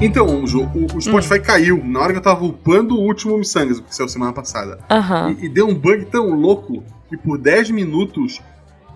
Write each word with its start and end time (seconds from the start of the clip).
Então, 0.00 0.44
Ju, 0.46 0.62
o, 0.74 0.96
o 0.96 1.00
Spotify 1.00 1.38
Hum. 1.38 1.42
caiu 1.42 1.84
na 1.84 2.00
hora 2.00 2.12
que 2.12 2.18
eu 2.18 2.22
tava 2.22 2.44
upando 2.44 2.96
o 2.96 3.00
último 3.00 3.38
Missangas, 3.38 3.78
que 3.78 3.94
saiu 3.94 4.08
semana 4.08 4.32
passada. 4.32 4.80
Aham. 4.90 5.36
E, 5.40 5.46
e 5.46 5.48
deu 5.48 5.68
um 5.68 5.74
bug 5.74 6.06
tão 6.06 6.30
louco 6.30 6.82
que 7.08 7.16
por 7.16 7.38
10 7.38 7.70
minutos 7.70 8.40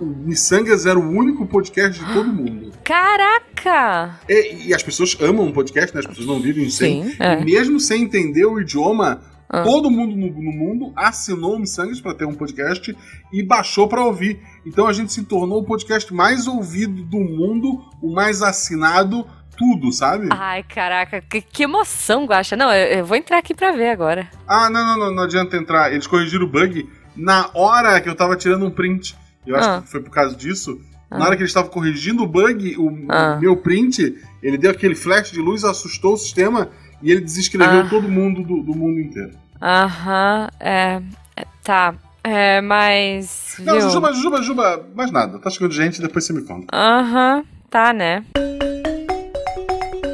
o 0.00 0.04
Missangas 0.04 0.84
era 0.84 0.98
o 0.98 1.08
único 1.08 1.46
podcast 1.46 2.04
de 2.04 2.12
todo 2.12 2.28
mundo. 2.28 2.72
Caraca! 2.82 4.18
E, 4.28 4.66
e 4.68 4.74
as 4.74 4.82
pessoas 4.82 5.16
amam 5.20 5.46
o 5.48 5.52
podcast, 5.52 5.94
né? 5.94 6.00
As 6.00 6.06
pessoas 6.06 6.26
não 6.26 6.40
vivem 6.40 6.68
sem. 6.68 7.04
Sim, 7.04 7.16
é. 7.20 7.40
E 7.40 7.44
mesmo 7.44 7.78
sem 7.78 8.02
entender 8.02 8.44
o 8.44 8.60
idioma, 8.60 9.22
Ah. 9.48 9.62
todo 9.62 9.90
mundo 9.90 10.16
no, 10.16 10.26
no 10.42 10.52
mundo 10.52 10.92
assinou 10.96 11.54
o 11.54 11.58
Missangas 11.58 12.00
para 12.00 12.14
ter 12.14 12.24
um 12.26 12.34
podcast 12.34 12.96
e 13.32 13.42
baixou 13.42 13.88
para 13.88 14.04
ouvir. 14.04 14.40
Então 14.64 14.86
a 14.86 14.92
gente 14.92 15.12
se 15.12 15.24
tornou 15.24 15.60
o 15.60 15.64
podcast 15.64 16.12
mais 16.12 16.46
ouvido 16.46 17.02
do 17.04 17.18
mundo, 17.20 17.80
o 18.02 18.12
mais 18.12 18.42
assinado, 18.42 19.26
tudo, 19.56 19.92
sabe? 19.92 20.28
Ai, 20.32 20.62
caraca, 20.64 21.20
que, 21.20 21.40
que 21.40 21.62
emoção, 21.62 22.26
Guaxa. 22.26 22.56
Não, 22.56 22.70
eu, 22.72 22.98
eu 22.98 23.04
vou 23.06 23.16
entrar 23.16 23.38
aqui 23.38 23.54
pra 23.54 23.72
ver 23.72 23.90
agora. 23.90 24.28
Ah, 24.46 24.68
não, 24.68 24.84
não, 24.84 24.98
não, 24.98 25.14
não 25.14 25.22
adianta 25.22 25.56
entrar. 25.56 25.92
Eles 25.92 26.06
corrigiram 26.06 26.44
o 26.44 26.48
bug 26.50 26.88
na 27.16 27.48
hora 27.54 28.00
que 28.00 28.08
eu 28.08 28.14
tava 28.14 28.36
tirando 28.36 28.66
um 28.66 28.70
print. 28.70 29.16
Eu 29.46 29.56
acho 29.56 29.68
Ah. 29.68 29.80
que 29.82 29.88
foi 29.88 30.00
por 30.02 30.10
causa 30.10 30.34
disso. 30.36 30.78
Ah. 31.10 31.18
Na 31.18 31.24
hora 31.26 31.36
que 31.36 31.42
eles 31.42 31.50
estavam 31.50 31.70
corrigindo 31.70 32.22
o 32.22 32.26
bug, 32.26 32.76
o 32.76 33.06
Ah. 33.08 33.38
meu 33.40 33.56
print, 33.56 34.14
ele 34.42 34.58
deu 34.58 34.72
aquele 34.72 34.94
flash 34.96 35.30
de 35.30 35.38
luz, 35.40 35.64
assustou 35.64 36.14
o 36.14 36.16
sistema 36.18 36.68
e 37.00 37.10
ele 37.10 37.20
desescreveu 37.22 37.80
Ah. 37.82 37.88
todo 37.88 38.08
mundo 38.08 38.42
do, 38.42 38.62
do 38.62 38.74
mundo 38.74 39.00
inteiro. 39.00 39.30
Aham, 39.60 40.48
é, 40.60 41.00
é, 41.36 41.44
Tá. 41.62 41.94
É, 42.22 42.60
mas. 42.60 43.54
Não, 43.60 43.74
viu? 43.74 43.82
Jujuba, 43.82 44.12
Jujuba, 44.12 44.36
Jujuba, 44.38 44.88
mais 44.94 45.10
nada. 45.12 45.38
Tá 45.38 45.48
chegando 45.48 45.72
gente, 45.72 46.00
depois 46.00 46.24
você 46.24 46.32
me 46.32 46.42
conta. 46.42 46.66
Aham, 46.76 47.44
tá, 47.70 47.92
né? 47.92 48.24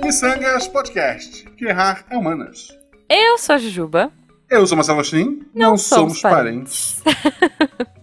Missangas 0.04 0.68
Podcast. 0.68 1.44
Que 1.56 1.66
errar 1.66 2.04
é 2.10 2.16
humanas. 2.16 2.68
Eu 3.08 3.38
sou 3.38 3.54
a 3.54 3.58
Jujuba. 3.58 4.12
Eu 4.50 4.66
sou 4.66 4.76
Marcelo 4.76 4.98
Agostinho. 4.98 5.40
Não, 5.54 5.76
somos 5.78 6.20
parentes. 6.20 7.02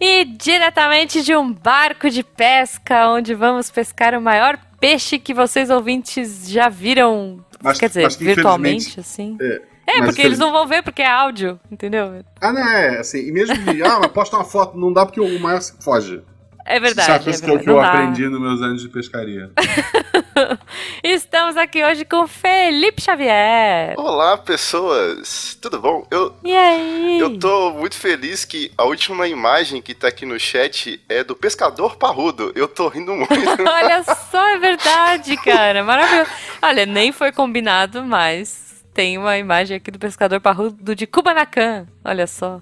E 0.02 0.24
diretamente 0.24 1.22
de 1.22 1.36
um 1.36 1.52
barco 1.52 2.08
de 2.08 2.22
pesca, 2.22 3.10
onde 3.10 3.34
vamos 3.34 3.70
pescar 3.70 4.14
o 4.14 4.20
maior 4.20 4.58
peixe 4.80 5.18
que 5.18 5.34
vocês 5.34 5.68
ouvintes 5.68 6.48
já 6.48 6.70
viram. 6.70 7.44
Mas- 7.62 7.78
quer 7.78 7.88
dizer, 7.88 8.08
virtualmente, 8.18 8.98
assim. 8.98 9.36
É, 9.38 9.60
É, 9.92 9.98
mas 10.00 10.10
porque 10.10 10.22
eles 10.22 10.38
não 10.38 10.52
vão 10.52 10.66
ver 10.66 10.82
porque 10.82 11.02
é 11.02 11.06
áudio, 11.10 11.58
entendeu? 11.70 12.22
Ah, 12.40 12.52
não, 12.52 12.62
é, 12.62 12.98
assim, 12.98 13.18
e 13.26 13.32
mesmo 13.32 13.56
que, 13.64 13.82
ah, 13.82 13.98
mas 14.00 14.12
posta 14.12 14.36
uma 14.36 14.44
foto, 14.44 14.76
não 14.78 14.92
dá 14.92 15.04
porque 15.06 15.20
o 15.20 15.40
maior 15.40 15.60
foge. 15.80 16.22
É 16.66 16.78
verdade. 16.78 17.10
Isso 17.10 17.10
é 17.10 17.14
é 17.14 17.18
coisa 17.24 17.42
que, 17.42 17.50
eu- 17.50 17.54
verdade, 17.56 17.64
que 17.64 17.70
eu 17.70 17.80
dá. 17.80 17.88
aprendi 17.88 18.28
nos 18.28 18.40
meus 18.40 18.62
anos 18.62 18.82
de 18.82 18.88
pescaria. 18.88 19.50
Estamos 21.02 21.56
aqui 21.56 21.82
hoje 21.84 22.04
com 22.04 22.26
Felipe 22.28 23.02
Xavier. 23.02 23.94
Olá, 23.98 24.36
pessoas! 24.38 25.56
Tudo 25.60 25.80
bom? 25.80 26.06
Eu, 26.10 26.34
E 26.44 26.54
aí? 26.56 27.18
eu 27.18 27.38
tô 27.38 27.72
muito 27.72 27.96
feliz 27.96 28.44
que 28.44 28.70
a 28.78 28.84
última 28.84 29.26
imagem 29.26 29.82
que 29.82 29.94
tá 29.94 30.08
aqui 30.08 30.24
no 30.24 30.38
chat 30.38 31.02
é 31.08 31.24
do 31.24 31.34
pescador 31.34 31.96
parrudo. 31.96 32.52
Eu 32.54 32.68
tô 32.68 32.88
rindo 32.88 33.12
muito. 33.14 33.32
Olha 33.68 34.02
só, 34.04 34.48
é 34.50 34.58
verdade, 34.58 35.36
cara. 35.38 35.82
Maravilhoso. 35.82 36.30
Olha, 36.62 36.86
nem 36.86 37.10
foi 37.12 37.32
combinado, 37.32 38.04
mas 38.04 38.69
tem 39.00 39.16
uma 39.16 39.38
imagem 39.38 39.78
aqui 39.78 39.90
do 39.90 39.98
pescador 39.98 40.42
parrudo 40.42 40.94
de 40.94 41.06
Kubanacan. 41.06 41.86
Olha 42.04 42.26
só. 42.26 42.60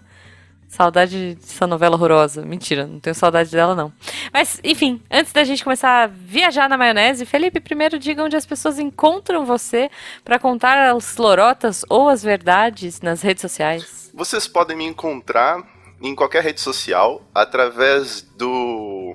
Saudade 0.68 1.34
dessa 1.34 1.66
novela 1.66 1.96
horrorosa. 1.96 2.42
Mentira, 2.42 2.86
não 2.86 3.00
tenho 3.00 3.16
saudade 3.16 3.50
dela, 3.50 3.74
não. 3.74 3.92
Mas, 4.32 4.60
enfim, 4.62 5.02
antes 5.10 5.32
da 5.32 5.42
gente 5.42 5.64
começar 5.64 6.04
a 6.04 6.06
viajar 6.06 6.68
na 6.68 6.78
maionese, 6.78 7.26
Felipe, 7.26 7.58
primeiro 7.58 7.98
diga 7.98 8.22
onde 8.22 8.36
as 8.36 8.46
pessoas 8.46 8.78
encontram 8.78 9.44
você 9.44 9.90
pra 10.24 10.38
contar 10.38 10.94
as 10.94 11.16
lorotas 11.16 11.84
ou 11.88 12.08
as 12.08 12.22
verdades 12.22 13.00
nas 13.00 13.20
redes 13.20 13.40
sociais. 13.40 14.08
Vocês 14.14 14.46
podem 14.46 14.76
me 14.76 14.84
encontrar 14.84 15.66
em 16.00 16.14
qualquer 16.14 16.44
rede 16.44 16.60
social 16.60 17.20
através 17.34 18.22
do. 18.22 19.12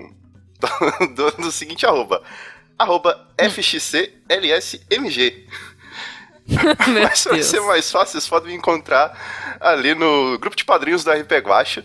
do, 1.16 1.32
do 1.42 1.54
seguinte 1.54 1.86
arroba. 1.86 2.22
Arroba 2.78 3.30
FXCLSMG. 3.38 5.48
Mas 7.04 7.24
vai 7.24 7.42
ser 7.42 7.62
mais 7.62 7.90
fácil, 7.92 8.12
vocês 8.14 8.28
podem 8.28 8.50
me 8.52 8.58
encontrar 8.58 9.58
ali 9.60 9.96
no 9.96 10.38
grupo 10.40 10.56
de 10.56 10.66
padrinhos 10.66 11.04
do 11.04 11.12
RP 11.12 11.32
Guacha, 11.44 11.84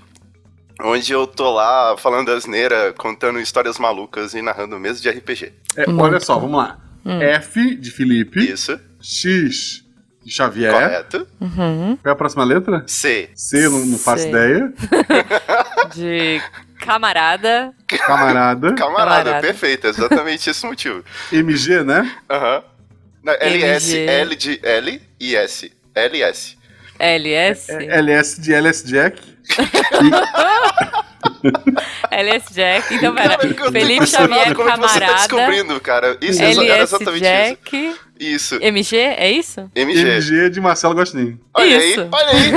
onde 0.82 1.12
eu 1.12 1.26
tô 1.26 1.50
lá 1.52 1.96
falando 1.96 2.30
asneira, 2.30 2.92
contando 2.92 3.41
histórias 3.41 3.78
malucas 3.78 4.34
e 4.34 4.42
narrando 4.42 4.78
mesmo 4.78 5.00
de 5.02 5.08
RPG. 5.10 5.52
É, 5.76 5.88
olha 5.91 6.20
só, 6.20 6.38
vamos 6.38 6.58
lá. 6.58 6.78
Hum. 7.04 7.20
F 7.22 7.76
de 7.76 7.91
Felipe, 7.91 8.41
Isso, 8.41 8.78
X 9.00 9.84
de 10.24 10.32
Xavier. 10.34 10.72
correto. 10.72 11.26
Uhum. 11.40 11.96
Qual 12.02 12.10
é 12.10 12.10
a 12.10 12.16
próxima 12.16 12.44
letra? 12.44 12.82
C. 12.86 13.30
C, 13.34 13.64
eu 13.66 13.70
não, 13.70 13.86
não 13.86 13.98
faço 13.98 14.25
C. 14.25 14.28
ideia. 14.28 14.72
De 15.94 16.42
camarada. 16.80 17.72
Camarada. 17.86 18.75
Camarada, 18.75 18.75
Camarada. 18.75 19.40
perfeito, 19.40 19.86
é 19.86 19.90
exatamente 19.90 20.50
esse 20.50 20.64
o 20.64 20.69
motivo. 20.69 21.02
MG, 21.32 21.82
né? 21.82 22.14
Aham. 22.28 22.62
Na- 23.23 23.34
LS, 23.41 23.97
MG. 23.97 24.11
L 24.11 24.37
de 24.37 24.61
L 24.62 25.03
e 25.21 25.37
S. 25.37 25.73
LS. 25.95 26.56
LS. 26.99 27.71
É, 27.73 27.84
LS 27.99 28.41
de 28.41 28.53
LS 28.55 28.84
Jack. 28.87 29.21
LS 32.11 32.53
Jack. 32.55 32.95
Então, 32.95 33.15
pera. 33.15 33.37
Cara, 33.37 33.73
Felipe 33.73 34.06
Xavier, 34.06 34.55
como 34.55 34.69
é 34.69 34.73
que 34.75 34.81
você 34.81 35.01
tá 35.01 35.06
camarada. 35.06 35.15
descobrindo, 35.29 35.81
cara. 35.81 36.17
Isso 36.21 36.43
é 36.43 36.51
exa- 36.51 36.65
era 36.65 36.75
LS 36.75 36.95
exatamente 36.95 37.23
Jack. 37.23 37.77
isso. 37.77 38.09
Isso. 38.21 38.59
MG, 38.61 38.97
é 38.97 39.31
isso? 39.31 39.71
MG. 39.77 40.00
MG 40.00 40.50
de 40.50 40.61
Marcelo 40.61 40.93
Gostinho. 40.95 41.39
Olha 41.55 41.77
Isso. 41.77 42.00
aí, 42.00 42.09
olha 42.11 42.31
aí. 42.31 42.53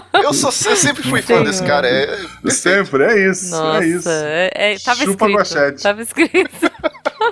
Eu, 0.26 0.34
sou, 0.34 0.50
eu 0.70 0.76
sempre 0.76 1.02
fui 1.02 1.22
fã 1.22 1.42
desse 1.42 1.62
cara. 1.62 1.88
É. 1.88 2.18
Sempre, 2.50 3.04
é 3.04 3.30
isso. 3.30 3.50
Nossa, 3.50 3.84
é 3.84 3.88
isso. 3.88 4.08
é, 4.08 4.50
é, 4.54 4.78
tava 4.78 5.04
Chupa 5.04 5.30
escrito. 5.30 5.82
Tava 5.82 6.02
escrito. 6.02 6.70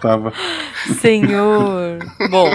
Tava. 0.00 0.32
Senhor. 1.00 1.98
Bom, 2.30 2.50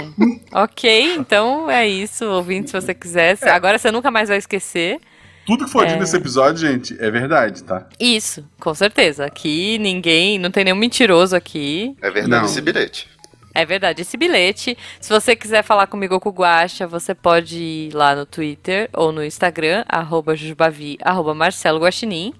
ok, 0.52 1.14
então 1.16 1.70
é 1.70 1.86
isso, 1.86 2.24
ouvinte, 2.26 2.70
se 2.70 2.80
você 2.80 2.92
quiser. 2.94 3.38
Agora 3.48 3.78
você 3.78 3.90
nunca 3.90 4.10
mais 4.10 4.28
vai 4.28 4.38
esquecer. 4.38 4.98
Tudo 5.46 5.64
que 5.64 5.70
for 5.70 5.84
É. 5.84 5.88
dito 5.88 6.00
nesse 6.00 6.16
episódio, 6.16 6.60
gente, 6.68 6.96
é 7.00 7.10
verdade, 7.10 7.64
tá? 7.64 7.86
Isso, 7.98 8.44
com 8.60 8.74
certeza. 8.74 9.24
Aqui 9.24 9.78
ninguém, 9.78 10.38
não 10.38 10.50
tem 10.50 10.64
nenhum 10.64 10.76
mentiroso 10.76 11.34
aqui. 11.34 11.96
É 12.02 12.10
verdade 12.10 12.42
Não. 12.42 12.44
esse 12.44 12.60
bilhete. 12.60 13.08
É 13.54 13.64
verdade, 13.64 14.02
esse 14.02 14.16
bilhete. 14.16 14.76
Se 15.00 15.08
você 15.12 15.34
quiser 15.34 15.62
falar 15.62 15.86
comigo 15.88 16.14
ou 16.14 16.20
com 16.20 16.28
o 16.28 16.32
Guaxa, 16.32 16.86
você 16.86 17.14
pode 17.14 17.58
ir 17.58 17.94
lá 17.94 18.14
no 18.14 18.24
Twitter 18.24 18.88
ou 18.92 19.10
no 19.10 19.24
Instagram, 19.24 19.84
arroba 19.88 20.36
jujubavi, 20.36 20.98
arroba 21.02 21.34
Marcelo 21.34 21.80
Guaxinim. 21.80 22.32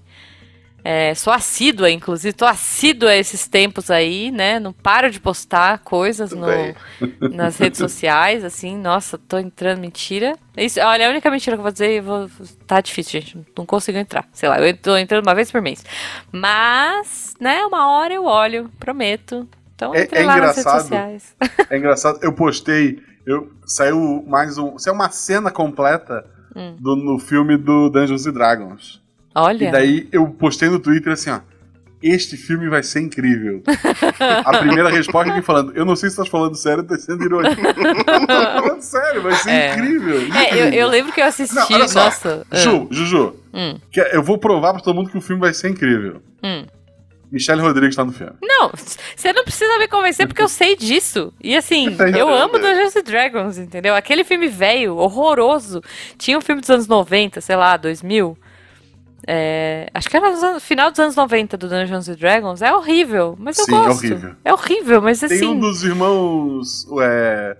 É, 0.82 1.14
sou 1.14 1.30
assídua, 1.30 1.90
inclusive, 1.90 2.32
tô 2.32 2.46
assídua 2.46 3.14
esses 3.14 3.46
tempos 3.46 3.90
aí, 3.90 4.30
né? 4.30 4.58
Não 4.58 4.72
paro 4.72 5.10
de 5.10 5.20
postar 5.20 5.80
coisas 5.80 6.32
no- 6.32 6.46
nas 7.34 7.58
redes 7.58 7.78
sociais, 7.78 8.42
assim, 8.42 8.78
nossa, 8.78 9.18
tô 9.18 9.36
entrando, 9.38 9.78
mentira. 9.78 10.38
Isso, 10.56 10.80
olha, 10.80 11.06
a 11.06 11.10
única 11.10 11.30
mentira 11.30 11.54
que 11.54 11.60
eu 11.60 11.64
vou 11.64 11.72
dizer, 11.72 11.90
eu 11.98 12.02
vou, 12.02 12.30
tá 12.66 12.80
difícil, 12.80 13.20
gente, 13.20 13.46
não 13.58 13.66
consigo 13.66 13.98
entrar. 13.98 14.26
Sei 14.32 14.48
lá, 14.48 14.58
eu 14.58 14.74
tô 14.74 14.96
entrando 14.96 15.26
uma 15.26 15.34
vez 15.34 15.52
por 15.52 15.60
mês. 15.60 15.84
Mas, 16.32 17.34
né, 17.38 17.62
uma 17.66 17.90
hora 17.90 18.14
eu 18.14 18.24
olho, 18.24 18.70
prometo. 18.80 19.46
Então 19.80 19.94
É- 19.94 20.06
é 20.12 20.22
engraçado. 20.22 20.88
É 21.70 21.76
engraçado, 21.78 22.18
eu 22.22 22.32
postei, 22.34 23.00
eu 23.24 23.50
saiu 23.64 24.22
mais 24.28 24.58
um, 24.58 24.78
saiu 24.78 24.92
uma 24.94 25.08
cena 25.10 25.50
completa 25.50 26.24
Hum. 26.54 26.76
do, 26.78 26.96
no 26.96 27.18
filme 27.18 27.56
do 27.56 27.88
Dungeons 27.88 28.26
and 28.26 28.32
Dragons. 28.32 29.00
Olha. 29.34 29.68
E 29.68 29.70
daí 29.72 30.08
eu 30.12 30.26
postei 30.26 30.68
no 30.68 30.78
Twitter 30.80 31.12
assim, 31.12 31.30
ó, 31.30 31.38
este 32.02 32.36
filme 32.36 32.68
vai 32.68 32.82
ser 32.82 33.00
incrível. 33.00 33.62
A 34.44 34.58
primeira 34.58 34.90
resposta 34.90 35.30
aqui 35.32 35.40
falando, 35.42 35.72
eu 35.76 35.84
não 35.86 35.94
sei 35.96 36.08
se 36.10 36.14
estás 36.14 36.28
falando 36.28 36.56
sério 36.56 36.82
ou 36.82 36.88
tá 36.88 36.98
sendo 36.98 37.24
irônico. 37.24 37.60
Falando 38.26 38.82
sério, 38.82 39.22
vai 39.22 39.34
ser 39.36 39.50
É. 39.50 39.74
incrível. 39.74 40.16
É, 40.16 40.20
eu, 40.20 40.26
incrível. 40.66 40.72
eu 40.80 40.88
lembro 40.88 41.12
que 41.12 41.20
eu 41.20 41.24
assisti, 41.26 41.54
Não, 41.54 41.66
olha 41.70 41.88
só. 41.88 42.04
nossa. 42.06 42.46
ah, 42.50 42.56
Ju, 42.56 42.88
Juju, 42.90 43.36
Hum. 43.54 43.78
que 43.90 44.00
eu 44.00 44.22
vou 44.22 44.36
provar 44.38 44.72
pra 44.72 44.82
todo 44.82 44.94
mundo 44.94 45.10
que 45.10 45.18
o 45.18 45.20
filme 45.20 45.40
vai 45.40 45.54
ser 45.54 45.68
incrível. 45.70 46.20
Hum. 46.42 46.64
Michelle 47.30 47.60
Rodrigues 47.60 47.94
tá 47.96 48.04
no 48.04 48.12
filme. 48.12 48.32
Não, 48.42 48.70
você 49.16 49.32
não 49.32 49.44
precisa 49.44 49.78
me 49.78 49.86
convencer 49.86 50.26
porque 50.26 50.42
eu 50.42 50.48
sei 50.48 50.76
disso. 50.76 51.32
E 51.40 51.56
assim, 51.56 51.86
Entendi. 51.86 52.18
eu 52.18 52.28
amo 52.28 52.58
Dungeons 52.58 52.96
and 52.96 53.02
Dragons, 53.02 53.58
entendeu? 53.58 53.94
Aquele 53.94 54.24
filme 54.24 54.48
velho, 54.48 54.96
horroroso. 54.96 55.82
Tinha 56.18 56.36
um 56.36 56.40
filme 56.40 56.60
dos 56.60 56.70
anos 56.70 56.86
90, 56.88 57.40
sei 57.40 57.56
lá, 57.56 57.76
2000. 57.76 58.36
É, 59.26 59.88
acho 59.94 60.08
que 60.08 60.16
era 60.16 60.30
no 60.54 60.60
final 60.60 60.90
dos 60.90 60.98
anos 60.98 61.14
90 61.14 61.56
do 61.56 61.68
Dungeons 61.68 62.08
and 62.08 62.14
Dragons. 62.14 62.62
É 62.62 62.74
horrível, 62.74 63.36
mas 63.38 63.58
eu 63.58 63.64
Sim, 63.66 63.74
é 63.74 63.78
gosto. 63.78 63.98
horrível. 64.06 64.34
É 64.44 64.52
horrível, 64.52 65.02
mas 65.02 65.20
Tem 65.20 65.28
assim. 65.28 65.46
um 65.46 65.58
dos 65.58 65.84
irmãos. 65.84 66.86
É, 67.02 67.56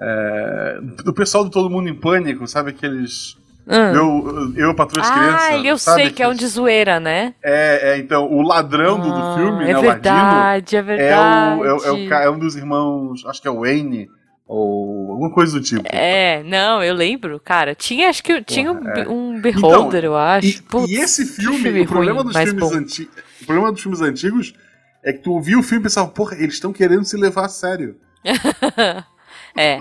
é, 0.00 0.78
do 1.04 1.12
pessoal 1.12 1.44
do 1.44 1.50
Todo 1.50 1.70
Mundo 1.70 1.88
em 1.88 1.94
Pânico, 1.94 2.46
sabe 2.46 2.70
aqueles. 2.70 3.37
Hum. 3.70 3.94
Eu, 3.94 4.54
eu 4.68 4.74
Patrulha 4.74 5.02
as 5.04 5.10
Crianças. 5.10 5.42
Ah, 5.50 5.58
eu 5.58 5.76
sabe 5.78 6.02
sei 6.04 6.10
que 6.10 6.22
é 6.22 6.28
um 6.28 6.34
de 6.34 6.46
zoeira, 6.46 6.98
né? 6.98 7.34
É, 7.42 7.90
é, 7.92 7.98
então, 7.98 8.26
o 8.32 8.40
ladrão 8.40 8.98
do, 8.98 9.12
do 9.12 9.20
Ah, 9.20 9.34
filme, 9.36 9.64
é 9.64 9.66
né, 9.74 9.78
o 9.78 9.82
verdade, 9.82 10.76
é 10.76 10.80
Ladino, 10.80 10.90
é, 10.92 10.96
verdade. 10.96 11.60
o, 11.60 11.64
é, 11.64 11.72
o- 11.74 11.84
é 11.84 11.90
o 11.90 12.08
ca- 12.08 12.22
é 12.22 12.30
um 12.30 12.38
dos 12.38 12.56
irmãos, 12.56 13.24
acho 13.26 13.42
que 13.42 13.46
é 13.48 13.50
o 13.50 13.60
Wayne, 13.60 14.08
ou 14.46 15.10
alguma 15.10 15.30
coisa 15.30 15.52
do 15.58 15.62
tipo. 15.62 15.82
É, 15.84 16.42
não, 16.44 16.82
eu 16.82 16.94
lembro, 16.94 17.38
cara. 17.38 17.74
Tinha, 17.74 18.08
acho 18.08 18.22
que 18.22 18.40
tinha 18.42 18.72
um, 18.72 18.76
Porra, 18.78 19.00
é. 19.00 19.08
um 19.08 19.38
Beholder, 19.40 20.04
eu 20.06 20.16
acho. 20.16 20.46
E, 20.46 20.62
Putz, 20.62 20.90
e 20.90 20.94
esse 20.96 21.26
filme, 21.26 21.58
filme 21.58 21.80
o 21.82 21.86
problema 21.86 22.22
ruim, 22.22 22.32
dos 22.32 22.36
antigos. 22.36 23.08
O 23.42 23.44
problema 23.44 23.70
dos 23.72 23.82
filmes 23.82 24.00
antigos 24.00 24.54
é 25.04 25.12
que 25.12 25.18
tu 25.18 25.38
via 25.42 25.58
o 25.58 25.62
filme 25.62 25.80
e 25.82 25.84
pensava, 25.84 26.08
porra, 26.08 26.36
eles 26.36 26.54
estão 26.54 26.72
querendo 26.72 27.04
se 27.04 27.18
levar 27.18 27.44
a 27.44 27.48
sério. 27.50 27.96
é. 29.56 29.80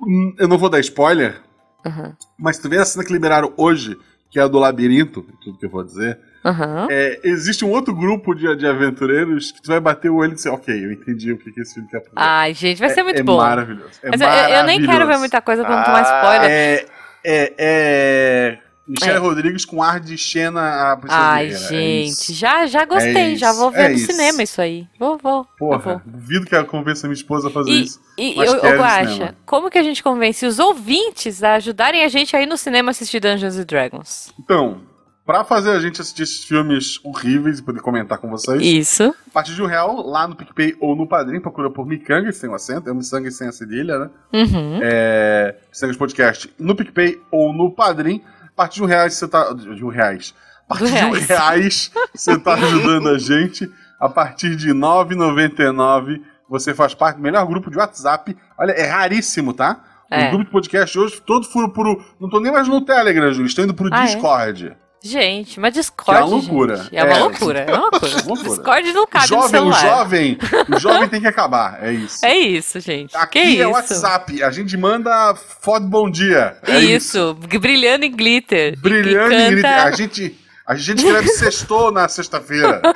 Hum, 0.00 0.34
Eu 0.38 0.48
não 0.48 0.58
vou 0.58 0.68
dar 0.68 0.80
spoiler, 0.80 1.40
Aham. 1.84 2.16
mas 2.38 2.58
tu 2.58 2.68
vê 2.68 2.78
a 2.78 2.84
cena 2.84 3.04
que 3.04 3.12
liberaram 3.12 3.52
hoje, 3.56 3.96
que 4.30 4.38
é 4.38 4.42
a 4.42 4.48
do 4.48 4.58
labirinto, 4.58 5.22
tudo 5.42 5.58
que 5.58 5.66
eu 5.66 5.70
vou 5.70 5.84
dizer. 5.84 6.18
Aham. 6.44 6.88
É, 6.90 7.20
existe 7.24 7.64
um 7.64 7.70
outro 7.70 7.94
grupo 7.94 8.34
de, 8.34 8.54
de 8.56 8.66
aventureiros 8.66 9.50
que 9.52 9.62
tu 9.62 9.68
vai 9.68 9.80
bater 9.80 10.10
o 10.10 10.16
olho 10.16 10.32
e 10.32 10.34
dizer, 10.34 10.50
ok, 10.50 10.74
eu 10.84 10.92
entendi 10.92 11.32
o 11.32 11.38
que, 11.38 11.50
que 11.52 11.60
esse 11.60 11.74
filme 11.74 11.88
quer 11.88 12.00
fazer. 12.00 12.12
Ai, 12.16 12.52
gente, 12.52 12.78
vai 12.78 12.90
ser 12.90 13.02
muito 13.02 13.20
é 13.20 13.22
bom. 13.22 13.36
maravilhoso. 13.38 13.92
É 14.02 14.10
Mas 14.10 14.20
eu, 14.20 14.28
eu 14.28 14.64
nem 14.64 14.76
quero 14.78 14.86
ver 14.86 14.92
maravilhoso. 14.92 15.18
muita 15.20 15.40
coisa 15.40 15.64
pra 15.64 15.76
não 15.76 15.84
tomar 15.84 16.00
Ah, 16.00 16.20
spoiler. 16.20 16.50
É, 16.50 16.86
é, 17.24 17.54
é 17.58 18.58
Michelle 18.86 19.16
É. 19.16 19.18
Rodrigues 19.18 19.64
com 19.64 19.82
ar 19.82 19.98
de 19.98 20.16
Xena 20.18 20.60
a 20.60 20.98
Ai, 21.08 21.46
é 21.46 21.50
gente, 21.56 22.08
isso. 22.10 22.34
já, 22.34 22.66
já 22.66 22.84
gostei, 22.84 23.32
É 23.32 23.36
já 23.36 23.52
vou 23.52 23.70
ver 23.70 23.80
é 23.84 23.88
no 23.88 23.94
isso. 23.94 24.12
cinema 24.12 24.42
isso 24.42 24.60
aí. 24.60 24.86
Vou, 24.98 25.16
vou. 25.16 25.38
eu 25.40 25.46
Porra, 25.58 25.78
vou. 25.78 26.00
duvido 26.04 26.44
que 26.44 26.54
ela 26.54 26.64
convença 26.66 27.06
minha 27.06 27.14
esposa 27.14 27.48
a 27.48 27.50
fazer 27.50 27.70
E, 27.70 27.82
isso. 27.82 28.00
e 28.18 28.36
eu, 28.36 28.56
eu 28.56 28.82
acho, 28.84 29.34
como 29.46 29.70
que 29.70 29.78
a 29.78 29.82
gente 29.82 30.02
convence 30.02 30.44
os 30.44 30.58
ouvintes 30.58 31.42
a 31.42 31.54
ajudarem 31.54 32.04
a 32.04 32.08
gente 32.08 32.36
a 32.36 32.42
ir 32.42 32.46
no 32.46 32.56
cinema 32.58 32.90
assistir 32.90 33.20
Dungeons 33.20 33.56
and 33.56 33.64
Dragons? 33.64 34.32
Então, 34.38 34.82
pra 35.24 35.42
fazer 35.44 35.70
a 35.70 35.80
gente 35.80 35.98
assistir 36.02 36.24
esses 36.24 36.44
filmes 36.44 37.00
horríveis 37.02 37.60
e 37.60 37.62
poder 37.62 37.80
comentar 37.80 38.18
com 38.18 38.28
vocês, 38.28 38.60
Isso. 38.62 39.14
a 39.26 39.30
partir 39.32 39.54
de 39.54 39.62
um 39.62 39.66
real, 39.66 40.06
lá 40.06 40.28
no 40.28 40.36
PicPay 40.36 40.76
ou 40.78 40.94
no 40.94 41.06
Padrim, 41.08 41.40
procura 41.40 41.70
por 41.70 41.86
Micanga, 41.86 42.30
sem 42.32 42.50
o 42.50 42.54
acento, 42.54 42.86
é 42.90 42.92
o 42.92 42.94
Missanga 42.94 43.30
sem 43.30 43.48
a 43.48 43.52
cedilha, 43.52 43.98
né? 43.98 44.10
Uhum. 44.34 44.78
É, 44.82 45.56
Missangas 45.70 45.96
Podcast 45.96 46.52
no 46.58 46.76
PicPay 46.76 47.18
ou 47.30 47.50
no 47.54 47.70
Padrim. 47.70 48.20
A 48.54 48.56
partir 48.56 48.76
de 48.76 48.82
um 48.84 48.86
reais 48.86 49.14
você 49.14 49.28
tá. 49.28 49.52
De 49.52 49.84
um 49.84 49.88
reais. 49.88 50.34
A 50.68 50.74
partir 50.74 50.84
Do 50.84 50.90
de 50.90 51.04
um 51.04 51.10
reais. 51.10 51.26
reais 51.28 51.92
você 52.14 52.38
tá 52.38 52.54
ajudando 52.54 53.08
a 53.08 53.18
gente. 53.18 53.70
A 54.00 54.08
partir 54.08 54.54
de 54.56 54.68
R$ 54.68 54.74
9,99 54.74 56.20
você 56.48 56.74
faz 56.74 56.94
parte 56.94 57.16
do 57.16 57.22
melhor 57.22 57.46
grupo 57.46 57.70
de 57.70 57.78
WhatsApp. 57.78 58.36
Olha, 58.58 58.72
é 58.72 58.86
raríssimo, 58.86 59.52
tá? 59.52 59.82
É. 60.10 60.28
O 60.28 60.30
grupo 60.30 60.44
de 60.44 60.50
podcast 60.50 60.98
hoje, 60.98 61.20
todos 61.22 61.48
foram 61.48 61.70
pro. 61.70 62.04
Não 62.20 62.28
tô 62.28 62.38
nem 62.38 62.52
mais 62.52 62.68
no 62.68 62.80
Telegram, 62.80 63.32
Ju, 63.32 63.44
estão 63.44 63.64
indo 63.64 63.74
pro 63.74 63.88
Ah, 63.92 64.04
é? 64.04 64.76
Discord. 65.04 65.24
Gente, 65.24 65.60
mas 65.60 65.72
Que 65.72 65.78
é 65.78 65.82
Discord. 65.82 66.20
uma 66.22 66.26
loucura. 66.28 66.76
gente, 66.76 66.96
é 66.96 67.04
uma 67.04 67.12
É. 67.14 67.18
loucura. 67.18 67.58
É 67.60 67.72
uma 67.74 67.80
loucura. 67.92 68.12
Loucura. 68.26 68.48
Discord 68.50 68.92
não 68.92 69.06
cabe 69.06 69.24
no 69.24 69.28
jovem, 69.36 69.46
o 69.46 69.48
celular. 69.50 69.80
jovem, 69.80 70.38
o 70.74 70.80
jovem 70.80 71.08
tem 71.10 71.20
que 71.20 71.26
acabar. 71.26 71.78
É 71.82 71.92
isso. 71.92 72.24
É 72.24 72.36
isso, 72.36 72.80
gente. 72.80 73.16
Aqui 73.16 73.40
que 73.42 73.46
é 73.60 73.64
isso? 73.64 73.70
WhatsApp. 73.70 74.42
A 74.42 74.50
gente 74.50 74.76
manda 74.76 75.34
foto 75.34 75.86
bom 75.86 76.10
dia. 76.10 76.56
É 76.62 76.80
isso, 76.80 77.34
brilhando 77.60 78.04
em 78.04 78.10
glitter. 78.10 78.78
Brilhante 78.80 79.34
e 79.34 79.36
e 79.36 79.38
canta... 79.38 79.50
grita- 79.50 79.82
A 79.84 79.90
gente, 79.92 80.38
a 80.66 80.74
gente 80.76 81.04
escreve 81.04 81.28
sextou 81.28 81.92
na 81.92 82.08
sexta-feira. 82.08 82.80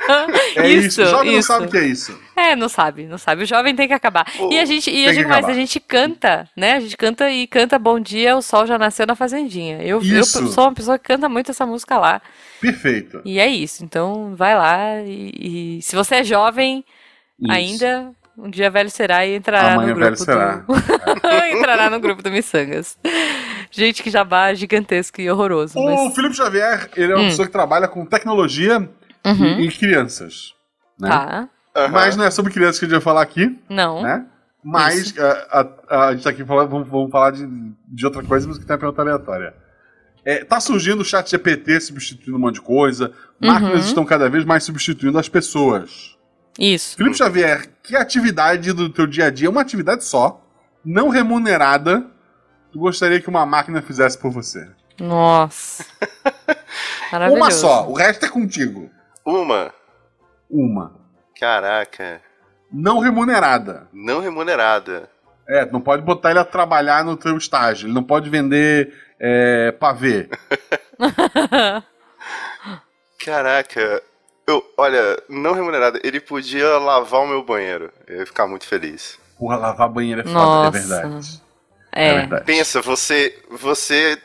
É 0.55 0.67
isso. 0.67 0.87
Isso, 0.87 1.03
O 1.03 1.05
jovem 1.05 1.31
não 1.33 1.39
isso. 1.39 1.47
sabe 1.47 1.65
o 1.65 1.69
que 1.69 1.77
é 1.77 1.85
isso. 1.85 2.19
É, 2.35 2.55
não 2.55 2.67
sabe, 2.67 3.05
não 3.05 3.17
sabe. 3.17 3.43
O 3.43 3.45
jovem 3.45 3.75
tem 3.75 3.87
que 3.87 3.93
acabar. 3.93 4.25
E 4.49 4.57
a 4.59 4.65
gente, 4.65 4.89
e 4.89 5.05
que 5.05 5.13
digo 5.13 5.29
mais, 5.29 5.45
a 5.47 5.53
gente 5.53 5.79
canta, 5.79 6.49
né? 6.57 6.73
A 6.73 6.79
gente 6.79 6.97
canta 6.97 7.29
e 7.29 7.45
canta 7.45 7.77
Bom 7.77 7.99
Dia, 7.99 8.35
o 8.35 8.41
Sol 8.41 8.65
já 8.65 8.77
nasceu 8.77 9.05
na 9.05 9.15
fazendinha. 9.15 9.81
Eu, 9.83 10.01
eu 10.03 10.23
sou 10.25 10.63
uma 10.65 10.73
pessoa 10.73 10.97
que 10.97 11.05
canta 11.05 11.29
muito 11.29 11.51
essa 11.51 11.65
música 11.65 11.97
lá. 11.99 12.21
Perfeito. 12.59 13.21
E 13.23 13.39
é 13.39 13.47
isso. 13.47 13.83
Então 13.85 14.35
vai 14.35 14.55
lá 14.55 15.01
e, 15.01 15.77
e 15.77 15.81
se 15.81 15.95
você 15.95 16.15
é 16.15 16.23
jovem 16.23 16.83
Isso. 17.39 17.51
ainda, 17.51 18.11
um 18.37 18.49
dia 18.49 18.69
velho 18.69 18.89
será 18.89 19.25
e 19.25 19.35
entrará 19.35 19.73
Amanhã 19.73 19.89
no 19.89 19.95
grupo 19.95 20.03
velho 20.05 20.17
será. 20.17 20.55
do 20.57 20.75
entrará 21.57 21.89
no 21.89 21.99
grupo 21.99 22.23
do 22.23 22.31
Missangas. 22.31 22.97
Gente, 23.71 24.01
que 24.01 24.09
jabá 24.09 24.53
gigantesco 24.53 25.21
e 25.21 25.29
horroroso. 25.29 25.77
O 25.79 25.85
Mas... 25.85 26.15
Felipe 26.15 26.35
Xavier, 26.35 26.89
ele 26.95 27.11
é 27.11 27.15
uma 27.15 27.23
Hum. 27.23 27.27
pessoa 27.29 27.45
que 27.45 27.51
trabalha 27.51 27.87
com 27.87 28.05
tecnologia 28.05 28.89
Uhum. 29.25 29.59
e, 29.59 29.67
e 29.67 29.71
crianças. 29.71 30.53
Né? 30.99 31.09
Tá. 31.09 31.49
Aham. 31.75 31.91
Mas 31.91 32.15
não 32.17 32.23
é 32.25 32.31
sobre 32.31 32.51
crianças 32.51 32.79
que 32.79 32.85
a 32.85 32.87
gente 32.87 32.95
vai 32.95 33.01
falar 33.03 33.21
aqui, 33.21 33.57
Não. 33.69 34.01
né? 34.01 34.25
Mas 34.63 35.13
a, 35.17 35.59
a- 35.89 36.07
a 36.07 36.11
gente 36.13 36.23
tá 36.23 36.29
aqui 36.31 36.43
falando, 36.43 36.69
vamos, 36.69 36.89
vamos 36.89 37.11
falar 37.11 37.31
de, 37.31 37.47
de 37.87 38.05
outra 38.05 38.21
coisa, 38.23 38.47
mas 38.47 38.57
que 38.57 38.65
tem 38.65 38.73
uma 38.73 38.79
pergunta 38.79 39.01
aleatória. 39.01 39.53
É, 40.25 40.43
tá 40.43 40.59
surgindo 40.59 40.99
o 41.01 41.05
chat 41.05 41.29
GPT 41.31 41.79
substituindo 41.79 42.35
um 42.37 42.41
monte 42.41 42.55
de 42.55 42.61
coisa, 42.61 43.13
máquinas 43.39 43.73
Uhum. 43.83 43.87
estão 43.87 44.05
cada 44.05 44.29
vez 44.29 44.43
mais 44.43 44.63
substituindo 44.63 45.17
as 45.17 45.29
pessoas. 45.29 46.17
Isso. 46.59 46.97
Felipe 46.97 47.15
Xavier, 47.17 47.69
que 47.81 47.95
atividade 47.95 48.73
do 48.73 48.89
teu 48.89 49.07
dia 49.07 49.27
a 49.27 49.29
dia, 49.29 49.49
uma 49.49 49.61
atividade 49.61 50.03
só, 50.03 50.45
não 50.83 51.07
remunerada, 51.07 52.05
gostaria 52.75 53.21
que 53.21 53.29
uma 53.29 53.45
máquina 53.45 53.81
fizesse 53.81 54.17
por 54.17 54.31
você? 54.31 54.69
Nossa. 54.99 55.85
Maravilhoso. 57.11 57.41
Uma 57.41 57.51
só, 57.51 57.89
o 57.89 57.93
resto 57.93 58.25
é 58.25 58.29
contigo. 58.29 58.89
Uma. 59.25 59.73
Uma. 60.49 60.93
Caraca. 61.39 62.21
Não 62.71 62.99
remunerada. 62.99 63.87
Não 63.93 64.19
remunerada. 64.19 65.09
É, 65.47 65.65
tu 65.65 65.73
não 65.73 65.81
pode 65.81 66.03
botar 66.03 66.29
ele 66.29 66.39
a 66.39 66.45
trabalhar 66.45 67.03
no 67.03 67.17
teu 67.17 67.35
estágio, 67.35 67.87
ele 67.87 67.93
não 67.93 68.03
pode 68.03 68.29
vender 68.29 68.93
é, 69.19 69.71
pavê. 69.71 70.29
Caraca. 73.25 74.03
Eu, 74.45 74.63
olha, 74.77 75.21
não 75.27 75.53
remunerada. 75.53 75.99
Ele 76.03 76.19
podia 76.19 76.77
lavar 76.77 77.21
o 77.21 77.27
meu 77.27 77.43
banheiro. 77.43 77.91
Eu 78.07 78.19
ia 78.19 78.25
ficar 78.25 78.47
muito 78.47 78.65
feliz. 78.65 79.19
Porra, 79.37 79.57
lavar 79.57 79.89
banheiro 79.89 80.21
é 80.21 80.23
foda, 80.23 80.33
Nossa. 80.33 80.77
é 80.77 80.81
verdade. 80.81 81.41
É, 81.99 82.15
É. 82.23 82.39
Pensa, 82.41 82.81
você. 82.81 83.37
Você 83.51 84.21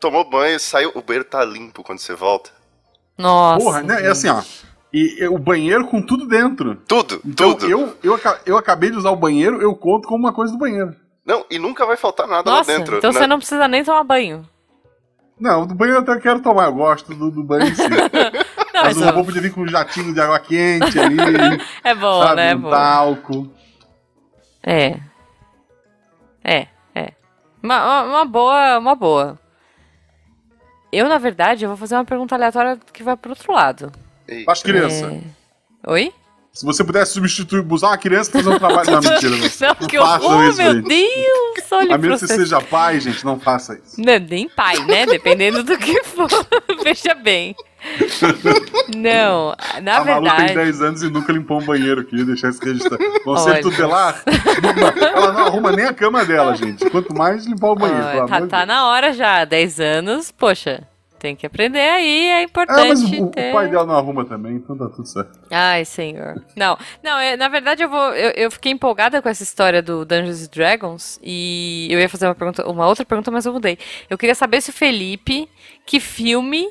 tomou 0.00 0.28
banho, 0.28 0.58
saiu. 0.60 0.92
O 0.94 1.02
banheiro 1.02 1.24
tá 1.28 1.44
limpo 1.44 1.82
quando 1.82 1.98
você 1.98 2.14
volta. 2.14 2.50
Nossa. 3.18 3.64
Porra, 3.64 3.82
né? 3.82 4.04
É 4.06 4.08
assim, 4.08 4.28
ó. 4.28 4.42
E, 4.92 5.22
e 5.22 5.28
o 5.28 5.38
banheiro 5.38 5.86
com 5.86 6.00
tudo 6.00 6.26
dentro. 6.26 6.76
Tudo, 6.86 7.20
Então, 7.24 7.54
tudo. 7.54 7.70
eu, 7.70 7.96
eu, 8.02 8.20
eu 8.46 8.56
acabei 8.56 8.90
de 8.90 8.96
usar 8.96 9.10
o 9.10 9.16
banheiro, 9.16 9.60
eu 9.60 9.74
conto 9.74 10.06
como 10.08 10.24
uma 10.24 10.32
coisa 10.32 10.52
do 10.52 10.58
banheiro. 10.58 10.94
Não, 11.24 11.44
e 11.50 11.58
nunca 11.58 11.84
vai 11.84 11.96
faltar 11.96 12.26
nada 12.28 12.48
Nossa, 12.50 12.70
lá 12.70 12.78
dentro. 12.78 12.98
então 12.98 13.12
né? 13.12 13.18
você 13.18 13.26
não 13.26 13.38
precisa 13.38 13.66
nem 13.66 13.82
tomar 13.82 14.04
banho. 14.04 14.48
Não, 15.38 15.66
do 15.66 15.74
banheiro 15.74 15.98
eu 16.00 16.02
até 16.02 16.20
quero 16.20 16.40
tomar, 16.40 16.66
eu 16.66 16.74
gosto 16.74 17.12
do, 17.14 17.30
do 17.30 17.42
banho 17.42 17.66
em 17.66 17.74
si. 17.74 17.82
Não, 18.72 18.82
Mas 18.84 18.96
o 18.98 19.04
robô 19.06 19.24
podia 19.24 19.40
vir 19.40 19.52
com 19.54 19.62
um 19.62 19.68
jatinho 19.68 20.12
de 20.14 20.20
água 20.20 20.38
quente 20.38 20.98
ali, 21.00 21.16
é 21.82 21.94
bom, 21.94 22.22
sabe? 22.22 22.36
né? 22.36 22.50
É 22.52 22.54
um 22.56 22.60
bom. 22.60 22.70
talco. 22.70 23.50
É. 24.62 25.00
É, 26.44 26.58
é. 26.58 26.68
Uma, 27.66 28.04
uma, 28.04 28.24
boa, 28.24 28.78
uma 28.78 28.94
boa. 28.94 29.38
Eu, 30.92 31.08
na 31.08 31.18
verdade, 31.18 31.64
eu 31.64 31.68
vou 31.68 31.76
fazer 31.76 31.96
uma 31.96 32.04
pergunta 32.04 32.36
aleatória 32.36 32.78
que 32.92 33.02
vai 33.02 33.16
pro 33.16 33.30
outro 33.30 33.52
lado. 33.52 33.90
Faz 34.44 34.62
criança. 34.62 35.12
É. 35.12 35.90
Oi? 35.90 36.14
Se 36.56 36.64
você 36.64 36.82
pudesse 36.82 37.12
substituir, 37.12 37.62
usar 37.70 37.88
uma 37.88 37.98
criança 37.98 38.30
pra 38.30 38.42
fazer 38.42 38.56
um 38.56 38.58
trabalho. 38.58 38.90
Não, 38.90 39.00
mentira. 39.02 39.36
Não, 39.36 39.76
Não, 39.78 39.88
que 39.88 39.98
horror, 39.98 40.48
isso, 40.48 40.56
meu 40.56 40.72
gente. 40.72 40.88
Deus! 40.88 41.70
Olha 41.70 41.94
A 41.94 41.98
menos 41.98 42.20
que 42.20 42.26
você 42.28 42.34
seja 42.34 42.62
pai, 42.62 42.98
gente, 42.98 43.22
não 43.26 43.38
faça 43.38 43.74
isso. 43.74 44.00
Não, 44.00 44.18
nem 44.18 44.48
pai, 44.48 44.78
né? 44.86 45.04
Dependendo 45.04 45.62
do 45.62 45.76
que 45.76 46.02
for. 46.04 46.26
Veja 46.82 47.14
bem. 47.14 47.54
Não, 48.96 49.54
na 49.82 49.98
a 49.98 50.04
Malu 50.04 50.28
tem 50.30 50.36
verdade. 50.38 50.54
10 50.54 50.82
anos 50.82 51.02
e 51.02 51.10
nunca 51.10 51.30
limpou 51.30 51.60
um 51.60 51.64
banheiro 51.64 52.00
aqui, 52.00 52.24
deixar 52.24 52.48
isso 52.48 52.64
registrado. 52.64 53.04
Conselho 53.22 53.52
Olha. 53.56 53.62
tutelar, 53.62 54.22
ela 55.14 55.32
não 55.32 55.46
arruma 55.48 55.72
nem 55.72 55.84
a 55.84 55.92
cama 55.92 56.24
dela, 56.24 56.56
gente. 56.56 56.88
Quanto 56.88 57.14
mais 57.14 57.44
limpar 57.44 57.68
o 57.68 57.74
banheiro, 57.74 58.22
Ó, 58.22 58.26
tá, 58.26 58.46
tá 58.46 58.64
na 58.64 58.86
hora 58.86 59.12
já, 59.12 59.44
10 59.44 59.78
anos, 59.78 60.32
poxa, 60.32 60.82
tem 61.26 61.34
que 61.34 61.44
aprender 61.44 61.80
aí, 61.80 62.26
é 62.26 62.34
Ah, 62.36 62.42
importante 62.42 62.88
mas 62.88 63.02
o, 63.02 63.24
o 63.24 63.30
ter... 63.30 63.52
pai 63.52 63.68
dela 63.68 63.84
não 63.84 63.96
arruma 63.96 64.24
também, 64.24 64.54
então 64.54 64.78
tá 64.78 64.88
tudo 64.88 65.06
certo. 65.08 65.36
Ai, 65.50 65.84
senhor. 65.84 66.40
Não, 66.54 66.78
não, 67.02 67.18
é, 67.18 67.36
na 67.36 67.48
verdade 67.48 67.82
eu 67.82 67.88
vou. 67.88 68.14
Eu, 68.14 68.30
eu 68.30 68.50
fiquei 68.50 68.70
empolgada 68.70 69.20
com 69.20 69.28
essa 69.28 69.42
história 69.42 69.82
do 69.82 70.04
Dungeons 70.04 70.46
Dragons 70.46 71.18
e 71.20 71.88
eu 71.90 71.98
ia 71.98 72.08
fazer 72.08 72.28
uma 72.28 72.34
pergunta, 72.36 72.64
uma 72.68 72.86
outra 72.86 73.04
pergunta, 73.04 73.28
mas 73.32 73.44
eu 73.44 73.52
mudei. 73.52 73.76
Eu 74.08 74.16
queria 74.16 74.36
saber 74.36 74.60
se 74.60 74.70
o 74.70 74.72
Felipe, 74.72 75.48
que 75.84 75.98
filme, 75.98 76.70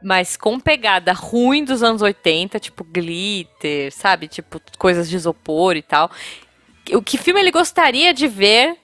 mas 0.00 0.36
com 0.36 0.60
pegada 0.60 1.12
ruim 1.12 1.64
dos 1.64 1.82
anos 1.82 2.00
80, 2.00 2.60
tipo 2.60 2.84
glitter, 2.84 3.92
sabe? 3.92 4.28
Tipo, 4.28 4.60
coisas 4.78 5.10
de 5.10 5.16
isopor 5.16 5.76
e 5.76 5.82
tal. 5.82 6.08
O 6.94 7.02
que 7.02 7.18
filme 7.18 7.40
ele 7.40 7.50
gostaria 7.50 8.14
de 8.14 8.28
ver 8.28 8.76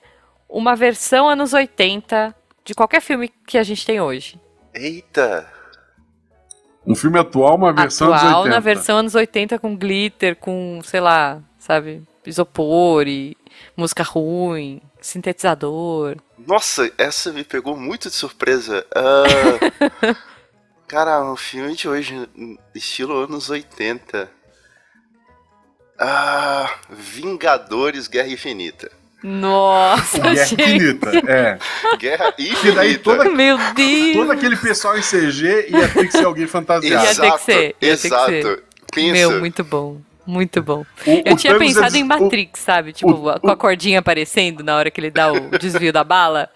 uma 0.49 0.75
versão 0.75 1.29
anos 1.29 1.53
80 1.53 2.35
de 2.65 2.75
qualquer 2.75 3.01
filme 3.01 3.31
que 3.47 3.57
a 3.57 3.63
gente 3.63 3.87
tem 3.87 4.01
hoje? 4.01 4.39
Eita. 4.79 5.47
Um 6.87 6.95
filme 6.95 7.19
atual, 7.19 7.57
uma 7.57 7.73
versão 7.73 8.09
dos 8.11 8.17
Atual 8.17 8.43
80. 8.43 8.55
na 8.55 8.61
versão 8.61 8.97
anos 8.97 9.15
80 9.15 9.59
com 9.59 9.77
glitter, 9.77 10.37
com, 10.37 10.81
sei 10.83 11.01
lá, 11.01 11.43
sabe? 11.59 12.03
isopor 12.29 13.09
e 13.09 13.37
música 13.77 14.03
ruim, 14.03 14.81
sintetizador. 15.01 16.17
Nossa, 16.47 16.91
essa 16.99 17.33
me 17.33 17.43
pegou 17.43 17.77
muito 17.77 18.09
de 18.09 18.15
surpresa. 18.15 18.87
Ah, 18.95 20.15
cara, 20.87 21.23
um 21.25 21.37
filme 21.37 21.75
de 21.75 21.89
hoje, 21.89 22.29
estilo 22.75 23.17
anos 23.17 23.51
80. 23.51 24.31
Ah, 25.99 26.79
Vingadores 26.91 28.07
Guerra 28.07 28.29
Infinita. 28.29 28.91
Nossa, 29.23 30.19
Guerra 30.19 30.45
gente. 30.45 30.63
Infinita, 30.63 31.11
é. 31.27 31.59
Guerra 31.99 32.33
Porque 32.33 32.73
daí 32.73 32.93
Infinita. 32.93 32.99
toda, 33.03 33.25
Meu 33.31 33.59
Deus. 33.75 34.13
todo 34.15 34.31
aquele 34.33 34.57
pessoal 34.57 34.97
em 34.97 35.03
CG 35.03 35.67
ia 35.71 35.89
ter 35.89 36.07
que 36.07 36.13
ser 36.13 36.25
alguém 36.25 36.47
fantasiado. 36.47 37.05
Ia 37.05 37.15
ter 37.15 37.33
que 37.33 37.39
ser, 37.43 37.63
ia 37.81 37.97
ter 37.97 37.99
que 37.99 38.07
exato. 38.07 38.31
ser. 38.31 38.63
Pensa. 38.95 39.13
Meu, 39.13 39.39
muito 39.41 39.65
bom. 39.65 40.01
Muito 40.27 40.63
bom. 40.63 40.85
O- 41.07 41.23
Eu 41.25 41.35
o 41.35 41.37
tinha 41.37 41.55
Thanos 41.55 41.69
pensado 41.75 41.97
ia 41.97 42.01
em 42.01 42.07
dizer- 42.09 42.21
o- 42.21 42.23
Matrix, 42.25 42.61
sabe? 42.61 42.93
Tipo, 42.93 43.11
o- 43.13 43.41
com 43.41 43.51
a 43.51 43.57
cordinha 43.57 43.99
aparecendo 43.99 44.63
na 44.63 44.77
hora 44.77 44.91
que 44.91 45.01
ele 45.01 45.11
dá 45.11 45.33
o 45.33 45.51
desvio 45.59 45.93
da 45.93 46.05
bala. 46.05 46.49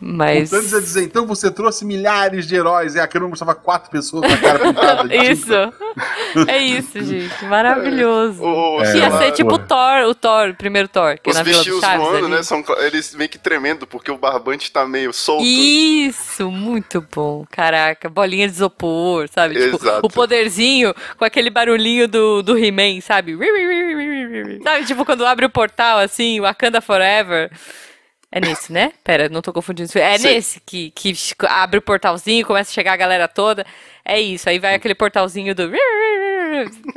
Mas. 0.00 0.48
O 0.52 0.56
Thanos 0.56 0.72
ia 0.72 0.80
dizer, 0.80 1.02
então 1.02 1.26
você 1.26 1.50
trouxe 1.50 1.84
milhares 1.84 2.46
de 2.46 2.54
heróis, 2.54 2.94
e 2.94 3.00
a 3.00 3.06
câmera 3.08 3.30
mostrava 3.30 3.54
quatro 3.54 3.90
pessoas 3.90 4.24
com 4.26 4.32
a 4.32 4.36
cara 4.38 4.58
pintada. 4.60 5.08
de 5.08 5.16
Isso. 5.16 5.52
É 6.46 6.58
isso, 6.58 7.02
gente. 7.04 7.44
Maravilhoso. 7.46 8.42
O- 8.42 8.80
É, 8.82 8.92
Que 8.92 8.98
ia 8.98 9.10
sei 9.10 9.18
ser 9.18 9.24
lá, 9.26 9.30
tipo 9.32 9.54
o 9.54 9.58
Thor, 9.58 10.02
o 10.08 10.14
Thor, 10.14 10.50
o 10.50 10.54
primeiro 10.54 10.86
Thor, 10.88 11.18
que 11.20 11.28
é 11.28 11.32
Os 11.32 11.36
na 11.36 11.42
Vila 11.42 11.64
do 11.64 11.80
Chaves. 11.80 11.98
voando, 12.06 12.26
ali. 12.26 12.34
né? 12.36 12.42
São, 12.44 12.64
eles 12.78 13.14
meio 13.14 13.28
que 13.28 13.38
tremendo, 13.38 13.86
porque 13.88 14.10
o 14.10 14.16
barbante 14.18 14.70
tá 14.70 14.86
meio 14.86 15.12
solto. 15.12 15.44
Isso, 15.44 16.50
muito 16.50 17.04
bom. 17.12 17.44
Caraca, 17.50 18.08
bolinha 18.08 18.46
de 18.46 18.54
isopor, 18.54 19.28
sabe? 19.28 19.54
Tipo, 19.56 19.76
Exato. 19.76 20.06
o 20.06 20.08
poderzinho 20.10 20.94
com 21.18 21.24
aquele 21.24 21.50
barulhinho 21.50 22.06
do, 22.06 22.42
do 22.42 22.56
He-Man, 22.56 23.00
sabe? 23.00 23.36
Sabe, 24.62 24.84
tipo, 24.86 25.04
quando 25.04 25.26
abre 25.26 25.44
o 25.46 25.50
portal, 25.50 25.98
assim, 25.98 26.40
Wakanda 26.40 26.80
Forever. 26.80 27.50
É 28.30 28.40
nesse, 28.40 28.70
né? 28.72 28.92
Pera, 29.02 29.28
não 29.28 29.40
tô 29.40 29.52
confundindo. 29.52 29.90
É 29.98 30.18
Sim. 30.18 30.24
nesse 30.28 30.60
que, 30.60 30.90
que 30.90 31.14
abre 31.48 31.78
o 31.78 31.82
portalzinho, 31.82 32.44
começa 32.46 32.70
a 32.70 32.74
chegar 32.74 32.92
a 32.92 32.96
galera 32.96 33.26
toda. 33.26 33.64
É 34.04 34.20
isso, 34.20 34.48
aí 34.48 34.58
vai 34.58 34.74
aquele 34.74 34.94
portalzinho 34.94 35.54
do... 35.54 35.70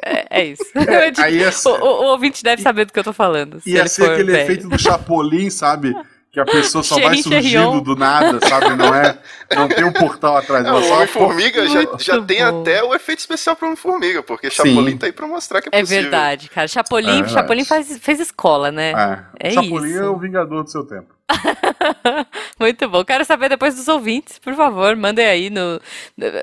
É, 0.04 0.26
é 0.30 0.46
isso. 0.46 0.64
É, 0.76 1.12
aí 1.24 1.38
ia 1.40 1.50
o, 1.50 1.52
ser- 1.52 1.70
o, 1.70 1.84
o 1.86 2.06
ouvinte 2.12 2.44
deve 2.44 2.62
saber 2.62 2.86
do 2.86 2.94
que 2.94 3.00
eu 3.00 3.04
tô 3.04 3.14
falando. 3.14 3.60
se 3.62 3.70
Ia 3.70 3.80
ele 3.82 3.90
ser 3.90 4.04
for 4.06 4.14
aquele 4.14 4.32
velho. 4.32 4.44
efeito 4.44 4.68
do 4.70 4.78
Chapolin, 4.80 5.50
sabe? 5.50 5.94
Que 6.32 6.40
a 6.40 6.46
pessoa 6.46 6.82
só 6.84 6.96
vai 7.00 7.18
surgindo 7.18 7.82
do 7.82 7.96
nada, 7.96 8.40
sabe? 8.48 8.74
Não 8.76 8.94
é. 8.96 9.18
Não 9.54 9.68
tem 9.68 9.84
um 9.84 9.92
portal 9.92 10.38
atrás. 10.38 10.64
Não, 10.64 10.82
o 10.82 10.92
Homem-Formiga 10.94 11.68
já, 11.68 11.82
já 12.00 12.22
tem 12.22 12.42
até 12.42 12.82
o 12.84 12.94
efeito 12.96 13.20
especial 13.20 13.56
pro 13.56 13.68
Homem-Formiga, 13.68 14.24
porque 14.24 14.50
Sim. 14.50 14.56
Chapolin 14.70 14.98
tá 14.98 15.06
aí 15.08 15.12
pra 15.12 15.28
mostrar 15.28 15.62
que 15.62 15.68
é 15.72 15.78
É 15.78 15.82
possível. 15.82 16.02
verdade, 16.04 16.50
cara. 16.50 16.68
Chapolin, 16.70 17.24
É 17.24 17.28
Chapolin 17.28 17.66
faz, 17.66 17.98
fez 18.00 18.20
escola, 18.22 18.72
né? 18.72 18.92
É. 19.40 19.50
É 19.50 19.52
Chapolin 19.52 19.90
isso. 19.92 20.00
é 20.00 20.10
o 20.10 20.18
vingador 20.18 20.64
do 20.64 20.70
seu 20.72 20.86
tempo. 20.86 21.14
Muito 22.60 22.88
bom. 22.90 23.04
Quero 23.04 23.26
saber 23.26 23.50
depois 23.50 23.76
dos 23.76 23.88
ouvintes, 23.88 24.38
por 24.40 24.54
favor, 24.56 24.96
mandem 24.96 25.26
aí 25.26 25.50
no. 25.50 25.80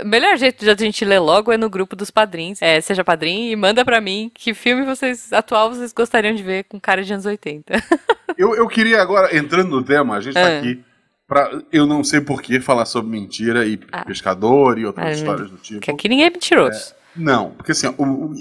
O 0.03 0.07
melhor 0.07 0.37
jeito 0.37 0.65
de 0.65 0.71
a 0.71 0.75
gente 0.77 1.05
ler 1.05 1.19
logo 1.19 1.53
é 1.53 1.57
no 1.57 1.71
grupo 1.71 1.95
dos 1.95 2.11
padrinhos. 2.11 2.61
É, 2.63 2.81
seja 2.81 3.05
padrinho 3.05 3.51
e 3.53 3.57
manda 3.57 3.85
pra 3.85 4.01
mim 4.01 4.31
que 4.35 4.55
filme 4.55 4.85
vocês 4.85 5.33
atual 5.33 5.71
vocês 5.71 5.93
gostariam 5.93 6.35
de 6.35 6.43
ver 6.43 6.65
com 6.65 6.81
cara 6.81 7.03
de 7.03 7.13
anos 7.13 7.27
80. 7.27 7.73
Eu, 8.37 8.55
eu 8.55 8.69
queria 8.69 9.03
agora, 9.03 9.37
entrando 9.37 9.69
no 9.71 9.83
tema, 9.83 10.17
a 10.17 10.21
gente 10.21 10.35
tá 10.35 10.47
Ah. 10.47 10.59
aqui 10.59 10.81
pra, 11.27 11.51
eu 11.73 11.87
não 11.87 12.05
sei 12.05 12.21
por 12.21 12.41
que, 12.41 12.61
falar 12.61 12.85
sobre 12.85 13.11
mentira 13.11 13.67
e 13.67 13.81
Ah. 13.91 14.05
pescador 14.05 14.79
e 14.79 14.87
outras 14.87 15.07
Ah, 15.07 15.11
histórias 15.11 15.51
do 15.51 15.57
tipo. 15.57 15.81
que 15.81 15.91
aqui 15.91 16.09
ninguém 16.09 16.27
é 16.27 16.31
mentiroso. 16.31 16.95
Não, 17.17 17.51
porque 17.51 17.73
assim, 17.73 17.89
o, 17.99 18.05
o- 18.05 18.35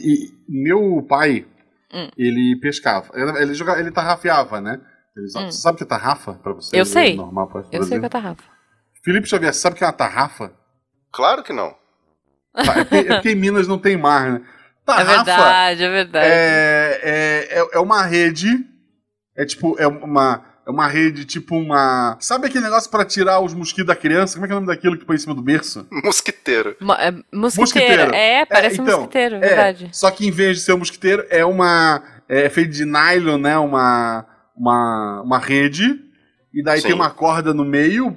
meu 0.47 1.03
pai, 1.09 1.45
Hum. 1.91 2.09
ele 2.15 2.55
pescava. 2.61 3.07
Ele, 3.15 3.41
ele, 3.41 3.53
jogava, 3.55 3.79
ele 3.79 3.89
tarrafiava, 3.89 4.61
né? 4.61 4.79
Hum. 5.17 5.51
Você 5.51 5.51
sabe 5.51 5.75
o 5.75 5.77
que 5.77 5.83
é 5.83 5.87
tarrafa 5.87 6.33
pra 6.35 6.53
você? 6.53 6.79
Eu 6.79 6.85
sei. 6.85 7.15
Normal 7.15 7.47
pra 7.47 7.63
Eu 7.71 7.83
sei 7.83 7.99
que 7.99 8.05
é 8.05 8.09
tarrafa. 8.09 8.43
Felipe 9.03 9.27
Xavier, 9.27 9.53
sabe 9.53 9.75
o 9.75 9.77
que 9.77 9.83
é 9.83 9.87
uma 9.87 9.93
tarrafa? 9.93 10.51
Claro 11.11 11.43
que 11.43 11.53
não. 11.53 11.73
Tá, 12.53 12.79
é, 12.79 12.83
porque, 12.83 12.95
é 12.95 13.13
porque 13.15 13.29
em 13.31 13.35
Minas 13.35 13.67
não 13.67 13.77
tem 13.77 13.95
mar, 13.97 14.31
né? 14.31 14.41
É 14.43 14.85
Tarrafa 14.85 15.23
verdade, 15.25 15.83
é 15.83 15.89
verdade. 15.89 16.27
é, 16.27 16.99
é, 17.03 17.59
é, 17.59 17.67
é 17.73 17.79
uma 17.79 18.03
rede. 18.03 18.65
É 19.35 19.45
tipo, 19.45 19.75
é 19.79 19.85
uma, 19.87 20.43
é 20.65 20.69
uma 20.71 20.87
rede, 20.87 21.25
tipo 21.25 21.55
uma. 21.55 22.17
Sabe 22.19 22.47
aquele 22.47 22.63
negócio 22.63 22.89
pra 22.89 23.05
tirar 23.05 23.39
os 23.41 23.53
mosquitos 23.53 23.85
da 23.87 23.95
criança? 23.95 24.33
Como 24.35 24.45
é 24.45 24.47
que 24.47 24.53
é 24.53 24.55
o 24.55 24.59
nome 24.61 24.73
daquilo 24.73 24.97
que 24.97 25.05
põe 25.05 25.15
em 25.15 25.19
cima 25.19 25.35
do 25.35 25.41
berço? 25.41 25.85
Mosquiteiro. 26.03 26.75
Mo- 26.81 26.93
é. 26.93 27.13
Mosquiteiro. 27.33 28.15
É, 28.15 28.45
parece 28.45 28.79
um 28.81 28.83
então, 28.85 28.97
mosquiteiro, 29.01 29.35
É, 29.35 29.39
verdade. 29.39 29.89
só 29.91 30.09
que 30.09 30.25
em 30.27 30.31
vez 30.31 30.57
de 30.57 30.63
ser 30.63 30.73
um 30.73 30.77
mosquiteiro, 30.79 31.25
é 31.29 31.45
uma. 31.45 32.01
É 32.29 32.49
feito 32.49 32.71
de 32.71 32.83
nylon, 32.85 33.37
né? 33.37 33.57
Uma, 33.57 34.25
uma, 34.57 35.21
uma 35.21 35.37
rede. 35.37 35.99
E 36.53 36.63
daí 36.63 36.79
Sim. 36.81 36.87
tem 36.87 36.95
uma 36.95 37.09
corda 37.09 37.53
no 37.53 37.63
meio. 37.65 38.15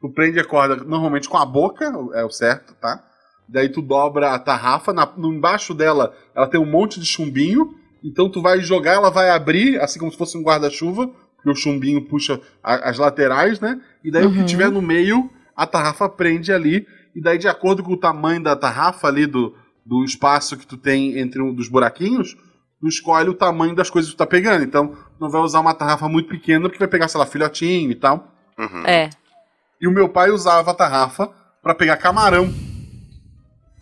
Tu 0.00 0.08
prende 0.08 0.40
a 0.40 0.44
corda 0.44 0.76
normalmente 0.76 1.28
com 1.28 1.36
a 1.36 1.44
boca, 1.46 1.84
é 2.14 2.24
o 2.24 2.30
certo, 2.30 2.74
tá? 2.80 3.02
Daí 3.48 3.68
tu 3.68 3.82
dobra 3.82 4.30
a 4.32 4.38
tarrafa. 4.38 4.92
Na, 4.92 5.06
no 5.16 5.32
embaixo 5.32 5.74
dela, 5.74 6.14
ela 6.34 6.46
tem 6.48 6.58
um 6.60 6.66
monte 6.66 6.98
de 6.98 7.06
chumbinho. 7.06 7.74
Então 8.02 8.28
tu 8.28 8.40
vai 8.40 8.60
jogar, 8.60 8.94
ela 8.94 9.10
vai 9.10 9.30
abrir, 9.30 9.80
assim 9.80 9.98
como 9.98 10.10
se 10.10 10.18
fosse 10.18 10.36
um 10.36 10.42
guarda-chuva. 10.42 11.08
Porque 11.36 11.50
o 11.50 11.54
chumbinho 11.54 12.02
puxa 12.08 12.40
a- 12.62 12.88
as 12.90 12.98
laterais, 12.98 13.60
né? 13.60 13.80
E 14.02 14.10
daí 14.10 14.24
o 14.24 14.28
Uhum. 14.28 14.34
que 14.36 14.44
tiver 14.44 14.70
no 14.70 14.80
meio, 14.80 15.28
a 15.56 15.66
tarrafa 15.66 16.08
prende 16.08 16.52
ali. 16.52 16.86
E 17.14 17.20
daí, 17.20 17.36
de 17.36 17.48
acordo 17.48 17.82
com 17.82 17.92
o 17.92 17.96
tamanho 17.96 18.42
da 18.42 18.56
tarrafa 18.56 19.06
ali, 19.08 19.26
do, 19.26 19.54
do 19.84 20.04
espaço 20.04 20.56
que 20.56 20.66
tu 20.66 20.76
tem 20.76 21.18
entre 21.18 21.42
um 21.42 21.52
dos 21.52 21.68
buraquinhos, 21.68 22.36
tu 22.82 22.88
escolhe 22.88 23.28
o 23.30 23.34
tamanho 23.34 23.76
das 23.76 23.88
coisas 23.88 24.10
que 24.10 24.16
tu 24.16 24.18
tá 24.18 24.26
pegando. 24.26 24.64
Então, 24.64 24.92
não 25.20 25.30
vai 25.30 25.40
usar 25.40 25.60
uma 25.60 25.72
tarrafa 25.72 26.08
muito 26.08 26.28
pequena, 26.28 26.62
porque 26.68 26.80
vai 26.80 26.88
pegar, 26.88 27.06
sei 27.06 27.18
lá, 27.20 27.24
filhotinho 27.24 27.92
e 27.92 27.94
tal. 27.94 28.28
Uhum. 28.58 28.82
É. 28.84 29.08
E 29.80 29.86
o 29.86 29.92
meu 29.92 30.08
pai 30.08 30.30
usava 30.30 30.72
a 30.72 30.74
tarrafa 30.74 31.30
pra 31.62 31.76
pegar 31.76 31.96
camarão. 31.96 32.52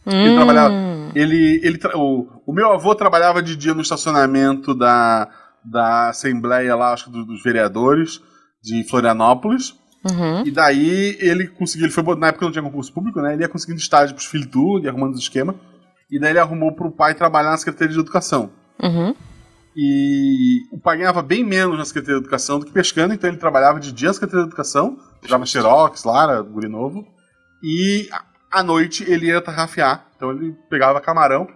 Hum. 0.06 0.34
trabalhava- 0.36 0.74
Ele, 1.14 1.60
ele 1.64 1.78
tra- 1.78 1.96
o, 1.96 2.28
o 2.46 2.52
meu 2.52 2.70
avô 2.72 2.94
trabalhava 2.94 3.42
de 3.42 3.56
dia 3.56 3.74
no 3.74 3.80
estacionamento 3.82 4.74
da, 4.74 5.28
da 5.64 6.08
Assembleia 6.10 6.76
lá, 6.76 6.92
acho 6.92 7.06
que 7.06 7.10
do- 7.10 7.24
dos 7.24 7.42
vereadores 7.42 8.20
de 8.62 8.84
Florianópolis. 8.88 9.74
Uhum. 10.04 10.46
E 10.46 10.50
daí 10.50 11.16
ele 11.20 11.46
conseguiu, 11.48 11.86
ele 11.86 11.92
foi, 11.92 12.02
na 12.16 12.28
época 12.28 12.44
não 12.46 12.52
tinha 12.52 12.62
concurso 12.62 12.92
público, 12.92 13.20
né? 13.20 13.32
Ele 13.34 13.42
ia 13.42 13.48
conseguindo 13.48 13.78
estágio 13.80 14.14
pros 14.14 14.26
filhos 14.26 14.46
tudo, 14.46 14.84
ia 14.84 14.90
arrumando 14.90 15.14
os 15.14 15.20
esquemas. 15.20 15.56
E 16.10 16.18
daí 16.18 16.30
ele 16.32 16.38
arrumou 16.38 16.72
pro 16.74 16.90
pai 16.90 17.14
trabalhar 17.14 17.50
na 17.50 17.56
Secretaria 17.56 17.92
de 17.94 18.00
Educação. 18.00 18.50
Uhum. 18.82 19.14
E 19.76 20.66
o 20.72 20.78
pai 20.78 20.98
ganhava 20.98 21.22
bem 21.22 21.44
menos 21.44 21.78
na 21.78 21.84
Secretaria 21.84 22.16
de 22.16 22.22
Educação 22.22 22.58
do 22.58 22.66
que 22.66 22.72
pescando, 22.72 23.14
então 23.14 23.30
ele 23.30 23.36
trabalhava 23.36 23.78
de 23.78 23.92
dia 23.92 24.08
na 24.08 24.14
Secretaria 24.14 24.44
de 24.44 24.48
Educação, 24.48 24.98
jogava 25.22 25.46
Xerox 25.46 26.04
lá, 26.04 26.24
era 26.24 26.42
guri 26.42 26.68
novo. 26.68 27.06
E 27.62 28.08
à 28.50 28.62
noite 28.62 29.04
ele 29.08 29.26
ia 29.26 29.40
tarrafiar, 29.40 30.06
então 30.16 30.32
ele 30.32 30.56
pegava 30.68 31.00
camarão. 31.00 31.46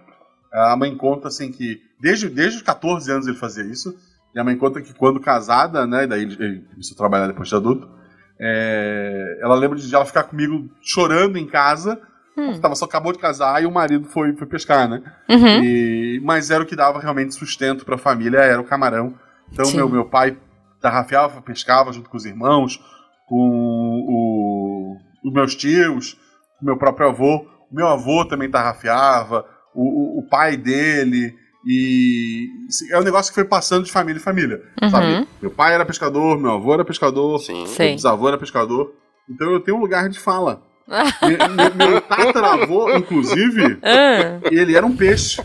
A 0.51 0.75
mãe 0.77 0.95
conta 0.95 1.27
assim 1.27 1.51
que 1.51 1.81
desde, 1.99 2.29
desde 2.29 2.57
os 2.57 2.63
14 2.63 3.11
anos 3.11 3.27
ele 3.27 3.37
fazia 3.37 3.63
isso. 3.65 3.95
E 4.33 4.39
a 4.39 4.43
mãe 4.43 4.57
conta 4.57 4.81
que 4.81 4.93
quando 4.93 5.19
casada, 5.19 5.85
né, 5.87 6.05
daí 6.07 6.23
ele, 6.23 6.35
ele 6.39 6.59
começou 6.61 6.95
a 6.95 6.97
trabalhar 6.97 7.27
depois 7.27 7.47
de 7.47 7.55
adulto, 7.55 7.89
é, 8.39 9.39
ela 9.41 9.55
lembra 9.55 9.79
de 9.79 9.93
ela 9.93 10.05
ficar 10.05 10.23
comigo 10.23 10.69
chorando 10.81 11.37
em 11.37 11.47
casa, 11.47 11.99
Hum. 12.37 12.59
tava 12.59 12.75
só 12.75 12.85
acabou 12.85 13.13
de 13.13 13.19
casar 13.19 13.63
e 13.63 13.65
o 13.65 13.71
marido 13.71 14.07
foi, 14.09 14.33
foi 14.35 14.45
pescar, 14.47 14.89
né? 14.89 15.01
Uhum. 15.29 15.63
E- 15.63 16.19
mas 16.23 16.51
era 16.51 16.61
o 16.63 16.65
que 16.65 16.75
dava 16.75 16.99
realmente 16.99 17.33
sustento 17.33 17.85
para 17.85 17.95
a 17.95 17.99
família, 17.99 18.39
era 18.39 18.59
o 18.59 18.65
camarão. 18.65 19.13
Então 19.51 19.65
Sim. 19.65 19.77
meu, 19.77 19.87
meu 19.89 20.05
pai 20.05 20.37
tarrafiava, 20.81 21.41
pescava 21.41 21.93
junto 21.93 22.09
com 22.09 22.17
os 22.17 22.25
irmãos, 22.25 22.79
com 23.27 23.35
o- 24.07 24.97
os 25.27 25.33
meus 25.33 25.55
tios, 25.55 26.17
com 26.59 26.65
meu 26.65 26.77
próprio 26.77 27.07
avô. 27.09 27.37
O 27.71 27.75
meu 27.75 27.87
avô 27.87 28.25
também 28.25 28.49
tarrafiava, 28.49 29.45
o, 29.73 30.17
o- 30.17 30.19
o 30.19 30.29
pai 30.29 30.57
dele. 30.57 31.33
E 31.67 32.47
é 32.91 32.99
um 32.99 33.03
negócio 33.03 33.31
que 33.31 33.35
foi 33.35 33.45
passando 33.45 33.85
de 33.85 33.91
família 33.91 34.19
em 34.19 34.23
família, 34.23 34.61
Uhum. 34.83 34.89
sabe? 34.89 35.27
Meu 35.41 35.49
pai 35.49 35.73
era 35.73 35.83
pescador, 35.85 36.37
meu 36.39 36.51
avô 36.51 36.73
era 36.73 36.85
pescador, 36.85 37.39
Sim. 37.39 37.65
Sim. 37.65 37.83
meu 37.83 37.93
bisavô 37.95 38.27
era 38.27 38.37
pescador. 38.37 38.93
Então 39.27 39.51
eu 39.51 39.59
tenho 39.59 39.77
um 39.77 39.81
lugar 39.81 40.07
de 40.09 40.19
fala. 40.19 40.61
Meu, 40.87 41.89
meu- 41.89 42.01
tataravô, 42.07 42.95
inclusive, 42.95 43.79
Ah. 43.83 44.39
ele 44.51 44.75
era 44.75 44.85
um 44.85 44.95
peixe. 44.95 45.41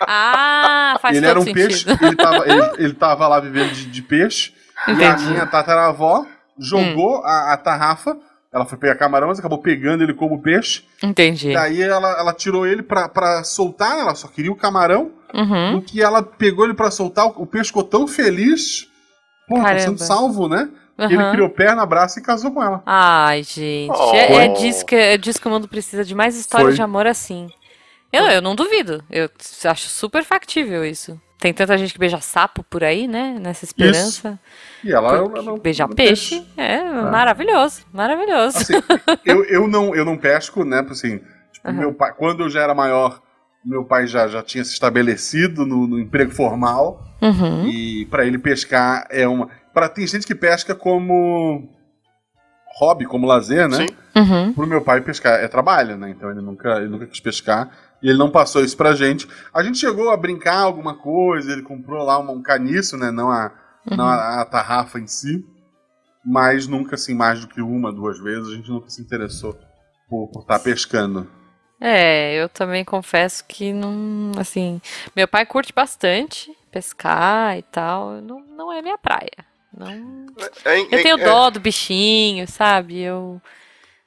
Ah, 0.00 0.98
faz 1.00 1.16
ele 1.16 1.26
todo 1.26 1.30
era 1.30 1.40
um 1.40 1.44
sentido. 1.44 1.66
peixe, 1.68 1.86
ele 2.02 2.16
tava, 2.16 2.48
ele, 2.48 2.70
ele 2.84 2.94
tava 2.94 3.28
lá 3.28 3.40
vivendo 3.40 3.72
de, 3.72 3.86
de 3.86 4.02
peixe. 4.02 4.52
E 4.86 4.90
a 4.90 4.94
Entendi. 4.94 5.30
minha 5.30 5.46
tataravó 5.46 6.26
jogou 6.58 7.22
a, 7.24 7.52
a 7.52 7.56
tarrafa. 7.56 8.16
Ela 8.52 8.64
foi 8.66 8.78
pegar 8.78 8.94
camarão, 8.94 9.28
mas 9.28 9.38
acabou 9.40 9.58
pegando 9.58 10.04
ele 10.04 10.14
como 10.14 10.40
peixe. 10.40 10.84
Entendi. 11.02 11.52
Daí 11.52 11.82
ela, 11.82 12.08
ela 12.20 12.32
tirou 12.32 12.64
ele 12.66 12.82
pra, 12.84 13.08
pra 13.08 13.42
soltar, 13.42 13.98
ela 13.98 14.14
só 14.14 14.28
queria 14.28 14.52
o 14.52 14.56
camarão. 14.56 15.10
Uhum. 15.32 15.72
No 15.72 15.82
que 15.82 16.00
ela 16.00 16.22
pegou 16.22 16.64
ele 16.64 16.74
pra 16.74 16.90
soltar, 16.90 17.26
o, 17.26 17.42
o 17.42 17.46
peixe 17.46 17.68
ficou 17.68 17.82
tão 17.82 18.06
feliz. 18.06 18.86
Pô, 19.48 19.60
tá 19.60 19.78
sendo 19.78 19.98
salvo, 19.98 20.48
né? 20.48 20.68
Que 20.96 21.02
ele 21.04 21.16
Uhum. 21.22 21.32
criou 21.32 21.50
perna, 21.50 21.84
braço 21.84 22.18
e 22.18 22.22
casou 22.22 22.52
com 22.52 22.62
ela. 22.62 22.82
Ai, 22.86 23.42
gente. 23.42 23.90
Oh. 23.92 24.14
É, 24.14 24.44
é, 24.44 24.48
disso 24.48 24.86
que, 24.86 24.94
é 24.94 25.16
disso 25.18 25.40
que 25.40 25.48
o 25.48 25.50
mundo 25.50 25.66
precisa 25.66 26.04
de 26.04 26.14
mais 26.14 26.36
histórias 26.36 26.68
Foi. 26.68 26.76
de 26.76 26.82
amor 26.82 27.06
assim. 27.06 27.48
Eu, 28.12 28.24
eu 28.26 28.40
não 28.40 28.54
duvido. 28.54 29.02
Eu 29.10 29.28
acho 29.64 29.88
super 29.88 30.22
factível 30.22 30.84
isso. 30.84 31.20
tem 31.40 31.52
tanta 31.52 31.76
gente 31.76 31.92
que 31.92 31.98
beija 31.98 32.20
sapo 32.20 32.62
por 32.62 32.84
aí, 32.84 33.08
né? 33.08 33.36
Nessa 33.40 33.64
esperança. 33.64 34.38
E 34.84 34.92
ela, 34.92 35.16
ela 35.16 35.42
não. 35.42 35.58
beijar 35.58 35.88
não 35.88 35.96
peixe, 35.96 36.46
é 36.56 36.80
maravilhoso, 36.82 37.84
maravilhoso. 37.92 38.58
Assim, 38.58 38.74
eu, 39.24 39.44
eu, 39.46 39.66
não, 39.66 39.94
eu 39.96 40.04
não 40.04 40.16
pesco, 40.16 40.64
né? 40.64 40.86
Assim, 40.88 41.18
tipo, 41.52 41.68
Aham. 41.68 41.72
meu 41.78 41.92
pai, 41.92 42.12
quando 42.16 42.44
eu 42.44 42.48
já 42.48 42.62
era 42.62 42.72
maior, 42.74 43.20
meu 43.64 43.84
pai 43.84 44.06
já, 44.06 44.28
já 44.28 44.42
tinha 44.44 44.64
se 44.64 44.72
estabelecido 44.72 45.66
no, 45.66 45.86
no 45.88 45.98
emprego 45.98 46.30
formal. 46.30 47.02
Uhum. 47.20 47.66
E 47.66 48.06
pra 48.06 48.24
ele 48.24 48.38
pescar 48.38 49.06
é 49.10 49.26
uma. 49.26 49.48
Pra, 49.74 49.88
tem 49.88 50.06
gente 50.06 50.26
que 50.26 50.34
pesca 50.34 50.74
como 50.74 51.68
hobby, 52.78 53.04
como 53.04 53.26
lazer, 53.26 53.68
né? 53.68 53.76
Sim. 53.88 53.96
Uhum. 54.16 54.52
Pro 54.52 54.66
meu 54.66 54.80
pai 54.82 55.00
pescar 55.00 55.40
é 55.40 55.48
trabalho, 55.48 55.96
né? 55.96 56.10
Então 56.10 56.30
ele 56.30 56.40
nunca, 56.40 56.76
ele 56.78 56.88
nunca 56.88 57.06
quis 57.06 57.20
pescar. 57.20 57.70
E 58.02 58.08
ele 58.08 58.18
não 58.18 58.30
passou 58.30 58.62
isso 58.62 58.76
pra 58.76 58.94
gente. 58.94 59.28
A 59.52 59.62
gente 59.62 59.78
chegou 59.78 60.10
a 60.10 60.16
brincar 60.16 60.58
alguma 60.60 60.94
coisa, 60.94 61.52
ele 61.52 61.62
comprou 61.62 62.04
lá 62.04 62.18
uma- 62.18 62.32
um 62.32 62.42
caniço, 62.42 62.96
né? 62.96 63.10
Não 63.10 63.30
a, 63.30 63.52
não 63.90 64.06
a, 64.06 64.40
a 64.40 64.44
tarrafa 64.44 64.98
em 64.98 65.06
si. 65.06 65.44
Mas 66.24 66.66
nunca, 66.66 66.94
assim, 66.94 67.14
mais 67.14 67.40
do 67.40 67.48
que 67.48 67.60
uma, 67.60 67.92
duas 67.92 68.18
vezes, 68.18 68.48
a 68.48 68.54
gente 68.54 68.70
nunca 68.70 68.88
se 68.88 69.00
interessou 69.02 69.58
por 70.08 70.30
estar 70.40 70.58
pescando. 70.58 71.28
É, 71.80 72.34
eu 72.34 72.48
também 72.48 72.84
confesso 72.84 73.44
que 73.46 73.72
não, 73.72 74.32
assim, 74.38 74.80
meu 75.14 75.28
pai 75.28 75.44
curte 75.44 75.72
bastante 75.74 76.50
pescar 76.70 77.58
e 77.58 77.62
tal, 77.62 78.22
não, 78.22 78.40
não 78.40 78.72
é 78.72 78.80
minha 78.80 78.96
praia. 78.96 79.44
Não, 79.76 79.88
É, 80.64 80.78
eu 80.80 80.98
é- 80.98 81.02
tenho 81.02 81.18
é- 81.18 81.24
dó 81.24 81.50
do 81.50 81.60
bichinho, 81.60 82.46
sabe? 82.46 83.00
Eu 83.00 83.40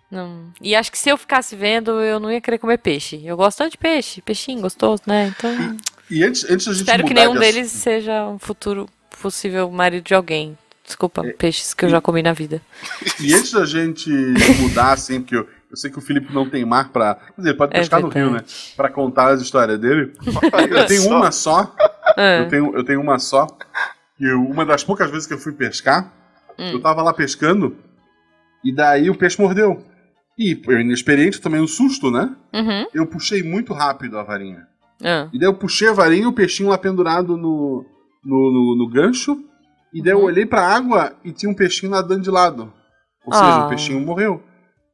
não. 0.09 0.51
E 0.61 0.75
acho 0.75 0.91
que 0.91 0.97
se 0.97 1.09
eu 1.09 1.17
ficasse 1.17 1.55
vendo, 1.55 1.91
eu 2.01 2.19
não 2.19 2.31
ia 2.31 2.39
querer 2.41 2.57
comer 2.57 2.77
peixe. 2.77 3.21
Eu 3.25 3.35
gosto 3.35 3.57
tanto 3.57 3.71
de 3.71 3.77
peixe, 3.77 4.21
peixinho 4.21 4.61
gostoso, 4.61 5.03
né? 5.05 5.33
Então, 5.37 5.77
E 6.09 6.23
antes, 6.23 6.43
antes 6.49 6.65
da 6.65 6.73
gente 6.73 6.81
espero 6.83 7.05
que 7.05 7.13
nenhum 7.13 7.33
de 7.33 7.39
deles 7.39 7.69
seja 7.71 8.25
um 8.27 8.39
futuro 8.39 8.87
possível 9.21 9.69
marido 9.69 10.03
de 10.05 10.13
alguém. 10.15 10.57
Desculpa, 10.85 11.21
peixes 11.37 11.73
que 11.73 11.83
eu 11.83 11.89
já 11.89 11.99
comi 11.99 12.23
na 12.23 12.31
vida. 12.31 12.61
E 13.19 13.33
antes 13.33 13.51
da 13.51 13.65
gente 13.65 14.09
mudar, 14.61 14.93
assim, 14.93 15.19
porque 15.19 15.35
eu, 15.35 15.45
eu 15.69 15.75
sei 15.75 15.91
que 15.91 15.97
o 15.97 16.01
Felipe 16.01 16.33
não 16.33 16.49
tem 16.49 16.63
mar 16.63 16.89
pra. 16.93 17.15
Quer 17.15 17.33
dizer, 17.41 17.53
pode 17.55 17.75
É 17.75 17.79
pescar 17.79 17.99
no 17.99 18.07
rio, 18.07 18.31
né? 18.31 18.41
Pra 18.77 18.89
contar 18.89 19.31
as 19.33 19.41
histórias 19.41 19.77
dele. 19.77 20.13
Eu 20.71 20.85
tenho 20.85 21.09
uma 21.09 21.29
só. 21.29 21.75
Ah, 22.15 22.37
Eu 22.37 22.47
tenho, 22.47 22.75
eu 22.77 22.83
tenho 22.85 23.01
uma 23.01 23.19
só. 23.19 23.47
Eu- 24.19 24.41
uma 24.43 24.65
das 24.65 24.83
poucas 24.83 25.09
vezes 25.11 25.27
que 25.27 25.33
eu 25.33 25.37
fui 25.37 25.53
pescar, 25.53 26.11
Hum. 26.57 26.71
eu 26.71 26.81
tava 26.81 27.01
lá 27.03 27.13
pescando, 27.13 27.75
e 28.63 28.73
daí 28.73 29.09
o 29.09 29.15
peixe 29.15 29.39
mordeu. 29.41 29.83
E 30.37 30.59
eu, 30.67 30.79
inexperiente, 30.79 31.41
também 31.41 31.61
um 31.61 31.67
susto, 31.67 32.11
né? 32.11 32.35
uhum, 32.53 32.85
Eu 32.93 33.07
puxei 33.07 33.41
muito 33.43 33.73
rápido 33.73 34.17
a 34.17 34.23
varinha. 34.23 34.67
ah, 35.03 35.29
E 35.33 35.39
daí 35.39 35.47
eu 35.47 35.53
puxei 35.53 35.87
a 35.87 35.93
varinha 35.93 36.23
e 36.23 36.27
o 36.27 36.33
peixinho 36.33 36.69
lá 36.69 36.77
pendurado 36.77 37.35
no, 37.37 37.85
no, 38.23 38.51
no, 38.51 38.75
no 38.77 38.89
gancho. 38.89 39.37
E 39.93 40.01
daí 40.01 40.13
eu 40.13 40.19
Uhum. 40.19 40.25
olhei 40.25 40.45
pra 40.45 40.61
água 40.67 41.13
e 41.23 41.31
tinha 41.31 41.49
um 41.51 41.55
peixinho 41.55 41.91
nadando 41.91 42.21
de 42.21 42.29
lado. 42.29 42.71
Ou 43.25 43.33
seja, 43.33 43.45
Ah. 43.45 43.65
o 43.65 43.69
peixinho 43.69 43.99
morreu. 43.99 44.43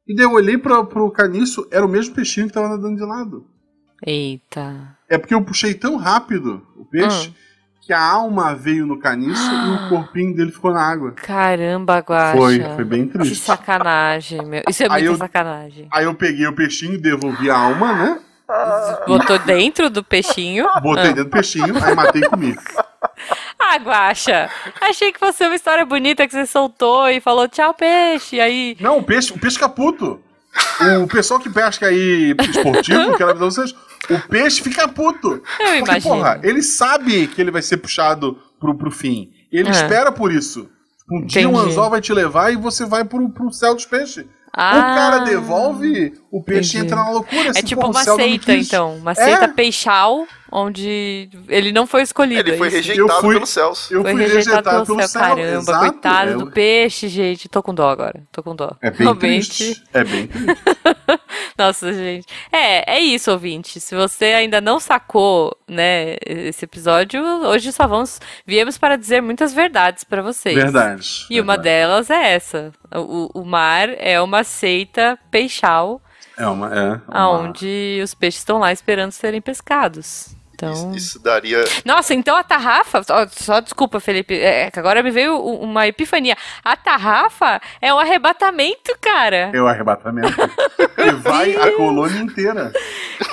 E 0.06 0.14
daí 0.14 0.24
eu 0.24 0.32
olhei 0.32 0.56
pra, 0.58 0.84
pro 0.84 1.10
caniço, 1.10 1.66
era 1.70 1.84
o 1.84 1.88
mesmo 1.88 2.14
peixinho 2.14 2.46
que 2.46 2.52
tava 2.52 2.68
nadando 2.68 2.96
de 2.96 3.04
lado. 3.04 3.46
Eita. 4.06 4.96
É 5.08 5.16
porque 5.18 5.34
eu 5.34 5.42
puxei 5.44 5.74
tão 5.74 5.96
rápido 5.96 6.66
o 6.76 6.84
peixe 6.84 7.28
Hum. 7.30 7.34
Que 7.86 7.92
a 7.92 8.00
alma 8.02 8.54
veio 8.54 8.86
no 8.86 8.98
caniço 8.98 9.42
e 9.52 9.70
o 9.84 9.88
corpinho 9.90 10.34
dele 10.34 10.50
ficou 10.52 10.72
na 10.72 10.80
água. 10.82 11.12
Caramba, 11.12 11.98
Guaxa. 11.98 12.36
Foi, 12.36 12.60
foi 12.74 12.84
bem 12.84 13.06
Que 13.06 13.18
triste. 13.18 13.36
sacanagem, 13.44 14.44
meu. 14.44 14.62
Isso 14.68 14.82
é 14.82 14.86
Aí 14.86 15.02
muita 15.02 15.06
eu- 15.14 15.16
sacanagem. 15.18 15.88
Aí 15.92 16.04
eu 16.04 16.14
peguei 16.14 16.46
o 16.46 16.52
peixinho, 16.54 17.00
devolvi 17.00 17.50
a 17.50 17.56
alma, 17.58 17.92
né? 17.92 18.18
Botou 19.06 19.38
dentro 19.38 19.88
do 19.90 20.02
peixinho. 20.04 20.66
Botei 20.82 21.04
Ah. 21.04 21.08
dentro 21.08 21.24
do 21.24 21.30
peixinho, 21.30 21.82
aí 21.84 21.94
matei 21.94 22.22
e 22.22 22.28
comi. 22.28 22.56
Ah, 23.58 23.76
Guaxa. 23.78 24.50
Achei 24.80 25.12
que 25.12 25.18
fosse 25.18 25.44
uma 25.44 25.54
história 25.54 25.84
bonita 25.86 26.26
que 26.26 26.32
você 26.32 26.44
soltou 26.46 27.08
e 27.08 27.20
falou 27.20 27.46
tchau, 27.48 27.72
peixe. 27.74 28.40
Aí. 28.40 28.76
Não, 28.80 28.98
o 28.98 29.02
peixe, 29.02 29.32
o 29.32 29.38
peixe 29.38 29.56
fica 29.56 29.68
puto. 29.68 30.20
O 31.02 31.06
pessoal 31.06 31.38
que 31.40 31.48
pesca 31.48 31.86
aí 31.86 32.34
esportivo, 32.50 33.16
quero 33.16 33.30
avisar 33.30 33.50
vocês, 33.50 33.74
o 34.10 34.28
peixe 34.28 34.62
fica 34.62 34.86
puto. 34.88 35.28
Eu 35.32 35.40
Porque, 35.40 35.78
imagino. 35.78 36.14
porra, 36.14 36.40
ele 36.42 36.62
sabe 36.62 37.26
que 37.28 37.40
ele 37.40 37.50
vai 37.50 37.62
ser 37.62 37.76
puxado 37.78 38.38
pro, 38.60 38.74
pro 38.76 38.90
fim. 38.90 39.30
Ele 39.52 39.68
É. 39.68 39.72
espera 39.72 40.10
por 40.12 40.32
isso. 40.32 40.68
Um 41.10 41.24
dia 41.26 41.48
um 41.48 41.52
Entendi. 41.52 41.68
anzol 41.70 41.90
vai 41.90 42.00
te 42.00 42.12
levar 42.12 42.52
e 42.52 42.56
você 42.56 42.84
vai 42.86 43.04
pro, 43.04 43.28
pro 43.30 43.52
céu 43.52 43.74
dos 43.74 43.84
peixes. 43.86 44.24
Ah, 44.56 44.76
o 44.76 44.80
cara 44.94 45.18
devolve, 45.24 46.14
o 46.38 46.42
peixe 46.42 46.76
entendi. 46.78 46.92
entra 46.92 46.96
na 47.04 47.10
loucura. 47.10 47.46
É 47.46 47.50
assim, 47.50 47.62
tipo 47.62 47.80
porra, 47.82 47.92
o 47.92 47.96
uma 47.96 48.16
seita, 48.16 48.54
quis. 48.56 48.66
então. 48.66 48.96
Uma 48.96 49.12
É. 49.12 49.14
seita 49.14 49.48
peixal, 49.48 50.26
onde 50.50 51.28
ele 51.48 51.72
não 51.72 51.86
foi 51.86 52.02
escolhido. 52.02 52.40
Ele 52.48 52.56
foi 52.56 52.68
é 52.68 52.70
isso? 52.70 52.76
rejeitado 52.88 53.12
Eu 53.12 53.20
fui- 53.20 53.34
pelos 53.34 53.50
céus. 53.50 53.90
Eu 53.90 54.02
Foi 54.02 54.12
fui 54.12 54.22
rejeitado, 54.26 54.86
pelo 54.86 54.98
céu. 55.00 55.08
céu. 55.08 55.20
Caramba, 55.20 55.58
exato. 55.58 55.78
coitado 55.92 56.30
É, 56.30 56.34
do 56.34 56.50
peixe, 56.50 57.08
gente. 57.08 57.48
Tô 57.48 57.62
com 57.62 57.74
dó 57.74 57.88
agora. 57.88 58.22
Tô 58.32 58.42
com 58.42 58.54
dó. 58.54 58.72
É 58.82 58.90
bem 58.90 58.98
Realmente. 59.00 59.48
triste. 59.48 59.82
É 59.92 60.04
bem 60.04 60.26
triste. 60.26 60.54
Nossa, 61.58 61.92
gente. 61.92 62.26
É, 62.52 62.96
é 62.96 63.00
isso, 63.00 63.30
ouvinte. 63.30 63.80
Se 63.80 63.94
você 63.94 64.26
ainda 64.26 64.60
não 64.60 64.80
sacou, 64.80 65.56
né, 65.68 66.16
esse 66.26 66.64
episódio, 66.64 67.22
hoje 67.46 67.72
só 67.72 67.86
vamos 67.86 68.20
viemos 68.46 68.76
para 68.78 68.96
dizer 68.96 69.20
muitas 69.22 69.52
verdades 69.54 70.04
para 70.04 70.22
vocês. 70.22 70.54
Verdade. 70.56 71.26
E 71.30 71.40
uma 71.40 71.54
verdade. 71.54 71.62
delas 71.62 72.10
é 72.10 72.32
essa. 72.34 72.72
O, 72.94 73.30
o 73.40 73.44
mar 73.44 73.88
é 73.98 74.20
uma 74.20 74.44
seita 74.44 75.18
peixal, 75.30 76.00
É 76.36 76.46
uma. 76.46 76.74
É, 76.74 76.88
uma... 76.88 77.02
aonde 77.08 78.00
os 78.02 78.14
peixes 78.14 78.40
estão 78.40 78.58
lá 78.58 78.72
esperando 78.72 79.12
serem 79.12 79.40
pescados. 79.40 80.34
Então... 80.54 80.72
Isso, 80.72 80.96
isso 80.96 81.22
daria. 81.22 81.64
Nossa, 81.84 82.14
então 82.14 82.36
a 82.36 82.44
tarrafa. 82.44 83.02
Só, 83.02 83.26
só 83.28 83.60
desculpa, 83.60 84.00
Felipe. 84.00 84.34
É 84.38 84.70
que 84.70 84.78
agora 84.78 85.02
me 85.02 85.10
veio 85.10 85.36
uma 85.36 85.86
epifania. 85.86 86.36
A 86.64 86.76
tarrafa 86.76 87.60
é 87.80 87.92
um 87.92 87.98
arrebatamento, 87.98 88.96
cara. 89.00 89.50
É 89.52 89.60
o 89.60 89.66
arrebatamento. 89.66 90.34
e 90.98 91.10
vai 91.20 91.56
a 91.56 91.76
colônia 91.76 92.20
inteira. 92.20 92.72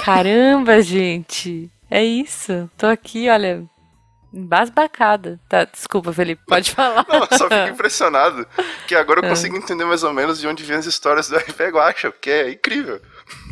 Caramba, 0.04 0.82
gente. 0.82 1.70
É 1.90 2.04
isso. 2.04 2.70
Tô 2.78 2.88
aqui, 2.88 3.30
olha. 3.30 3.64
Embasbacada. 4.34 5.40
Tá, 5.50 5.66
desculpa, 5.66 6.14
Felipe, 6.14 6.42
pode 6.48 6.72
falar. 6.72 7.06
Não, 7.08 7.28
eu 7.30 7.38
só 7.38 7.50
fico 7.50 7.70
impressionado 7.74 8.48
que 8.88 8.96
agora 8.96 9.20
eu 9.20 9.28
consigo 9.30 9.58
entender 9.58 9.84
mais 9.86 10.04
ou 10.04 10.14
menos 10.14 10.40
de 10.40 10.48
onde 10.48 10.64
vêm 10.64 10.78
as 10.78 10.86
histórias 10.86 11.28
do 11.28 11.36
RP 11.38 11.60
Guacha, 11.72 12.12
porque 12.12 12.30
é 12.30 12.52
incrível. 12.52 13.02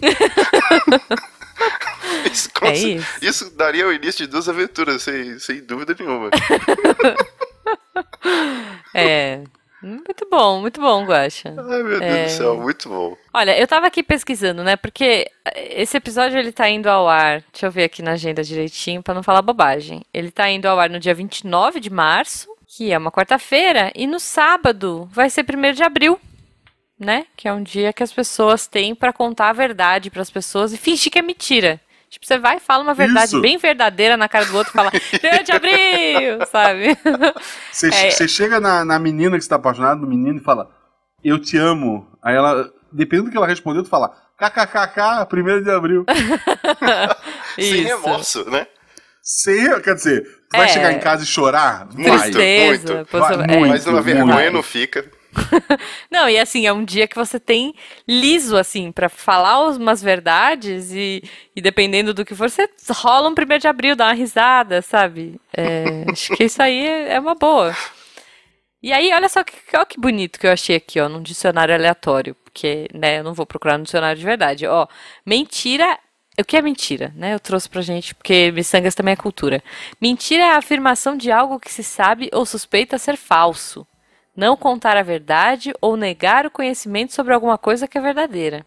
isso, 2.32 2.50
É 2.62 2.74
isso. 2.74 3.18
isso 3.22 3.58
daria 3.58 3.86
o 3.88 3.92
início 3.94 4.26
de 4.26 4.32
duas 4.32 4.48
aventuras, 4.48 5.04
sem, 5.04 5.38
sem 5.40 5.62
dúvida 5.62 5.96
nenhuma. 6.00 6.30
É. 8.94 9.44
Muito 9.82 10.28
bom, 10.30 10.60
muito 10.60 10.82
bom, 10.82 11.06
Guaxa. 11.06 11.54
Ai, 11.58 11.84
meu 11.84 12.00
Deus 12.00 12.02
É. 12.02 12.24
do 12.26 12.30
céu, 12.32 12.58
muito 12.60 12.90
bom. 12.90 13.16
Olha, 13.34 13.58
eu 13.58 13.66
tava 13.66 13.88
aqui 13.88 14.04
pesquisando, 14.04 14.64
né? 14.64 14.76
Porque 14.76 15.30
esse 15.56 15.96
episódio 15.96 16.38
ele 16.38 16.52
tá 16.52 16.70
indo 16.70 16.88
ao 16.88 17.08
ar. 17.08 17.42
Deixa 17.52 17.66
eu 17.68 17.72
ver 17.72 17.86
aqui 17.86 18.02
na 18.02 18.12
agenda 18.12 18.44
direitinho 18.44 19.02
pra 19.02 19.14
não 19.14 19.24
falar 19.24 19.42
bobagem. 19.42 20.04
Ele 20.14 20.32
tá 20.32 20.50
indo 20.50 20.66
ao 20.66 20.80
ar 20.80 20.90
no 20.90 21.00
dia 21.00 21.14
29 21.14 21.80
de 21.80 21.90
março, 21.90 22.50
que 22.68 22.92
é 22.92 22.98
uma 22.98 23.12
quarta-feira, 23.12 23.92
e 23.96 24.06
no 24.06 24.20
sábado 24.20 25.08
vai 25.12 25.30
ser 25.30 25.44
1 25.46 25.74
de 25.74 25.84
abril, 25.84 26.20
né? 27.00 27.26
Que 27.38 27.48
é 27.48 27.54
um 27.54 27.64
dia 27.64 27.94
que 27.94 28.04
as 28.04 28.12
pessoas 28.12 28.68
têm 28.68 28.94
pra 28.94 29.14
contar 29.14 29.50
a 29.50 29.54
verdade 29.54 30.12
pras 30.12 30.30
pessoas 30.30 30.74
e 30.74 30.78
fingir 30.78 31.12
que 31.12 31.20
é 31.20 31.22
mentira. 31.22 31.80
Tipo, 32.10 32.26
você 32.26 32.40
vai 32.40 32.58
e 32.58 32.60
fala 32.60 32.82
uma 32.84 32.94
verdade 32.94 33.28
Isso. 33.28 33.42
bem 33.42 33.58
verdadeira 33.58 34.18
na 34.18 34.28
cara 34.28 34.46
do 34.46 34.58
outro 34.58 34.72
e 34.74 34.76
fala 34.76 34.92
1 34.92 35.44
de 35.44 35.52
abril, 35.52 36.46
sabe? 36.52 36.98
Você 37.72 37.88
É. 37.90 38.10
você 38.12 38.28
chega 38.28 38.60
na, 38.60 38.84
na 38.84 38.98
menina 38.98 39.38
que 39.38 39.44
você 39.44 39.50
tá 39.50 39.58
apaixonado, 39.58 40.02
no 40.02 40.08
menino, 40.08 40.40
e 40.40 40.44
fala, 40.44 40.70
eu 41.24 41.40
te 41.40 41.56
amo. 41.58 42.08
Aí 42.24 42.36
ela, 42.36 42.68
dependendo 42.92 43.30
do 43.30 43.32
que 43.32 43.38
ela 43.38 43.46
respondeu, 43.48 43.84
tu 43.84 43.90
fala, 43.90 44.10
kkkk, 44.40 45.28
primeiro 45.30 45.64
de 45.64 45.70
abril. 45.70 46.04
Sem 47.56 47.84
remorso, 47.84 48.50
né? 48.50 48.66
Sem, 49.22 49.80
quer 49.82 49.94
dizer, 49.96 50.24
tu 50.50 50.58
vai 50.58 50.66
É. 50.66 50.70
chegar 50.70 50.92
em 50.92 51.00
casa 51.00 51.24
e 51.24 51.28
chorar? 51.28 51.88
Vai. 51.92 52.04
Tristeza. 52.32 52.94
muito. 52.96 53.10
possi- 53.12 53.36
Vai 53.36 53.46
é. 53.56 53.58
muito. 53.60 53.70
Mas 53.72 53.86
uma 53.88 54.02
vergonha 54.02 54.50
não 54.50 54.64
fica. 54.64 55.06
Não, 56.10 56.28
e 56.30 56.38
assim, 56.38 56.66
é 56.66 56.74
um 56.74 56.84
dia 56.84 57.08
que 57.08 57.16
você 57.16 57.40
tem 57.40 57.74
liso, 58.08 58.58
assim, 58.58 58.92
pra 58.92 59.10
falar 59.10 59.62
umas 59.70 60.02
verdades 60.02 60.92
e, 60.92 61.24
e 61.56 61.62
dependendo 61.62 62.14
do 62.14 62.26
que 62.26 62.36
for, 62.36 62.50
você 62.50 62.68
rola 62.90 63.30
um 63.30 63.36
primeiro 63.36 63.62
de 63.62 63.68
abril, 63.68 63.96
dá 63.96 64.06
uma 64.06 64.14
risada, 64.14 64.82
sabe? 64.82 65.40
É, 65.56 66.06
acho 66.12 66.36
que 66.36 66.46
isso 66.46 66.62
aí 66.62 66.86
é 66.86 67.14
é 67.14 67.20
uma 67.20 67.36
boa. 67.36 67.76
E 68.82 68.94
aí, 68.94 69.12
olha 69.14 69.28
só 69.28 69.44
que, 69.44 69.54
olha 69.76 69.86
que 69.86 70.00
bonito 70.00 70.40
que 70.40 70.48
eu 70.48 70.52
achei 70.52 70.78
aqui, 70.78 71.00
ó, 71.00 71.10
num 71.10 71.22
dicionário 71.22 71.76
aleatório, 71.76 72.36
porque, 72.44 72.88
né, 72.94 73.20
eu 73.20 73.24
não 73.24 73.34
vou 73.34 73.46
procurar 73.46 73.78
no 73.78 73.84
dicionário 73.84 74.18
de 74.18 74.26
verdade. 74.26 74.66
Ó, 74.68 74.88
mentira 75.26 76.00
o 76.40 76.46
que 76.46 76.56
é 76.56 76.62
mentira, 76.62 77.12
né? 77.16 77.34
Eu 77.34 77.40
trouxe 77.40 77.68
pra 77.70 77.82
gente, 77.82 78.16
porque 78.16 78.52
miçangas 78.52 78.96
também 78.96 79.12
é 79.12 79.16
cultura. 79.18 79.62
Mentira 80.00 80.44
é 80.44 80.52
a 80.52 80.58
afirmação 80.58 81.18
de 81.18 81.32
algo 81.32 81.60
que 81.60 81.72
se 81.72 81.84
sabe 81.84 82.30
ou 82.32 82.46
suspeita 82.46 82.98
ser 82.98 83.18
falso. 83.18 83.86
Não 84.40 84.56
contar 84.56 84.96
a 84.96 85.04
verdade 85.04 85.74
ou 85.82 85.98
negar 85.98 86.46
o 86.46 86.50
conhecimento 86.50 87.14
sobre 87.14 87.34
alguma 87.34 87.58
coisa 87.58 87.90
que 87.90 87.98
é 87.98 88.02
verdadeira. 88.02 88.66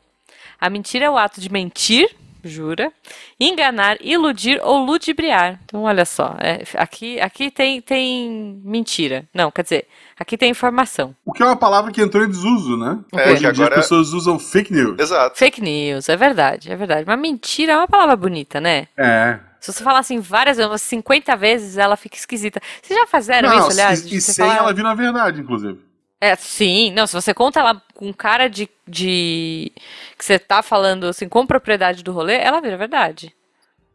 A 0.60 0.68
mentira 0.68 1.06
é 1.06 1.10
o 1.10 1.16
ato 1.16 1.40
de 1.40 1.50
mentir, 1.50 2.14
jura, 2.44 2.92
enganar, 3.40 3.96
iludir 4.02 4.60
ou 4.62 4.84
ludibriar. 4.84 5.58
Então, 5.64 5.84
olha 5.84 6.04
só, 6.04 6.36
é, 6.40 6.62
aqui, 6.76 7.18
aqui 7.18 7.50
tem, 7.50 7.80
tem 7.80 8.60
mentira. 8.62 9.24
Não, 9.32 9.50
quer 9.50 9.62
dizer, 9.62 9.88
aqui 10.20 10.36
tem 10.36 10.50
informação. 10.50 11.16
O 11.24 11.32
que 11.32 11.42
é 11.42 11.46
uma 11.46 11.56
palavra 11.56 11.90
que 11.90 12.02
entrou 12.02 12.22
em 12.22 12.28
desuso, 12.28 12.76
né? 12.76 12.98
É, 13.14 13.30
Hoje 13.30 13.40
que 13.40 13.46
em 13.48 13.52
dia 13.52 13.64
agora- 13.64 13.80
as 13.80 13.86
pessoas 13.86 14.12
usam 14.12 14.38
fake 14.38 14.70
news. 14.74 14.98
Exato. 14.98 15.38
Fake 15.38 15.62
news, 15.62 16.06
é 16.10 16.16
verdade, 16.18 16.70
é 16.70 16.76
verdade. 16.76 17.04
Mas 17.06 17.18
mentira 17.18 17.72
é 17.72 17.76
uma 17.78 17.88
palavra 17.88 18.14
bonita, 18.14 18.60
né? 18.60 18.88
É. 18.94 19.38
Se 19.62 19.72
você 19.72 19.84
falar 19.84 20.00
assim 20.00 20.18
várias 20.18 20.56
vezes, 20.56 20.70
umas 20.70 20.82
50 20.82 21.36
vezes, 21.36 21.78
ela 21.78 21.96
fica 21.96 22.16
esquisita. 22.16 22.60
Vocês 22.82 22.98
já 22.98 23.06
fizeram 23.06 23.48
Não, 23.48 23.58
isso, 23.60 23.70
aliás? 23.70 24.04
e, 24.04 24.16
e 24.16 24.20
você 24.20 24.32
sem 24.32 24.44
falar- 24.44 24.58
ela 24.58 24.74
vir 24.74 24.82
na 24.82 24.94
verdade, 24.94 25.40
inclusive. 25.40 25.80
É, 26.20 26.34
sim. 26.36 26.90
Não, 26.92 27.06
se 27.06 27.14
você 27.14 27.32
conta 27.32 27.60
ela 27.60 27.80
com 27.94 28.12
cara 28.12 28.48
de, 28.48 28.68
de. 28.86 29.72
que 30.18 30.24
você 30.24 30.38
tá 30.38 30.62
falando 30.62 31.06
assim, 31.06 31.28
com 31.28 31.46
propriedade 31.46 32.02
do 32.02 32.12
rolê, 32.12 32.34
ela 32.36 32.60
vira 32.60 32.76
verdade. 32.76 33.32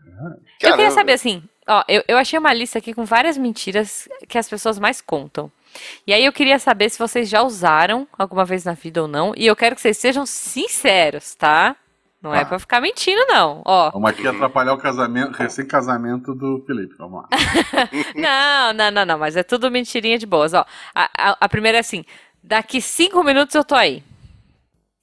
eu 0.05 0.31
queria 0.59 0.75
Caramba. 0.77 0.91
saber 0.91 1.13
assim, 1.13 1.43
ó, 1.67 1.83
eu, 1.87 2.03
eu 2.07 2.17
achei 2.17 2.39
uma 2.39 2.53
lista 2.53 2.79
aqui 2.79 2.93
com 2.93 3.03
várias 3.05 3.37
mentiras 3.37 4.07
que 4.27 4.37
as 4.37 4.47
pessoas 4.49 4.79
mais 4.79 5.01
contam. 5.01 5.51
E 6.07 6.13
aí 6.13 6.23
eu 6.25 6.33
queria 6.33 6.59
saber 6.59 6.89
se 6.89 6.97
vocês 6.97 7.29
já 7.29 7.41
usaram 7.43 8.07
alguma 8.17 8.43
vez 8.45 8.63
na 8.63 8.73
vida 8.73 9.01
ou 9.01 9.07
não. 9.07 9.33
E 9.35 9.45
eu 9.45 9.55
quero 9.55 9.75
que 9.75 9.81
vocês 9.81 9.97
sejam 9.97 10.25
sinceros, 10.25 11.35
tá? 11.35 11.75
Não 12.27 12.35
é 12.35 12.39
Tá. 12.41 12.45
pra 12.45 12.59
ficar 12.59 12.81
mentindo, 12.81 13.21
não. 13.27 13.61
Ó, 13.65 13.91
Vamos 13.91 14.09
aqui 14.09 14.27
atrapalhar 14.27 14.73
o 14.73 14.77
casamento, 14.77 15.31
recém-casamento 15.31 16.33
do 16.35 16.63
Felipe. 16.65 16.95
Vamos 16.97 17.23
lá. 17.23 17.27
Não, 18.15 18.73
não, 18.73 18.91
não, 18.91 19.05
não, 19.05 19.17
mas 19.17 19.35
é 19.35 19.43
tudo 19.43 19.69
mentirinha 19.71 20.17
de 20.17 20.25
boas. 20.25 20.53
Ó, 20.53 20.65
a, 20.93 21.09
a, 21.17 21.37
a 21.41 21.49
primeira 21.49 21.77
é 21.77 21.81
assim: 21.81 22.03
daqui 22.43 22.81
cinco 22.81 23.23
minutos 23.23 23.53
eu 23.55 23.63
tô 23.63 23.75
aí. 23.75 24.03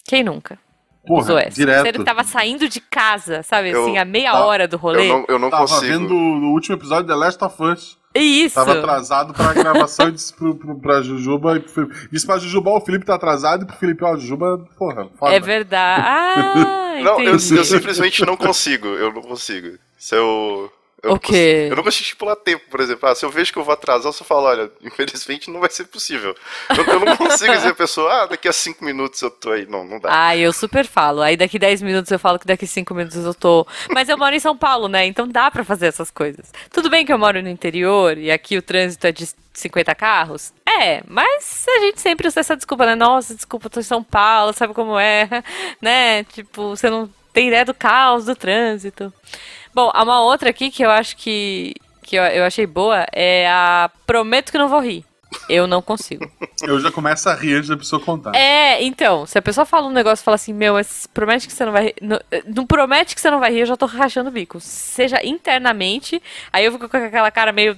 Quem 0.07 0.23
nunca? 0.23 0.59
Porra, 1.07 1.43
essa? 1.43 1.51
direto. 1.51 1.83
Você 1.87 1.93
que 1.93 2.05
tava 2.05 2.25
saindo 2.25 2.67
de 2.69 2.81
casa, 2.81 3.43
sabe, 3.43 3.71
Eu- 3.71 3.83
assim, 3.83 3.99
a 3.99 4.05
meia 4.07 4.33
tá- 4.33 4.45
hora 4.45 4.67
do 4.67 4.77
rolê. 4.79 5.05
Eu 5.11 5.19
não, 5.19 5.25
eu 5.29 5.39
não 5.39 5.51
Tava 5.51 5.63
consigo. 5.63 5.87
vendo 5.87 6.15
o 6.15 6.53
último 6.53 6.77
episódio 6.77 7.05
de 7.05 7.09
The 7.09 7.15
Last 7.15 7.45
of 7.45 7.63
Us. 7.63 7.99
Isso. 8.15 8.55
Tava 8.55 8.79
atrasado 8.79 9.35
pra 9.35 9.53
gravação 9.53 10.09
e 10.09 10.13
disse 10.13 10.33
pro, 10.35 10.55
pro, 10.55 10.79
pra 10.81 11.03
Jujuba. 11.03 11.57
e 11.57 11.61
pro 11.61 11.69
Felipe- 11.71 12.09
Disse 12.11 12.25
pra 12.27 12.39
Jujuba, 12.39 12.71
o 12.71 12.81
Felipe 12.81 13.05
tá 13.05 13.17
atrasado 13.17 13.65
e 13.65 13.67
pro 13.67 13.77
Felipe, 13.77 14.03
ó, 14.05 14.17
Jujuba, 14.17 14.65
porra, 14.79 15.09
foda. 15.19 15.35
É 15.35 15.41
verdade. 15.41 16.05
Ah, 16.07 16.84
Não, 17.03 17.21
eu, 17.21 17.33
eu 17.33 17.39
simplesmente 17.39 18.25
não 18.25 18.37
consigo. 18.37 18.87
Eu 18.89 19.13
não 19.13 19.23
consigo. 19.23 19.79
Se 19.99 20.15
eu. 20.15 20.73
Eu 21.05 21.11
O 21.11 21.13
não 21.15 21.19
consigo- 21.21 21.39
Eu 21.71 21.77
não 21.77 21.83
consigo 21.83 22.03
estipular 22.03 22.37
tempo, 22.37 22.65
por 22.71 22.81
exemplo. 22.81 23.09
Ah, 23.09 23.15
se 23.15 23.25
eu 23.25 23.31
vejo 23.31 23.53
que 23.53 23.59
eu 23.59 23.65
vou 23.65 23.73
atrasar, 23.73 24.09
eu 24.09 24.13
só 24.13 24.25
falo, 24.25 24.47
olha, 24.47 24.71
infelizmente 24.83 25.51
não 25.51 25.61
vai 25.61 25.71
ser 25.71 25.85
possível. 25.85 26.35
Eu, 26.77 26.85
eu 26.85 27.01
não 27.01 27.17
consigo 27.17 27.53
dizer 27.55 27.69
a 27.69 27.75
pessoa, 27.75 28.23
ah, 28.23 28.27
daqui 28.27 28.49
a 28.49 28.53
cinco 28.53 28.85
minutos 28.85 29.21
eu 29.23 29.31
tô 29.31 29.51
aí. 29.53 29.67
Não, 29.67 29.85
não 29.85 29.99
dá. 30.01 30.09
Ah, 30.11 30.37
eu 30.37 30.53
super 30.53 30.87
falo. 30.87 31.21
Aí 31.23 31.37
daqui 31.37 31.59
10 31.59 31.83
minutos 31.83 32.11
eu 32.11 32.19
falo 32.19 32.39
que 32.39 32.47
daqui 32.47 32.67
5 32.67 32.95
minutos 32.95 33.25
eu 33.25 33.35
tô. 33.35 33.67
Mas 33.91 34.09
eu 34.09 34.17
moro 34.19 34.35
em 34.35 34.41
São 34.41 34.57
Paulo, 34.57 34.89
né? 34.89 35.05
Então 35.07 35.29
dá 35.29 35.51
pra 35.51 35.65
fazer 35.65 35.87
essas 35.87 36.11
coisas. 36.11 36.53
Tudo 36.73 36.89
bem 36.91 37.05
que 37.05 37.13
eu 37.13 37.19
moro 37.19 37.43
no 37.43 37.49
interior 37.49 38.17
e 38.19 38.31
aqui 38.31 38.57
o 38.57 38.63
trânsito 38.63 39.07
é 39.07 39.13
de 39.13 39.29
50 39.53 39.95
carros? 39.95 40.53
É, 40.67 41.03
mas 41.07 41.65
a 41.69 41.79
gente 41.81 42.01
sempre 42.01 42.27
usa 42.27 42.41
essa 42.41 42.57
desculpa, 42.57 42.85
né? 42.87 42.95
Nossa, 42.95 43.35
desculpa, 43.35 43.67
eu 43.67 43.71
tô 43.71 43.81
em 43.81 43.85
São 43.85 44.03
Paulo, 44.03 44.53
sabe 44.53 44.75
como 44.75 44.99
é? 44.99 45.29
Né? 45.81 46.25
Tipo, 46.25 46.71
você 46.77 46.89
não 46.91 47.09
tem 47.33 47.49
ideia 47.49 47.65
do 47.65 47.75
caos 47.75 48.25
do 48.25 48.35
trânsito. 48.35 49.13
Bom, 49.75 49.91
há 49.93 50.03
uma 50.03 50.23
outra 50.23 50.51
aqui 50.51 50.71
que 50.71 50.85
eu 50.85 50.91
acho 50.91 51.17
que, 51.17 51.75
que 52.03 52.17
eu, 52.17 52.23
eu 52.23 52.45
achei 52.45 52.67
boa 52.67 53.07
é 53.13 53.49
a 53.49 53.91
Prometo 54.07 54.53
que 54.53 54.59
não 54.59 54.69
vou 54.69 54.81
rir. 54.81 55.05
Eu 55.49 55.67
não 55.67 55.83
consigo. 55.83 56.31
Eu 56.63 56.81
já 56.81 56.91
começo 56.91 57.29
a 57.29 57.35
rir 57.35 57.57
antes 57.57 57.69
da 57.69 57.77
pessoa 57.77 58.01
contar. 58.01 58.35
É, 58.35 58.83
então, 58.83 59.27
se 59.27 59.37
a 59.37 59.43
pessoa 59.43 59.67
fala 59.67 59.87
um 59.87 59.93
negócio 59.93 60.23
e 60.23 60.25
fala 60.25 60.37
assim, 60.37 60.53
meu, 60.53 60.75
mas 60.75 61.07
promete 61.13 61.47
que 61.47 61.53
você 61.53 61.65
não 61.65 61.73
vai 61.73 61.87
rir. 61.87 61.95
Não, 62.01 62.21
não 62.47 62.67
promete 62.67 63.15
que 63.15 63.21
você 63.21 63.31
não 63.31 63.41
vai 63.41 63.53
rir, 63.53 63.61
eu 63.61 63.67
já 63.67 63.77
tô 63.77 63.85
rachando 63.87 64.31
o 64.31 64.33
bico. 64.33 64.61
Seja 64.61 65.21
internamente, 65.25 66.23
aí 66.53 66.65
eu 66.65 66.73
fico 66.73 66.89
com 66.89 66.97
aquela 66.97 67.31
cara 67.31 67.53
meio 67.53 67.77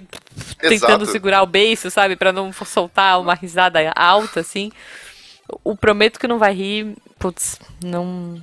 tentando 0.60 1.02
Exato. 1.02 1.06
segurar 1.06 1.42
o 1.42 1.46
beiço, 1.46 1.90
sabe? 1.90 2.14
Pra 2.14 2.30
não 2.30 2.52
soltar 2.52 3.18
uma 3.20 3.34
risada 3.34 3.80
alta, 3.96 4.40
assim. 4.40 4.70
O 5.64 5.76
prometo 5.76 6.20
que 6.20 6.28
não 6.28 6.38
vai 6.38 6.52
rir, 6.52 6.96
putz, 7.18 7.58
não, 7.82 8.40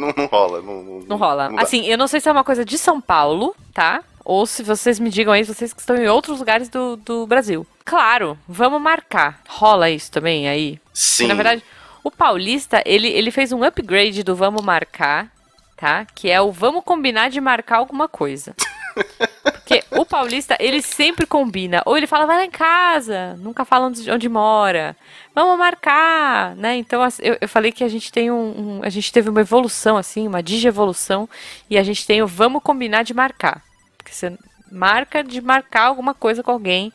Não, 0.00 0.14
não 0.16 0.26
rola. 0.26 0.62
Não, 0.62 0.82
não, 0.82 1.00
não 1.00 1.16
rola. 1.16 1.52
assim, 1.58 1.86
eu 1.86 1.98
não 1.98 2.08
sei 2.08 2.20
se 2.20 2.28
é 2.28 2.32
uma 2.32 2.44
coisa 2.44 2.64
de 2.64 2.78
São 2.78 3.00
Paulo, 3.00 3.54
tá? 3.74 4.02
Ou 4.24 4.46
se 4.46 4.62
vocês 4.62 4.98
me 4.98 5.10
digam 5.10 5.32
aí, 5.32 5.44
vocês 5.44 5.72
que 5.72 5.80
estão 5.80 5.96
em 5.96 6.08
outros 6.08 6.38
lugares 6.38 6.68
do, 6.68 6.96
do 6.96 7.26
Brasil. 7.26 7.66
Claro, 7.84 8.38
vamos 8.48 8.80
marcar. 8.80 9.40
Rola 9.48 9.90
isso 9.90 10.10
também 10.10 10.48
aí? 10.48 10.78
Sim. 10.92 11.26
Na 11.26 11.34
verdade, 11.34 11.62
o 12.02 12.10
paulista, 12.10 12.82
ele, 12.86 13.08
ele 13.08 13.30
fez 13.30 13.52
um 13.52 13.62
upgrade 13.62 14.22
do 14.22 14.34
vamos 14.34 14.62
marcar, 14.62 15.30
tá? 15.76 16.06
Que 16.14 16.30
é 16.30 16.40
o 16.40 16.52
vamos 16.52 16.84
combinar 16.84 17.28
de 17.30 17.40
marcar 17.40 17.78
alguma 17.78 18.08
coisa. 18.08 18.54
Porque 19.70 19.84
o 20.00 20.04
paulista, 20.04 20.56
ele 20.58 20.82
sempre 20.82 21.24
combina. 21.26 21.80
Ou 21.86 21.96
ele 21.96 22.06
fala, 22.08 22.26
vai 22.26 22.38
lá 22.38 22.44
em 22.44 22.50
casa. 22.50 23.36
Nunca 23.38 23.64
fala 23.64 23.86
onde, 23.86 24.10
onde 24.10 24.28
mora. 24.28 24.96
Vamos 25.32 25.56
marcar, 25.58 26.56
né? 26.56 26.74
Então, 26.76 27.00
eu, 27.20 27.38
eu 27.40 27.48
falei 27.48 27.70
que 27.70 27.84
a 27.84 27.88
gente 27.88 28.10
tem 28.10 28.30
um, 28.32 28.78
um- 28.78 28.80
A 28.82 28.88
gente 28.88 29.12
teve 29.12 29.30
uma 29.30 29.40
evolução, 29.40 29.96
assim, 29.96 30.26
uma 30.26 30.42
digievolução. 30.42 31.28
E 31.68 31.78
a 31.78 31.82
gente 31.84 32.04
tem 32.04 32.20
o 32.20 32.26
vamos 32.26 32.62
combinar 32.62 33.04
de 33.04 33.14
marcar. 33.14 33.62
Porque 33.96 34.12
você 34.12 34.36
marca 34.72 35.22
de 35.22 35.40
marcar 35.40 35.82
alguma 35.82 36.14
coisa 36.14 36.42
com 36.42 36.50
alguém. 36.50 36.92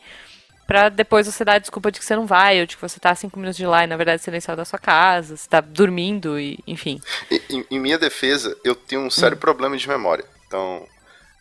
Pra 0.66 0.88
depois 0.88 1.26
você 1.26 1.44
dar 1.44 1.54
a 1.54 1.58
desculpa 1.58 1.90
de 1.92 1.98
que 2.00 2.04
você 2.04 2.16
não 2.16 2.26
vai, 2.26 2.60
ou 2.60 2.66
de 2.66 2.74
que 2.76 2.82
você 2.82 2.98
tá 2.98 3.14
cinco 3.14 3.38
minutos 3.38 3.56
de 3.56 3.64
lá 3.64 3.84
e 3.84 3.86
na 3.86 3.96
verdade 3.96 4.20
você 4.20 4.32
nem 4.32 4.40
saiu 4.40 4.56
da 4.56 4.64
sua 4.64 4.80
casa, 4.80 5.36
você 5.36 5.48
tá 5.48 5.60
dormindo 5.60 6.40
e, 6.40 6.58
enfim. 6.66 7.00
E- 7.30 7.40
Em, 7.48 7.64
em 7.70 7.78
minha 7.78 7.96
defesa, 7.96 8.56
eu 8.64 8.74
tenho 8.74 9.02
um 9.02 9.10
sério 9.10 9.36
problema 9.36 9.76
de 9.76 9.88
memória. 9.88 10.24
Então, 10.48 10.84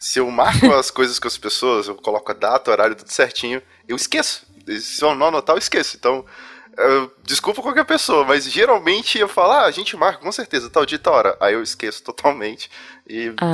se 0.06 0.20
eu 0.20 0.30
marco 0.30 0.72
as 0.72 0.92
coisas 0.92 1.18
com 1.18 1.28
as 1.28 1.36
pessoas, 1.36 1.88
eu 1.88 1.96
coloco 1.96 2.30
a 2.32 2.36
data, 2.36 2.70
o 2.70 2.74
horário, 2.74 2.96
tudo 2.96 3.10
certinho, 3.10 3.60
eu 3.88 3.96
esqueço. 3.96 4.46
Se 4.80 5.04
eu 5.04 5.16
não 5.16 5.28
anotar, 5.30 5.56
eu 5.56 5.60
esqueço. 5.60 5.98
Então, 5.98 6.24
eu- 6.78 7.12
desculpa 7.24 7.60
qualquer 7.64 7.86
pessoa, 7.86 8.24
mas 8.24 8.44
geralmente 8.46 9.18
eu 9.18 9.28
falo, 9.28 9.54
ah, 9.54 9.66
a 9.66 9.72
gente 9.72 9.98
marca 9.98 10.20
com 10.20 10.32
certeza, 10.32 10.70
tal 10.70 10.86
dia, 10.86 11.00
tal 11.00 11.16
hora. 11.16 11.36
Aí 11.40 11.56
eu 11.56 11.64
esqueço 11.64 12.04
totalmente. 12.04 12.70
E 13.10 13.34
Ah, 13.42 13.52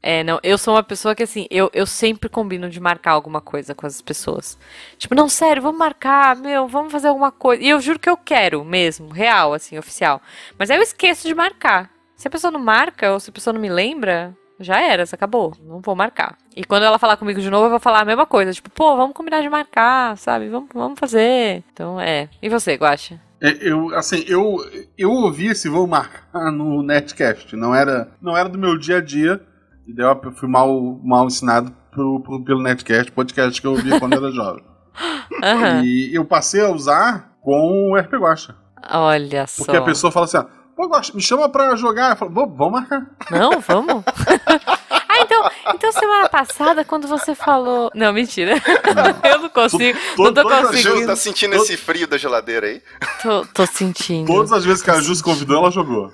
é, 0.00 0.22
não, 0.22 0.38
eu 0.44 0.56
sou 0.56 0.74
uma 0.76 0.82
pessoa 0.84 1.12
que 1.12 1.24
assim, 1.24 1.48
eu, 1.50 1.68
eu 1.74 1.86
sempre 1.86 2.28
combino 2.28 2.70
de 2.70 2.78
marcar 2.78 3.10
alguma 3.10 3.40
coisa 3.40 3.74
com 3.74 3.84
as 3.84 4.00
pessoas. 4.00 4.56
Tipo, 4.96 5.16
não, 5.16 5.28
sério, 5.28 5.60
vamos 5.60 5.78
marcar, 5.78 6.36
meu, 6.36 6.68
vamos 6.68 6.92
fazer 6.92 7.08
alguma 7.08 7.32
coisa. 7.32 7.60
E 7.60 7.68
eu 7.68 7.80
juro 7.80 7.98
que 7.98 8.08
eu 8.08 8.16
quero 8.16 8.64
mesmo, 8.64 9.08
real, 9.08 9.52
assim, 9.52 9.76
oficial. 9.76 10.22
Mas 10.56 10.70
aí 10.70 10.76
eu 10.76 10.82
esqueço 10.84 11.26
de 11.26 11.34
marcar. 11.34 11.90
Se 12.14 12.28
a 12.28 12.30
pessoa 12.30 12.52
não 12.52 12.60
marca, 12.60 13.12
ou 13.12 13.18
se 13.18 13.30
a 13.30 13.32
pessoa 13.32 13.52
não 13.52 13.60
me 13.60 13.68
lembra, 13.68 14.36
já 14.60 14.80
era, 14.80 15.04
acabou. 15.04 15.52
Não 15.62 15.80
vou 15.80 15.94
marcar. 15.96 16.36
E 16.56 16.64
quando 16.64 16.84
ela 16.84 16.98
falar 16.98 17.16
comigo 17.16 17.40
de 17.40 17.50
novo, 17.50 17.66
eu 17.66 17.70
vou 17.70 17.80
falar 17.80 18.00
a 18.00 18.04
mesma 18.04 18.26
coisa. 18.26 18.52
Tipo, 18.52 18.70
pô, 18.70 18.96
vamos 18.96 19.14
combinar 19.14 19.40
de 19.42 19.48
marcar, 19.48 20.16
sabe? 20.16 20.48
Vamos, 20.48 20.68
vamos 20.74 20.98
fazer. 20.98 21.62
Então, 21.72 22.00
é. 22.00 22.28
E 22.42 22.48
você, 22.48 22.74
Guaxa? 22.74 23.20
É, 23.40 23.56
eu, 23.60 23.94
assim, 23.94 24.24
eu, 24.26 24.56
eu 24.96 25.10
ouvi 25.10 25.48
esse 25.48 25.68
vou 25.68 25.86
marcar 25.86 26.50
no 26.50 26.82
Netcast. 26.82 27.54
Não 27.56 27.74
era, 27.74 28.08
não 28.20 28.36
era 28.36 28.48
do 28.48 28.58
meu 28.58 28.78
dia 28.78 28.98
a 28.98 29.00
dia. 29.00 29.40
E 29.86 29.92
daí 29.94 30.06
eu 30.06 30.32
fui 30.32 30.48
mal, 30.48 30.98
mal 31.04 31.26
ensinado 31.26 31.70
pro, 31.90 32.20
pro- 32.20 32.42
pelo 32.44 32.62
Netcast, 32.62 33.12
podcast 33.12 33.60
que 33.60 33.66
eu 33.66 33.72
ouvia 33.72 33.98
quando 34.00 34.14
era 34.14 34.30
jovem. 34.32 34.64
Aham. 35.42 35.82
E 35.84 36.14
eu 36.14 36.24
passei 36.24 36.60
a 36.64 36.70
usar 36.70 37.36
com 37.42 37.90
o 37.92 37.96
RP 37.98 38.14
Guacha. 38.14 38.54
Olha 38.90 39.46
só. 39.46 39.64
Porque 39.64 39.76
a 39.76 39.82
pessoa 39.82 40.10
fala 40.10 40.24
assim, 40.24 40.38
ó, 40.38 40.44
pô, 40.76 40.88
me 41.14 41.22
chama 41.22 41.48
pra 41.48 41.74
jogar. 41.76 42.10
Eu 42.12 42.16
falo, 42.16 42.30
"Vou- 42.30 42.48
vamos 42.48 42.72
marcar. 42.80 43.06
Não, 43.30 43.60
vamos? 43.60 44.02
ah, 45.08 45.18
então, 45.20 45.50
então 45.74 45.92
semana 45.92 46.28
passada, 46.28 46.84
quando 46.84 47.06
você 47.08 47.34
falou. 47.34 47.90
Não, 47.94 48.12
mentira. 48.12 48.54
Eu 49.22 49.38
não 49.40 49.48
consigo. 49.48 49.98
Tô- 50.16 50.24
não 50.24 50.34
tô 50.34 50.42
todas 50.42 50.58
as 50.58 50.76
Ju, 50.80 50.88
conseguindo. 50.88 51.06
tá 51.06 51.16
sentindo 51.16 51.54
esse 51.56 51.76
frio 51.76 52.06
da 52.06 52.18
geladeira 52.18 52.66
aí? 52.66 52.82
Tô, 53.22 53.44
tô 53.46 53.66
sentindo. 53.66 54.26
Todas 54.26 54.52
as 54.52 54.64
vezes 54.64 54.82
que 54.82 54.90
a 54.90 55.00
Ju 55.00 55.14
se 55.14 55.22
convidou, 55.22 55.56
ela 55.56 55.70
jogou. 55.70 56.12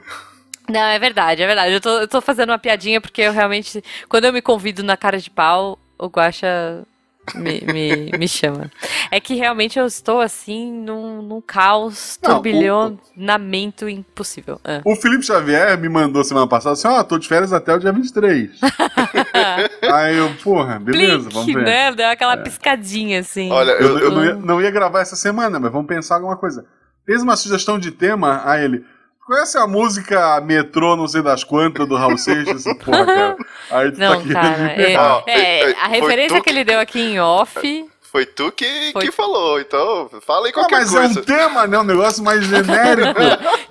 Não, 0.68 0.80
é 0.80 0.98
verdade, 0.98 1.42
é 1.42 1.46
verdade. 1.46 1.72
Eu 1.72 1.80
tô, 1.80 1.90
eu 1.98 2.06
tô 2.08 2.20
fazendo 2.20 2.50
uma 2.50 2.58
piadinha 2.58 3.00
porque 3.00 3.22
eu 3.22 3.32
realmente. 3.32 3.82
Quando 4.08 4.26
eu 4.26 4.32
me 4.32 4.40
convido 4.40 4.82
na 4.84 4.96
cara 4.96 5.18
de 5.18 5.28
pau, 5.30 5.78
o 5.98 6.06
Guaxa 6.06 6.84
me, 7.34 7.60
me, 7.72 8.10
me 8.18 8.28
chama. 8.28 8.70
É 9.10 9.20
que 9.20 9.34
realmente 9.34 9.78
eu 9.78 9.86
estou 9.86 10.20
assim 10.20 10.72
num, 10.72 11.22
num 11.22 11.40
caos, 11.40 12.18
Não, 12.22 12.30
o- 12.30 12.34
turbilhonamento 12.34 13.88
impossível. 13.88 14.60
Ah. 14.64 14.80
O 14.84 14.94
Felipe 14.96 15.24
Xavier 15.24 15.78
me 15.78 15.88
mandou 15.88 16.22
semana 16.24 16.46
passada 16.46 16.72
assim, 16.74 16.88
ó, 16.88 17.02
tô 17.02 17.18
de 17.18 17.28
férias 17.28 17.52
até 17.52 17.74
o 17.74 17.78
dia 17.78 17.92
23. 17.92 18.50
Aí 19.92 20.16
eu, 20.16 20.30
porra, 20.42 20.78
beleza, 20.78 21.28
vamos 21.30 21.46
Blink, 21.46 21.58
ver. 21.58 21.64
né? 21.64 21.92
Deu 21.92 22.08
aquela 22.08 22.36
piscadinha 22.36 23.20
assim. 23.20 23.50
Olha, 23.50 23.72
Eu, 23.72 23.80
eu, 23.88 23.98
eu 23.98 24.04
eu, 24.04 24.10
não, 24.10 24.24
ia, 24.24 24.34
não 24.34 24.60
ia 24.62 24.70
gravar 24.70 25.00
essa 25.00 25.16
semana, 25.16 25.58
mas 25.58 25.72
vamos 25.72 25.86
pensar 25.86 26.16
alguma 26.16 26.36
coisa. 26.36 26.64
Fez 27.06 27.22
uma 27.22 27.36
sugestão 27.36 27.78
de 27.78 27.90
tema 27.90 28.42
a 28.44 28.58
ele. 28.62 28.84
Conhece 29.26 29.56
a 29.58 29.66
música 29.66 30.40
Metrô, 30.40 30.96
não 30.96 31.06
sei 31.06 31.22
das 31.22 31.44
quantas, 31.44 31.86
do 31.88 31.94
Raul 31.96 32.18
Seixas? 32.18 32.64
Porra, 32.84 33.06
cara. 33.06 33.36
Aí 33.70 33.92
tu 33.92 34.00
Não, 34.00 34.22
tá 34.26 34.32
cara. 34.32 34.72
É, 34.72 34.92
é, 35.26 35.70
é, 35.70 35.74
a 35.80 35.86
referência 35.86 36.38
tu 36.38 36.42
que 36.42 36.50
ele 36.50 36.64
deu 36.64 36.80
aqui 36.80 37.00
em 37.00 37.20
off 37.20 37.60
Foi 38.10 38.26
tu 38.26 38.50
que, 38.50 38.90
Foi. 38.92 39.02
que 39.02 39.12
falou, 39.12 39.60
então 39.60 40.10
fala 40.26 40.46
aí 40.46 40.50
Ah, 40.50 40.54
qualquer 40.54 40.74
mas 40.80 40.92
é 40.92 40.98
coisa. 40.98 41.20
um 41.20 41.22
tema, 41.22 41.64
né? 41.68 41.78
Um 41.78 41.84
negócio 41.84 42.24
mais 42.24 42.42
genérico. 42.44 43.20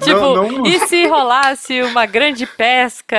Tipo, 0.01 0.19
não, 0.33 0.49
não... 0.49 0.65
e 0.65 0.79
se 0.88 1.05
rolasse 1.07 1.81
uma 1.81 2.05
grande 2.05 2.45
pesca 2.45 3.17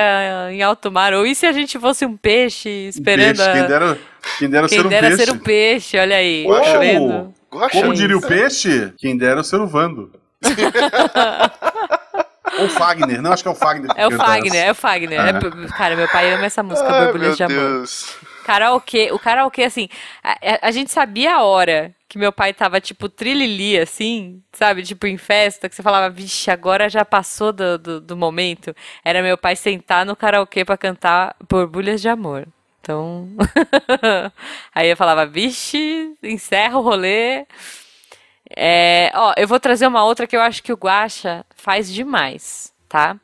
em 0.49 0.63
alto 0.63 0.91
mar? 0.91 1.13
Ou 1.13 1.23
e 1.23 1.35
se 1.35 1.45
a 1.45 1.51
gente 1.51 1.77
fosse 1.77 2.07
um 2.07 2.17
peixe 2.17 2.67
esperando 2.87 3.37
Peixe, 3.37 3.51
quem 3.51 3.61
a... 3.61 3.67
dera, 3.67 3.99
quem 4.39 4.49
dera 4.49 4.67
Quem 4.67 4.79
ser 4.79 4.85
um 4.87 4.89
dera 4.89 5.07
peixe. 5.09 5.25
ser 5.25 5.31
um 5.31 5.37
peixe, 5.37 5.99
olha 5.99 6.15
aí. 6.15 6.47
Tá 6.47 7.69
Como 7.69 7.91
É 7.91 7.93
diria 7.93 8.17
o 8.17 8.21
peixe, 8.21 8.91
quem 8.97 9.15
dera 9.15 9.43
ser 9.43 9.61
o 9.61 9.67
Vando. 9.67 10.11
Ou 12.59 12.69
Fagner, 12.69 13.21
não, 13.21 13.31
acho 13.33 13.43
que 13.43 13.49
é 13.49 13.51
o 13.51 13.55
Fagner. 13.55 13.91
É 13.95 14.07
o 14.07 14.11
Fagner, 14.11 14.65
é 14.67 14.71
o 14.71 14.75
Fagner. 14.75 15.19
É. 15.19 15.29
É 15.29 15.67
cara, 15.77 15.95
meu 15.95 16.07
pai 16.09 16.33
ama 16.33 16.45
essa 16.45 16.61
música, 16.61 16.89
Ai, 16.91 17.03
Borbulhas 17.05 17.37
de 17.37 17.43
Amor. 17.43 17.55
Deus. 17.55 18.15
Karaokê, 18.45 19.09
o 19.11 19.19
karaokê, 19.19 19.63
assim, 19.63 19.87
a, 20.23 20.31
a- 20.31 20.59
a 20.63 20.71
gente 20.71 20.91
sabia 20.91 21.35
a 21.35 21.43
hora 21.43 21.93
que 22.09 22.17
meu 22.17 22.31
pai 22.33 22.53
tava, 22.53 22.81
tipo, 22.81 23.07
trilili, 23.07 23.79
assim, 23.79 24.41
sabe? 24.51 24.83
Tipo, 24.83 25.07
em 25.07 25.17
festa, 25.17 25.69
que 25.69 25.75
você 25.75 25.81
falava, 25.83 26.09
vixe, 26.09 26.51
agora 26.51 26.89
já 26.89 27.05
passou 27.05 27.53
do, 27.53 27.77
do, 27.77 28.01
do 28.01 28.17
momento. 28.17 28.75
Era 29.05 29.21
meu 29.21 29.37
pai 29.37 29.55
sentar 29.55 30.05
no 30.05 30.15
karaokê 30.15 30.65
pra 30.65 30.75
cantar 30.75 31.35
Borbulhas 31.49 32.01
de 32.01 32.09
Amor. 32.09 32.47
Então. 32.81 33.29
Aí 34.73 34.89
eu 34.89 34.97
falava, 34.97 35.25
vixe, 35.25 36.13
encerra 36.23 36.77
o 36.77 36.81
rolê. 36.81 37.45
É, 38.55 39.11
ó, 39.15 39.33
eu 39.37 39.47
vou 39.47 39.59
trazer 39.59 39.87
uma 39.87 40.03
outra 40.03 40.27
que 40.27 40.35
eu 40.35 40.41
acho 40.41 40.61
que 40.63 40.73
o 40.73 40.77
Guaxa 40.77 41.45
faz 41.55 41.91
demais, 41.91 42.73
tá? 42.89 43.15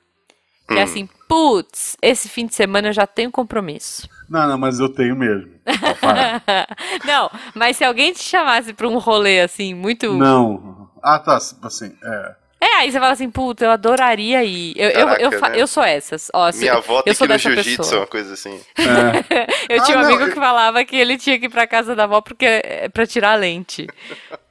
Que 0.67 0.75
é 0.79 0.81
assim, 0.83 1.07
putz, 1.29 1.95
esse 2.01 2.27
fim 2.27 2.45
de 2.45 2.53
semana 2.53 2.89
eu 2.89 2.93
já 2.93 3.07
tenho 3.07 3.31
compromisso. 3.31 4.07
Não, 4.29 4.47
não, 4.47 4.57
mas 4.57 4.79
eu 4.79 4.89
tenho 4.89 5.15
mesmo. 5.15 5.49
Não, 7.05 7.31
mas 7.55 7.77
se 7.77 7.83
alguém 7.85 8.11
te 8.11 8.21
chamasse 8.23 8.73
pra 8.73 8.87
um 8.87 8.97
rolê 8.97 9.39
assim, 9.41 9.73
muito. 9.73 10.13
não. 10.13 10.89
Ah, 11.01 11.19
tá, 11.19 11.37
assim, 11.63 11.95
é. 12.03 12.35
É, 12.59 12.75
aí 12.79 12.91
você 12.91 12.99
fala 12.99 13.13
assim, 13.13 13.29
puta, 13.29 13.63
eu 13.65 13.71
adoraria 13.71 14.43
ir. 14.43 14.73
Eu, 14.75 14.89
eu, 14.89 14.99
eu, 14.99 15.29
Caraca, 15.29 15.39
fa- 15.39 15.49
né? 15.49 15.61
eu 15.61 15.67
sou 15.67 15.83
essas. 15.83 16.29
Ó, 16.33 16.49
Minha 16.55 16.73
avó 16.73 16.97
eu 16.99 17.03
tem 17.03 17.13
sou 17.13 17.27
que 17.27 17.33
ir 17.33 17.35
no 17.35 17.39
jiu-jitsu, 17.39 17.97
uma 17.97 18.07
coisa 18.07 18.33
assim. 18.33 18.59
é. 18.79 19.45
Eu 19.75 19.83
tinha 19.83 19.95
Ah, 19.97 19.99
um 19.99 20.03
não, 20.03 20.09
amigo 20.09 20.23
eu- 20.23 20.29
que 20.29 20.35
falava 20.35 20.83
que 20.83 20.95
ele 20.95 21.17
tinha 21.17 21.39
que 21.39 21.45
ir 21.45 21.49
pra 21.49 21.67
casa 21.67 21.95
da 21.95 22.05
avó 22.05 22.19
porque 22.19 22.45
é 22.45 22.89
pra 22.89 23.05
tirar 23.05 23.33
a 23.33 23.35
lente. 23.35 23.85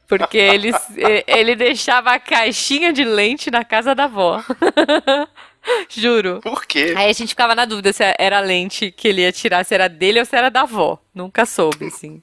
Porque 0.06 0.38
ele, 0.38 0.70
ele 1.26 1.56
deixava 1.56 2.12
a 2.12 2.18
caixinha 2.18 2.92
de 2.92 3.04
lente 3.04 3.50
na 3.50 3.64
casa 3.64 3.94
da 3.94 4.04
avó. 4.04 4.42
Juro. 5.90 6.40
Por 6.42 6.64
quê? 6.64 6.94
Aí 6.96 7.10
a 7.10 7.12
gente 7.12 7.30
ficava 7.30 7.54
na 7.54 7.64
dúvida 7.64 7.92
se 7.92 8.04
era 8.18 8.38
a 8.38 8.40
lente 8.40 8.92
que 8.92 9.08
ele 9.08 9.22
ia 9.22 9.32
tirar, 9.32 9.64
se 9.64 9.74
era 9.74 9.88
dele 9.88 10.20
ou 10.20 10.24
se 10.24 10.36
era 10.36 10.48
da 10.48 10.62
avó. 10.62 10.98
Nunca 11.14 11.44
soube, 11.44 11.86
assim. 11.86 12.22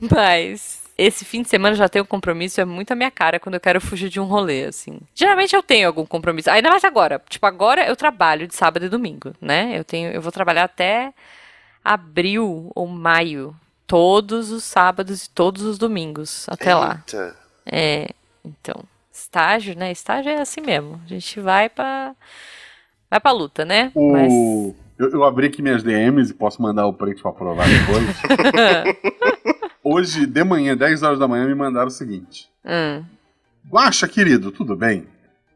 Mas 0.00 0.80
esse 0.96 1.24
fim 1.24 1.42
de 1.42 1.48
semana 1.48 1.74
já 1.74 1.88
tenho 1.88 2.04
compromisso, 2.04 2.60
é 2.60 2.64
muito 2.64 2.92
a 2.92 2.94
minha 2.94 3.10
cara 3.10 3.40
quando 3.40 3.54
eu 3.54 3.60
quero 3.60 3.80
fugir 3.80 4.08
de 4.08 4.20
um 4.20 4.24
rolê, 4.24 4.64
assim. 4.64 5.00
Geralmente 5.14 5.56
eu 5.56 5.62
tenho 5.62 5.86
algum 5.86 6.04
compromisso, 6.04 6.50
ainda 6.50 6.70
mais 6.70 6.84
agora. 6.84 7.22
Tipo, 7.28 7.46
agora 7.46 7.86
eu 7.86 7.96
trabalho 7.96 8.46
de 8.46 8.54
sábado 8.54 8.84
e 8.84 8.88
domingo, 8.88 9.32
né? 9.40 9.72
Eu 9.76 9.82
tenho, 9.82 10.12
eu 10.12 10.20
vou 10.20 10.30
trabalhar 10.30 10.64
até 10.64 11.12
abril 11.84 12.70
ou 12.74 12.86
maio. 12.86 13.56
Todos 13.90 14.52
os 14.52 14.62
sábados 14.62 15.24
e 15.24 15.30
todos 15.30 15.62
os 15.62 15.76
domingos, 15.76 16.46
até 16.48 16.72
lá. 16.76 17.02
Eita. 17.08 17.36
É, 17.66 18.10
então, 18.44 18.84
estágio, 19.12 19.76
né? 19.76 19.90
Estágio 19.90 20.30
é 20.30 20.40
assim 20.40 20.60
mesmo. 20.60 21.00
A 21.04 21.08
gente 21.08 21.40
vai 21.40 21.68
pra. 21.68 22.14
Vai 23.10 23.18
pra 23.18 23.32
luta, 23.32 23.64
né? 23.64 23.90
Mas. 23.96 24.32
O... 24.32 24.76
Eu, 24.96 25.10
eu 25.10 25.24
abri 25.24 25.48
aqui 25.48 25.60
minhas 25.60 25.82
DMs 25.82 26.30
e 26.30 26.34
posso 26.34 26.62
mandar 26.62 26.86
o 26.86 26.92
print 26.92 27.20
pra 27.20 27.32
provar 27.32 27.66
depois. 27.66 28.06
Hoje, 29.82 30.24
de 30.24 30.44
manhã, 30.44 30.76
10 30.76 31.02
horas 31.02 31.18
da 31.18 31.26
manhã, 31.26 31.48
me 31.48 31.54
mandaram 31.56 31.88
o 31.88 31.90
seguinte. 31.90 32.48
Hum. 32.64 33.04
Guaxa, 33.68 34.06
querido, 34.06 34.52
tudo 34.52 34.76
bem? 34.76 35.08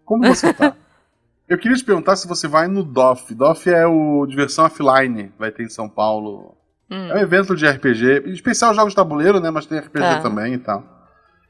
Como 0.05 0.27
você 0.27 0.53
tá? 0.53 0.75
Eu 1.47 1.57
queria 1.57 1.77
te 1.77 1.85
perguntar 1.85 2.17
se 2.17 2.27
você 2.27 2.49
vai 2.49 2.67
no 2.67 2.83
DOF. 2.83 3.33
DOF 3.33 3.71
é 3.71 3.87
o 3.87 4.27
Diversão 4.27 4.65
Offline, 4.65 5.31
vai 5.39 5.53
ter 5.53 5.63
em 5.63 5.69
São 5.69 5.89
Paulo. 5.89 6.57
Hum. 6.91 7.09
É 7.11 7.15
um 7.15 7.19
evento 7.19 7.57
de 7.57 7.67
RPG, 7.67 8.25
em 8.27 8.33
especial 8.33 8.75
jogos 8.75 8.93
de 8.93 8.97
tabuleiro, 8.97 9.41
né? 9.41 9.51
Mas 9.51 9.67
tem 9.67 9.79
RPG 9.79 9.99
Tá. 10.01 10.21
também 10.21 10.55
e 10.55 10.59
tal. 10.59 10.85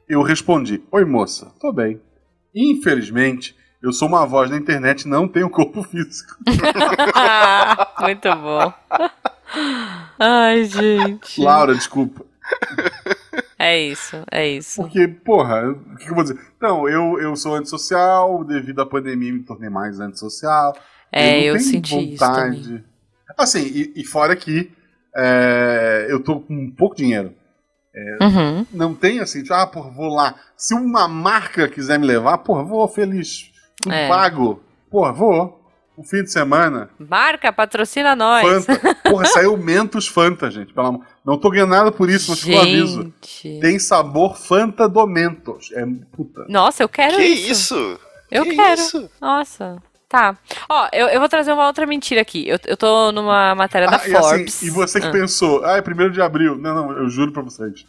Eu 0.07 0.21
respondi: 0.21 0.81
Oi, 0.91 1.03
moça, 1.05 1.51
tô 1.59 1.71
bem. 1.73 2.01
Infelizmente, 2.53 3.55
eu 3.81 3.91
sou 3.91 4.07
uma 4.07 4.25
voz 4.25 4.49
na 4.49 4.57
internet 4.57 5.01
e 5.01 5.07
não 5.09 5.27
tenho 5.27 5.49
corpo 5.49 5.83
físico. 5.89 6.35
Muito 8.01 8.29
bom. 8.35 8.73
Ai, 10.19 10.63
gente. 10.65 11.41
Laura, 11.41 11.73
desculpa. 11.75 12.23
É 13.57 13.79
isso, 13.79 14.23
é 14.31 14.47
isso. 14.47 14.81
Porque, 14.81 15.07
porra, 15.07 15.69
o 15.71 15.95
que 15.97 16.09
eu 16.09 16.13
vou 16.15 16.23
dizer? 16.23 16.39
Não, 16.61 16.87
eu, 16.87 17.19
eu 17.19 17.35
sou 17.35 17.55
antissocial, 17.55 18.43
devido 18.43 18.81
à 18.81 18.85
pandemia 18.85 19.33
me 19.33 19.43
tornei 19.43 19.69
mais 19.69 19.99
antissocial. 19.99 20.75
É, 21.11 21.31
não 21.31 21.39
eu 21.39 21.53
tenho 21.57 21.65
senti 21.69 22.13
isso 22.13 22.19
também. 22.19 22.83
Assim, 23.37 23.61
e, 23.63 23.93
e 23.95 24.03
fora 24.05 24.35
que 24.35 24.71
é, 25.15 26.07
eu 26.09 26.21
tô 26.23 26.39
com 26.39 26.69
pouco 26.71 26.95
dinheiro. 26.95 27.33
Uhum. 28.21 28.65
Não 28.73 28.93
tem 28.93 29.19
assim, 29.21 29.41
tipo, 29.41 29.53
ah, 29.53 29.65
porra, 29.65 29.89
vou 29.89 30.13
lá. 30.13 30.35
Se 30.57 30.73
uma 30.73 31.07
marca 31.07 31.67
quiser 31.69 31.97
me 31.97 32.05
levar, 32.05 32.37
porra, 32.39 32.63
vou 32.63 32.85
feliz. 32.89 33.51
Tudo 33.81 33.93
É. 33.95 34.09
pago. 34.09 34.61
Porra, 34.91 35.13
vou. 35.13 35.61
Um 35.97 36.03
fim 36.03 36.21
de 36.23 36.29
semana. 36.29 36.89
Marca, 36.99 37.53
patrocina 37.53 38.17
nós. 38.17 38.65
Fanta. 38.65 38.95
Porra, 39.09 39.25
saiu 39.27 39.55
Mentos 39.55 40.05
Fanta, 40.09 40.51
gente. 40.51 40.73
Pelo 40.73 40.87
amor. 40.87 41.05
Não 41.23 41.37
tô 41.37 41.49
ganhando 41.49 41.69
nada 41.69 41.89
por 41.89 42.09
isso, 42.09 42.31
mas 42.31 42.41
ficou 42.41 42.59
aviso. 42.61 43.13
Gente. 43.23 43.59
Tem 43.61 43.79
sabor 43.79 44.35
Fanta 44.35 44.89
do 44.89 45.07
Mentos. 45.07 45.71
É 45.71 45.85
puta. 46.11 46.45
Nossa, 46.49 46.83
eu 46.83 46.89
quero 46.89 47.15
Que 47.15 47.23
isso. 47.23 47.49
isso? 47.75 47.99
Eu 48.29 48.43
Que 48.43 48.55
quero. 48.55 48.81
isso? 48.81 49.09
Nossa. 49.21 49.81
Tá. 50.07 50.37
Ó, 50.69 50.87
eu, 50.93 51.07
eu 51.07 51.19
vou 51.19 51.27
trazer 51.27 51.51
uma 51.51 51.65
outra 51.67 51.85
mentira 51.85 52.21
aqui. 52.21 52.47
Eu, 52.47 52.59
eu 52.65 52.77
tô 52.77 53.11
numa 53.11 53.55
matéria 53.55 53.87
da 53.87 53.97
Ah, 53.97 54.07
e, 54.07 54.15
assim, 54.15 54.21
Forbes. 54.29 54.61
e 54.61 54.69
você 54.69 55.01
que 55.01 55.07
Ah. 55.07 55.11
pensou, 55.11 55.65
ah, 55.65 55.77
é 55.77 55.81
primeiro 55.81 56.13
de 56.13 56.21
abril. 56.21 56.55
Não, 56.57 56.75
não, 56.75 56.91
eu 56.91 57.09
juro 57.09 57.31
pra 57.31 57.41
vocês. 57.41 57.83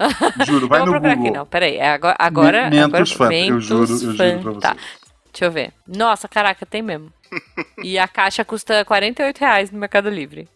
Juro, 0.47 0.67
vai 0.67 0.81
no 0.81 0.93
Google. 0.95 1.11
aqui, 1.11 1.31
não. 1.31 1.45
Peraí. 1.47 1.77
É 1.77 1.91
agora. 1.91 2.17
agora, 2.19 2.71
Mentos 2.71 2.85
agora 2.85 3.07
Fanta, 3.07 3.35
eu 3.35 3.61
juro, 3.61 3.83
eu 3.83 3.87
juro 3.99 4.17
pra 4.17 4.53
Fanta. 4.53 4.69
vocês. 4.69 5.07
Deixa 5.33 5.45
eu 5.45 5.51
ver. 5.51 5.73
Nossa, 5.87 6.27
caraca, 6.27 6.65
tem 6.65 6.81
mesmo. 6.81 7.13
e 7.83 7.99
a 7.99 8.09
caixa 8.09 8.45
custa 8.45 8.85
48 8.85 9.39
reais 9.39 9.71
no 9.71 9.79
Mercado 9.79 10.09
Livre. 10.09 10.49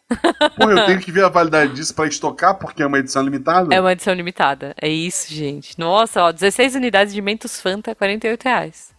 Porra, 0.56 0.72
eu 0.72 0.86
tenho 0.86 1.00
que 1.00 1.12
ver 1.12 1.24
a 1.24 1.28
validade 1.28 1.74
disso 1.74 1.94
pra 1.94 2.06
estocar, 2.06 2.54
porque 2.54 2.82
é 2.82 2.86
uma 2.86 2.98
edição 2.98 3.22
limitada. 3.22 3.74
É 3.74 3.80
uma 3.80 3.92
edição 3.92 4.14
limitada. 4.14 4.74
É 4.80 4.88
isso, 4.88 5.32
gente. 5.34 5.78
Nossa, 5.78 6.22
ó, 6.22 6.32
16 6.32 6.76
unidades 6.76 7.12
de 7.12 7.20
Mentos 7.20 7.60
Fanta, 7.60 7.94
48 7.94 8.42
reais. 8.44 8.90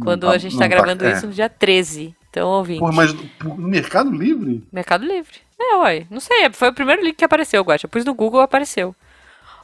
Quando 0.00 0.26
tá- 0.26 0.32
a 0.32 0.38
gente 0.38 0.52
não 0.52 0.60
tá 0.60 0.68
gravando 0.68 1.04
é. 1.04 1.12
isso 1.12 1.26
no 1.26 1.32
dia 1.32 1.48
13. 1.48 2.14
Então, 2.30 2.48
ouvinte. 2.48 2.78
Porra, 2.80 2.92
mas 2.92 3.12
no 3.12 3.56
Mercado 3.56 4.10
Livre? 4.10 4.62
Mercado 4.72 5.04
Livre. 5.04 5.38
É, 5.60 5.76
uai. 5.76 6.06
Não 6.10 6.18
sei, 6.20 6.48
foi 6.52 6.68
o 6.70 6.74
primeiro 6.74 7.02
link 7.04 7.16
que 7.16 7.24
apareceu, 7.24 7.62
Guacha. 7.62 7.84
Eu 7.86 7.90
pus 7.90 8.04
no 8.04 8.14
Google, 8.14 8.40
apareceu. 8.40 8.96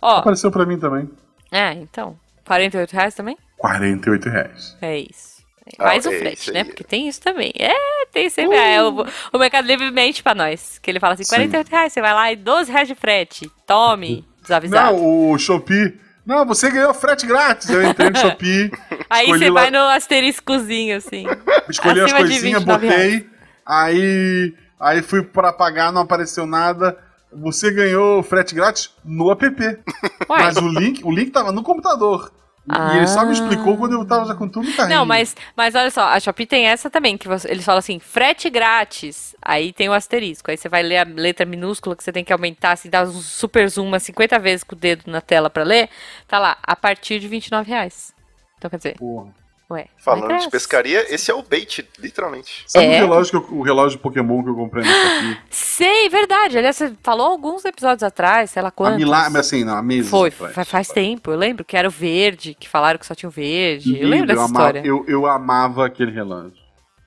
Ó, 0.02 0.18
Apareceu 0.18 0.50
pra 0.50 0.66
mim 0.66 0.78
também. 0.78 1.08
é, 1.50 1.72
então. 1.72 2.16
48 2.46 2.92
reais 2.92 3.14
também? 3.14 3.36
48 3.58 4.28
reais. 4.28 4.76
É 4.80 4.98
isso. 4.98 5.38
Ah, 5.78 5.84
Mais 5.84 6.06
o 6.06 6.10
é 6.10 6.18
frete, 6.18 6.50
né? 6.52 6.64
Porque 6.64 6.82
tem 6.84 7.08
isso 7.08 7.20
também. 7.20 7.52
É, 7.58 7.74
tem 8.12 8.30
sempre. 8.30 8.56
É, 8.56 8.82
o, 8.82 9.04
o 9.32 9.38
Mercado 9.38 9.66
Livre 9.66 9.90
mente 9.90 10.22
pra 10.22 10.34
nós. 10.34 10.78
Que 10.78 10.90
ele 10.90 10.98
fala 11.00 11.12
assim: 11.14 11.24
Sim. 11.24 11.34
48 11.34 11.68
reais, 11.68 11.92
você 11.92 12.00
vai 12.00 12.14
lá 12.14 12.32
e 12.32 12.36
12 12.36 12.72
reais 12.72 12.88
de 12.88 12.94
frete. 12.94 13.50
Tome, 13.66 14.24
desavisado. 14.40 14.96
Não, 14.96 15.30
o 15.32 15.38
Shopee. 15.38 15.98
Não, 16.28 16.44
você 16.44 16.70
ganhou 16.70 16.92
frete 16.92 17.26
grátis. 17.26 17.70
Eu 17.70 17.82
entrei 17.82 18.10
no 18.10 18.16
Shopee, 18.20 18.70
Aí 19.08 19.28
você 19.28 19.48
lá- 19.48 19.62
vai 19.62 19.70
no 19.70 19.78
asteriscozinho, 19.78 20.98
assim. 20.98 21.24
escolhi 21.70 22.00
as 22.00 22.12
Acima 22.12 22.18
de 22.28 22.28
coisinhas, 22.34 22.62
29 22.64 22.86
botei. 22.86 23.26
Aí, 23.64 24.54
aí 24.78 25.00
fui 25.00 25.22
pra 25.22 25.54
pagar, 25.54 25.90
não 25.90 26.02
apareceu 26.02 26.46
nada. 26.46 26.98
Você 27.32 27.70
ganhou 27.70 28.22
frete 28.22 28.54
grátis 28.54 28.90
no 29.02 29.30
app. 29.30 29.46
Uai, 30.28 30.42
Mas 30.44 30.56
o 30.58 30.68
link, 30.68 31.02
o 31.02 31.10
link 31.10 31.30
tava 31.30 31.50
no 31.50 31.62
computador. 31.62 32.30
E 32.70 32.96
ele 32.96 33.06
só 33.06 33.24
me 33.24 33.32
explicou 33.32 33.76
quando 33.78 33.92
eu 33.92 34.04
tava 34.04 34.26
já 34.26 34.34
com 34.34 34.48
tudo 34.48 34.68
no 34.68 34.76
carrinho. 34.76 34.98
Não, 34.98 35.06
mas, 35.06 35.34
mas 35.56 35.74
olha 35.74 35.90
só, 35.90 36.02
a 36.08 36.20
Shopee 36.20 36.46
tem 36.46 36.66
essa 36.66 36.90
também, 36.90 37.16
que 37.16 37.26
você- 37.26 37.50
eles 37.50 37.64
falam 37.64 37.78
assim, 37.78 37.98
frete 37.98 38.50
grátis. 38.50 39.34
Aí 39.40 39.72
tem 39.72 39.88
o 39.88 39.92
asterisco. 39.92 40.50
Aí 40.50 40.56
você 40.56 40.68
vai 40.68 40.82
ler 40.82 40.98
a 40.98 41.04
letra 41.04 41.46
minúscula 41.46 41.96
que 41.96 42.04
você 42.04 42.12
tem 42.12 42.24
que 42.24 42.32
aumentar, 42.32 42.72
assim, 42.72 42.90
dar 42.90 43.04
um 43.06 43.12
super 43.20 43.68
zoom 43.68 43.86
umas 43.86 44.02
50 44.02 44.38
vezes 44.38 44.62
com 44.64 44.74
o 44.74 44.78
dedo 44.78 45.04
na 45.10 45.20
tela 45.20 45.48
pra 45.48 45.62
ler. 45.64 45.88
Tá 46.26 46.38
lá, 46.38 46.58
a 46.62 46.76
partir 46.76 47.18
de 47.20 47.28
29 47.28 47.68
reais. 47.70 48.12
Então 48.58 48.68
quer 48.68 48.76
dizer, 48.76 48.98
Porra. 48.98 49.28
Ué. 49.70 49.86
Falando 49.98 50.32
é 50.32 50.36
de 50.38 50.50
pescaria, 50.50 51.12
esse 51.14 51.30
é 51.30 51.34
o 51.34 51.42
bait, 51.42 51.86
literalmente. 51.98 52.64
Sabe 52.66 52.86
É. 52.86 52.98
o, 52.98 53.00
relógio 53.06 53.30
que 53.42 53.52
eu- 53.52 53.58
o 53.58 53.62
relógio 53.62 53.98
Pokémon 53.98 54.42
que 54.42 54.50
eu 54.50 54.54
comprei 54.54 54.84
no 54.84 54.90
Shopee? 54.90 55.38
Sei, 55.50 56.08
verdade. 56.08 56.56
Aliás, 56.58 56.76
você 56.76 56.92
falou 57.02 57.26
alguns 57.26 57.64
episódios 57.64 58.02
atrás, 58.02 58.50
sei 58.50 58.62
lá 58.62 58.68
A 58.68 58.72
quantos. 58.72 58.98
Milagre, 58.98 59.38
assim, 59.38 59.64
não, 59.64 59.76
a 59.76 59.82
mesa. 59.82 60.08
Foi, 60.08 60.30
fa- 60.30 60.64
faz 60.64 60.88
tempo. 60.88 61.30
Eu 61.30 61.36
lembro 61.38 61.64
que 61.64 61.76
era 61.76 61.86
o 61.88 61.90
verde, 61.90 62.54
que 62.58 62.68
falaram 62.68 62.98
que 62.98 63.06
só 63.06 63.14
tinha 63.14 63.28
o 63.28 63.32
verde. 63.32 63.98
Eu 64.00 64.08
lembro 64.08 64.26
dessa 64.28 64.40
eu, 64.40 64.44
amava, 64.44 64.66
história. 64.78 64.88
eu, 64.88 65.04
eu 65.06 65.26
amava 65.26 65.86
aquele 65.86 66.12
relógio. 66.12 66.52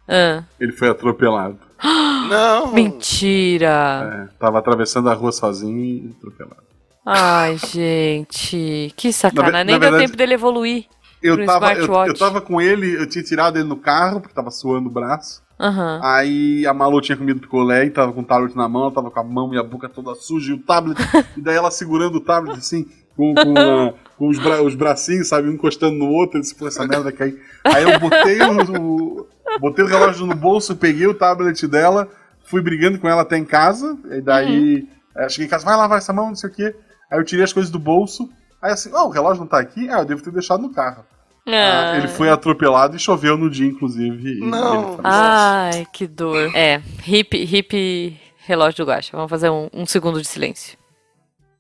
Ah, 0.08 0.44
Ele 0.60 0.72
foi 0.74 0.90
atropelado. 0.90 1.58
Não! 2.30 2.72
mentira. 2.74 4.28
É, 4.30 4.38
tava 4.38 4.60
atravessando 4.60 5.10
a 5.10 5.14
rua 5.14 5.32
sozinho 5.32 5.80
e 5.80 6.16
atropelado. 6.18 6.64
Ai, 7.06 7.58
gente, 7.58 8.94
que 8.96 9.08
Na 9.08 9.14
sacanagem. 9.14 9.66
Nem 9.66 9.76
na 9.76 9.80
deu 9.80 9.80
verdade, 9.80 10.06
tempo 10.06 10.18
dele 10.18 10.34
evoluir. 10.36 10.86
Eu 11.22 11.36
tava, 11.46 11.66
eu, 11.82 11.86
eu 12.08 12.14
tava 12.18 12.42
com 12.42 12.60
ele, 12.62 12.96
eu 12.96 13.08
tinha 13.08 13.24
tirado 13.24 13.58
ele 13.58 13.68
no 13.68 13.78
carro, 13.78 14.20
porque 14.22 14.34
tava 14.34 14.50
suando 14.52 14.90
o 14.90 14.92
braço. 14.92 15.42
Aham. 15.60 16.00
Aí 16.04 16.66
a 16.66 16.74
Malu 16.74 17.00
tinha 17.02 17.16
comido 17.16 17.40
picolé 17.40 17.86
e 17.86 17.90
tava 17.92 18.12
com 18.12 18.22
o 18.22 18.26
tablet 18.26 18.56
na 18.56 18.68
mão, 18.68 18.90
tava 18.90 19.12
com 19.12 19.20
a 19.20 19.24
mão 19.24 19.54
e 19.54 19.58
a 19.60 19.64
boca 19.64 19.88
toda 19.88 20.16
suja 20.16 20.52
e 20.52 20.56
o 20.56 20.60
tablet. 20.60 20.98
e 21.38 21.42
daí 21.42 21.56
ela 21.56 21.70
segurando 21.70 22.16
o 22.16 22.22
tablet 22.22 22.58
assim, 22.58 22.88
com, 23.16 23.36
com, 23.36 23.94
com 24.18 24.28
os, 24.28 24.40
bra- 24.40 24.64
os 24.64 24.74
bracinhos, 24.74 25.28
sabe, 25.28 25.48
um 25.50 25.54
encostando 25.54 25.96
no 25.96 26.10
outro, 26.10 26.38
eu 26.38 26.42
disse, 26.42 26.56
pô, 26.56 26.68
essa 26.68 26.88
merda 26.88 27.12
cair. 27.12 27.40
Aí 27.64 27.84
eu 27.84 28.00
botei 28.00 28.42
o, 28.42 28.80
o- 28.80 29.28
botei 29.60 29.86
o 29.86 29.88
relógio 29.88 30.26
no 30.26 30.34
bolso, 30.36 30.76
peguei 30.76 31.06
o 31.06 31.14
tablet 31.14 31.68
dela, 31.68 32.08
fui 32.46 32.62
brigando 32.64 32.98
com 32.98 33.08
ela 33.08 33.22
até 33.22 33.38
em 33.38 33.46
casa, 33.46 33.96
e 34.10 34.22
daí 34.22 34.88
eh, 35.16 35.30
cheguei 35.30 35.46
em 35.46 35.50
casa, 35.50 35.64
vai 35.66 35.78
lavar 35.78 36.00
essa 36.00 36.12
mão, 36.12 36.30
não 36.30 36.36
sei 36.36 36.50
o 36.50 36.54
quê. 36.54 36.76
Aí 37.12 37.20
eu 37.20 37.24
tirei 37.24 37.44
as 37.44 37.54
coisas 37.54 37.72
do 37.72 37.78
bolso, 37.78 38.28
aí 38.62 38.72
assim, 38.72 38.92
ó, 38.94 39.06
o 39.06 39.10
relógio 39.10 39.42
não 39.42 39.48
tá 39.48 39.60
aqui? 39.60 39.90
Ah, 39.90 40.00
eu 40.00 40.06
devo 40.06 40.22
ter 40.24 40.32
deixado 40.32 40.62
no 40.62 40.74
carro. 40.74 41.06
Ah, 41.48 41.94
Ah. 41.94 41.98
ele 41.98 42.08
foi 42.08 42.30
atropelado 42.30 42.96
e 42.96 43.00
choveu 43.00 43.36
no 43.38 43.50
dia, 43.50 43.68
inclusive. 43.68 44.40
Não. 44.42 45.00
Ai, 45.04 45.86
que 45.92 46.06
dor. 46.08 46.56
É, 46.56 46.82
hip, 47.08 47.36
hip 47.36 48.20
relógio 48.46 48.86
do 48.86 48.90
Guaxa. 48.92 49.12
Vamos 49.16 49.30
fazer 49.30 49.50
um, 49.50 49.68
um 49.74 49.86
segundo 49.86 50.22
de 50.22 50.28
silêncio. 50.28 50.78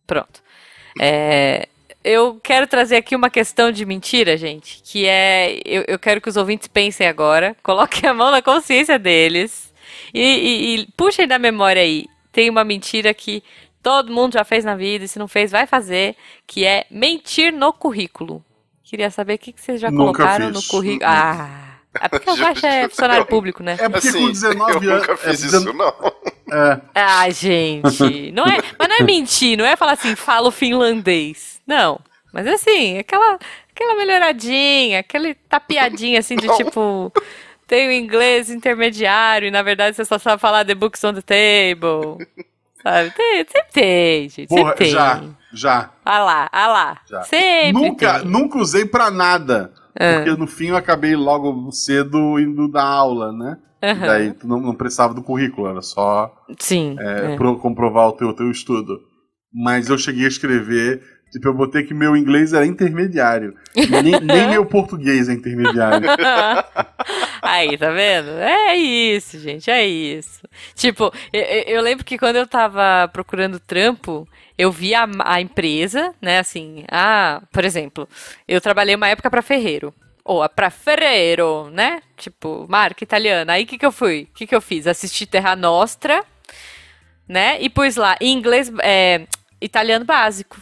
Pronto. 0.06 0.42
É, 1.00 1.68
eu 2.04 2.40
quero 2.44 2.68
trazer 2.68 2.98
aqui 2.98 3.16
uma 3.16 3.30
questão 3.30 3.72
de 3.72 3.86
mentira, 3.86 4.36
gente, 4.38 4.82
que 4.84 5.06
é. 5.08 5.60
Eu, 5.66 5.84
eu 5.88 5.98
quero 6.00 6.20
que 6.22 6.30
os 6.30 6.38
ouvintes 6.38 6.68
pensem 6.68 7.08
agora, 7.08 7.56
coloquem 7.64 8.08
a 8.10 8.14
mão 8.14 8.30
na 8.32 8.42
consciência 8.42 9.00
deles 9.00 9.74
e, 10.14 10.22
e, 10.22 10.76
e 10.82 10.88
puxem 10.98 11.28
da 11.28 11.40
memória 11.40 11.82
aí. 11.82 12.06
Tem 12.32 12.50
uma 12.50 12.64
mentira 12.64 13.14
que 13.14 13.44
todo 13.82 14.12
mundo 14.12 14.34
já 14.34 14.44
fez 14.44 14.64
na 14.66 14.76
vida, 14.76 15.06
e 15.06 15.08
se 15.08 15.18
não 15.20 15.28
fez, 15.28 15.52
vai 15.52 15.66
fazer, 15.68 16.16
que 16.48 16.66
é 16.66 16.86
mentir 16.92 17.52
no 17.54 17.72
currículo. 17.74 18.44
Queria 18.84 19.10
saber 19.10 19.36
o 19.36 19.38
que, 19.40 19.54
que 19.54 19.62
vocês 19.62 19.80
já 19.80 19.90
Nunca 19.90 20.04
colocaram 20.20 20.48
fiz. 20.48 20.56
no 20.56 20.64
currículo. 20.70 21.10
Ah! 21.10 21.68
É 22.00 22.08
porque 22.08 22.30
o 22.30 22.36
Guaxa 22.36 22.68
é 22.68 22.88
funcionário 22.90 23.26
público, 23.28 23.62
né? 23.64 23.76
É 23.80 23.90
porque 23.90 24.08
Assim, 24.08 24.22
com 24.22 24.32
19 24.32 24.86
eu 24.86 24.92
anos. 24.94 25.02
nunca 25.08 25.14
é, 25.14 25.18
fiz 25.18 25.42
dezen- 25.42 25.60
isso, 25.60 25.74
não. 25.74 25.88
é, 26.58 26.82
Ah, 26.96 27.30
gente, 27.30 28.32
não 28.32 28.46
é, 28.46 28.58
mas 28.80 28.88
não 28.88 28.96
é 28.98 29.04
mentir, 29.04 29.58
não 29.58 29.66
é 29.66 29.76
falar 29.76 29.94
assim, 29.94 30.16
falo 30.16 30.52
finlandês. 30.52 31.60
Não, 31.68 32.00
mas 32.34 32.48
assim, 32.48 32.98
aquela 32.98 33.38
aquela 33.74 33.96
melhoradinha, 33.96 35.00
aquele 35.00 35.34
tapeadinha 35.34 36.20
assim 36.20 36.36
de 36.36 36.48
Não. 36.48 36.56
tipo, 36.58 37.12
tenho 37.68 37.92
inglês 37.92 38.50
intermediário 38.50 39.48
e 39.48 39.52
na 39.52 39.62
verdade 39.62 39.96
você 39.96 40.06
só 40.06 40.18
sabe 40.18 40.42
falar 40.42 40.66
the 40.66 40.76
books 40.76 41.04
on 41.04 41.14
the 41.14 41.22
table. 41.22 42.18
Sabe? 42.84 43.12
Tem, 43.12 43.38
sempre 43.48 43.72
tem, 43.74 44.30
gente. 44.30 44.48
porra, 44.48 44.62
sempre 44.70 44.78
tem. 44.86 44.92
já, 44.92 45.22
já, 45.54 45.92
Ah 46.06 46.20
lá, 46.24 46.50
ah 46.52 46.68
lá. 46.68 46.98
já. 47.10 47.22
Sempre 47.24 47.74
Nunca, 47.74 48.20
tem. 48.20 48.28
nunca 48.30 48.58
usei 48.58 48.86
pra 48.86 49.12
nada. 49.12 49.74
Ah. 50.00 50.16
Porque 50.16 50.32
no 50.40 50.48
fim 50.48 50.68
eu 50.68 50.78
acabei 50.78 51.16
logo 51.16 51.72
cedo 51.72 52.40
indo 52.40 52.68
da 52.72 52.84
aula, 52.84 53.32
né? 53.32 53.58
Aham. 53.84 54.06
daí 54.08 54.34
tu 54.34 54.48
não, 54.48 54.60
não 54.60 54.76
precisava 54.76 55.12
do 55.14 55.24
currículo, 55.24 55.68
era 55.68 55.82
só 55.82 56.32
Sim. 56.60 56.96
é, 57.00 57.34
é. 57.34 57.36
pro- 57.36 57.58
comprovar 57.58 58.08
o 58.10 58.12
teu, 58.14 58.32
teu 58.34 58.50
estudo. 58.52 59.00
Mas 59.54 59.90
eu 59.90 59.98
cheguei 59.98 60.26
a 60.26 60.28
escrever, 60.30 61.02
tipo, 61.32 61.48
eu 61.48 61.54
botei 61.54 61.84
que 61.84 61.94
meu 61.94 62.16
inglês 62.16 62.54
era 62.54 62.66
intermediário. 62.66 63.56
Nem, 63.76 64.20
nem 64.20 64.50
meu 64.50 64.66
português 64.66 65.30
é 65.30 65.34
intermediário. 65.34 66.08
Aí, 67.42 67.78
tá 67.78 67.90
vendo? 67.92 68.30
É 68.40 68.76
isso, 68.76 69.40
gente, 69.40 69.70
é 69.72 69.86
isso. 69.86 70.42
Tipo, 70.76 71.12
eu, 71.34 71.42
eu- 71.42 71.82
lembro 71.82 72.06
que 72.06 72.18
quando 72.18 72.36
eu 72.36 72.46
tava 72.48 73.08
procurando 73.12 73.60
trampo, 73.60 74.28
eu 74.58 74.72
vi 74.72 74.94
a, 74.94 75.08
a 75.26 75.42
empresa, 75.42 76.14
né, 76.22 76.40
assim, 76.40 76.84
ah, 76.92 77.42
por 77.52 77.66
exemplo, 77.66 78.08
eu 78.48 78.62
trabalhei 78.62 78.96
uma 78.96 79.08
época 79.08 79.30
pra 79.30 79.42
ferreiro. 79.42 79.94
Ou 80.24 80.48
pra 80.48 80.70
ferreiro, 80.70 81.72
né? 81.72 82.00
Tipo, 82.16 82.68
marca 82.70 83.04
italiana. 83.04 83.54
Aí 83.54 83.64
o 83.64 83.66
que 83.66 83.78
que 83.80 83.86
eu 83.86 83.92
fui? 83.92 84.28
O 84.32 84.36
que 84.36 84.46
que 84.46 84.54
eu 84.56 84.62
fiz? 84.62 84.86
Assisti 84.86 85.26
Terra 85.26 85.56
Nostra, 85.56 86.24
né? 87.28 87.60
E 87.60 87.68
pus 87.70 87.96
lá, 87.96 88.16
em 88.22 88.32
inglês, 88.38 88.72
é, 88.84 89.26
italiano 89.60 90.06
básico. 90.06 90.62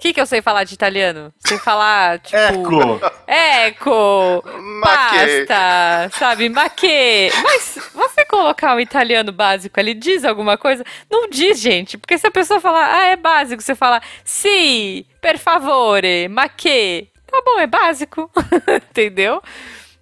O 0.00 0.02
que 0.02 0.14
que 0.14 0.20
eu 0.20 0.24
sei 0.24 0.40
falar 0.40 0.64
de 0.64 0.72
italiano? 0.72 1.30
Sei 1.40 1.58
falar, 1.58 2.20
tipo... 2.24 2.34
Eco! 2.34 3.00
Eco, 3.26 4.42
pasta, 4.80 6.10
sabe, 6.18 6.48
maquê. 6.48 7.30
Mas 7.42 7.78
você 7.92 8.24
colocar 8.24 8.74
um 8.74 8.80
italiano 8.80 9.30
básico 9.30 9.78
ali, 9.78 9.92
diz 9.92 10.24
alguma 10.24 10.56
coisa? 10.56 10.82
Não 11.10 11.28
diz, 11.28 11.60
gente, 11.60 11.98
porque 11.98 12.16
se 12.16 12.26
a 12.26 12.30
pessoa 12.30 12.58
falar, 12.62 12.90
ah, 12.90 13.06
é 13.08 13.16
básico, 13.16 13.62
você 13.62 13.74
fala, 13.74 14.00
sì, 14.24 15.04
per 15.20 15.38
favore, 15.38 16.28
maquê. 16.30 17.08
Tá 17.30 17.42
bom, 17.44 17.60
é 17.60 17.66
básico, 17.66 18.30
entendeu? 18.90 19.42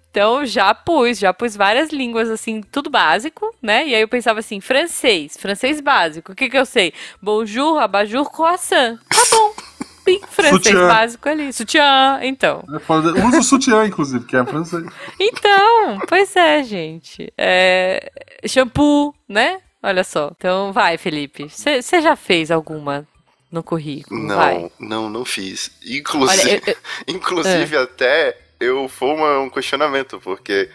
Então 0.09 0.45
já 0.45 0.73
pus, 0.73 1.19
já 1.19 1.33
pus 1.33 1.57
várias 1.57 1.89
línguas 1.89 2.29
assim, 2.29 2.61
tudo 2.61 2.89
básico, 2.89 3.53
né? 3.61 3.85
E 3.85 3.93
aí 3.93 4.01
eu 4.01 4.07
pensava 4.07 4.39
assim, 4.39 4.61
francês, 4.61 5.35
francês 5.37 5.81
básico. 5.81 6.31
O 6.31 6.35
que 6.35 6.49
que 6.49 6.57
eu 6.57 6.65
sei? 6.65 6.93
Bonjour, 7.21 7.77
abajur, 7.77 8.31
croissant. 8.31 8.97
Tá 9.09 9.21
bom. 9.29 9.68
Sim, 10.13 10.21
francês 10.29 10.63
Sutiã. 10.63 10.87
básico 10.87 11.29
ali. 11.29 11.53
Sutiã, 11.53 12.19
então. 12.23 12.63
É. 12.69 13.25
Usa 13.27 13.39
o 13.39 13.43
sutiã, 13.43 13.85
inclusive, 13.85 14.25
que 14.25 14.35
é 14.35 14.45
francês. 14.45 14.83
Então, 15.19 15.99
pois 16.07 16.35
é, 16.35 16.63
gente. 16.63 17.31
É, 17.37 18.11
shampoo, 18.47 19.13
né? 19.27 19.59
Olha 19.81 20.03
só. 20.03 20.31
Então, 20.35 20.73
vai, 20.73 20.97
Felipe. 20.97 21.47
Você 21.49 22.01
já 22.01 22.15
fez 22.15 22.51
alguma 22.51 23.07
no 23.51 23.63
currículo? 23.63 24.27
Vai. 24.27 24.69
Não, 24.79 25.03
não, 25.03 25.09
não 25.09 25.25
fiz. 25.25 25.71
Olha, 25.83 25.97
Inclusive, 25.97 26.61
eu- 26.67 26.73
eu- 26.73 27.15
inclusive 27.15 27.77
até 27.77 28.37
eu 28.59 28.89
foi 28.89 29.09
uma- 29.09 29.39
um 29.39 29.49
questionamento, 29.49 30.19
porque 30.21 30.69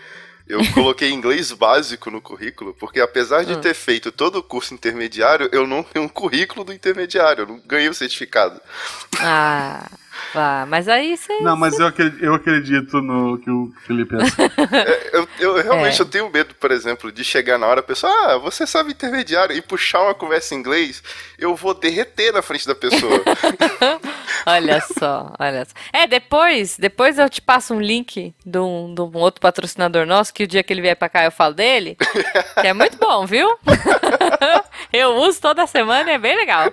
eu 0.46 0.60
coloquei 0.72 1.10
inglês 1.10 1.50
básico 1.52 2.10
no 2.10 2.20
currículo, 2.20 2.74
porque 2.74 3.00
apesar 3.00 3.44
de 3.44 3.54
Hum. 3.54 3.60
ter 3.60 3.74
feito 3.74 4.12
todo 4.12 4.36
o 4.36 4.42
curso 4.42 4.74
intermediário, 4.74 5.48
eu 5.52 5.66
não 5.66 5.82
tenho 5.82 6.04
um 6.04 6.08
currículo 6.08 6.64
do 6.64 6.72
intermediário, 6.72 7.42
eu 7.42 7.46
não 7.46 7.60
ganhei 7.66 7.88
o 7.88 7.94
certificado. 7.94 8.60
Ah, 9.20 9.88
vá. 10.32 10.66
Mas 10.68 10.88
aí 10.88 11.16
você. 11.16 11.40
Não, 11.40 11.56
mas 11.56 11.78
eu 11.78 11.86
acredito, 11.86 12.24
eu 12.24 12.34
acredito 12.34 13.00
no 13.00 13.38
que 13.38 13.50
o 13.50 13.72
Felipe 13.86 14.14
é 14.16 14.22
assim. 14.22 14.42
É, 14.74 15.10
Eu, 15.18 15.28
eu 15.38 15.62
realmente 15.62 15.98
É. 15.98 16.02
eu 16.02 16.06
tenho 16.06 16.30
medo, 16.30 16.54
por 16.54 16.70
exemplo, 16.70 17.10
de 17.12 17.22
chegar 17.24 17.58
na 17.58 17.66
hora 17.66 17.80
a 17.80 17.82
pessoa, 17.82 18.12
ah, 18.12 18.38
você 18.38 18.66
sabe 18.66 18.90
intermediário, 18.92 19.54
e 19.56 19.62
puxar 19.62 20.00
uma 20.02 20.14
conversa 20.14 20.54
em 20.54 20.58
inglês, 20.58 21.02
eu 21.38 21.54
vou 21.54 21.74
derreter 21.74 22.32
na 22.32 22.42
frente 22.42 22.66
da 22.66 22.74
pessoa. 22.74 23.22
Olha 24.46 24.78
só, 24.98 25.32
olha 25.38 25.64
só. 25.64 25.72
É, 25.90 26.06
depois, 26.06 26.76
depois 26.76 27.18
eu 27.18 27.30
te 27.30 27.40
passo 27.40 27.72
um 27.72 27.80
link 27.80 28.34
de 28.44 28.58
um, 28.58 28.94
de 28.94 29.00
um 29.00 29.16
outro 29.16 29.40
patrocinador 29.40 30.04
nosso, 30.04 30.34
que 30.34 30.44
o 30.44 30.46
dia 30.46 30.62
que 30.62 30.70
ele 30.70 30.82
vier 30.82 30.96
pra 30.96 31.08
cá 31.08 31.24
eu 31.24 31.30
falo 31.32 31.54
dele, 31.54 31.96
que 32.60 32.66
é 32.66 32.74
muito 32.74 32.98
bom, 32.98 33.24
viu? 33.24 33.48
eu 34.92 35.14
uso 35.16 35.40
toda 35.40 35.66
semana 35.66 36.10
e 36.10 36.14
é 36.14 36.18
bem 36.18 36.36
legal. 36.36 36.70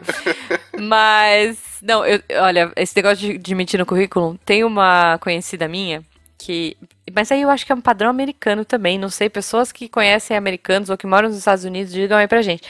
Mas, 0.77 1.58
não, 1.81 2.05
eu, 2.05 2.21
olha, 2.41 2.71
esse 2.75 2.95
negócio 2.95 3.17
de, 3.17 3.37
de 3.37 3.55
mentir 3.55 3.79
no 3.79 3.85
currículo, 3.85 4.37
tem 4.45 4.63
uma 4.63 5.17
conhecida 5.19 5.67
minha 5.67 6.03
que. 6.37 6.77
Mas 7.13 7.31
aí 7.31 7.41
eu 7.41 7.49
acho 7.49 7.65
que 7.65 7.71
é 7.71 7.75
um 7.75 7.81
padrão 7.81 8.09
americano 8.09 8.65
também, 8.65 8.97
não 8.97 9.09
sei, 9.09 9.29
pessoas 9.29 9.71
que 9.71 9.89
conhecem 9.89 10.35
americanos 10.35 10.89
ou 10.89 10.97
que 10.97 11.07
moram 11.07 11.29
nos 11.29 11.37
Estados 11.37 11.65
Unidos 11.65 11.93
digam 11.93 12.17
aí 12.17 12.27
pra 12.27 12.41
gente. 12.41 12.63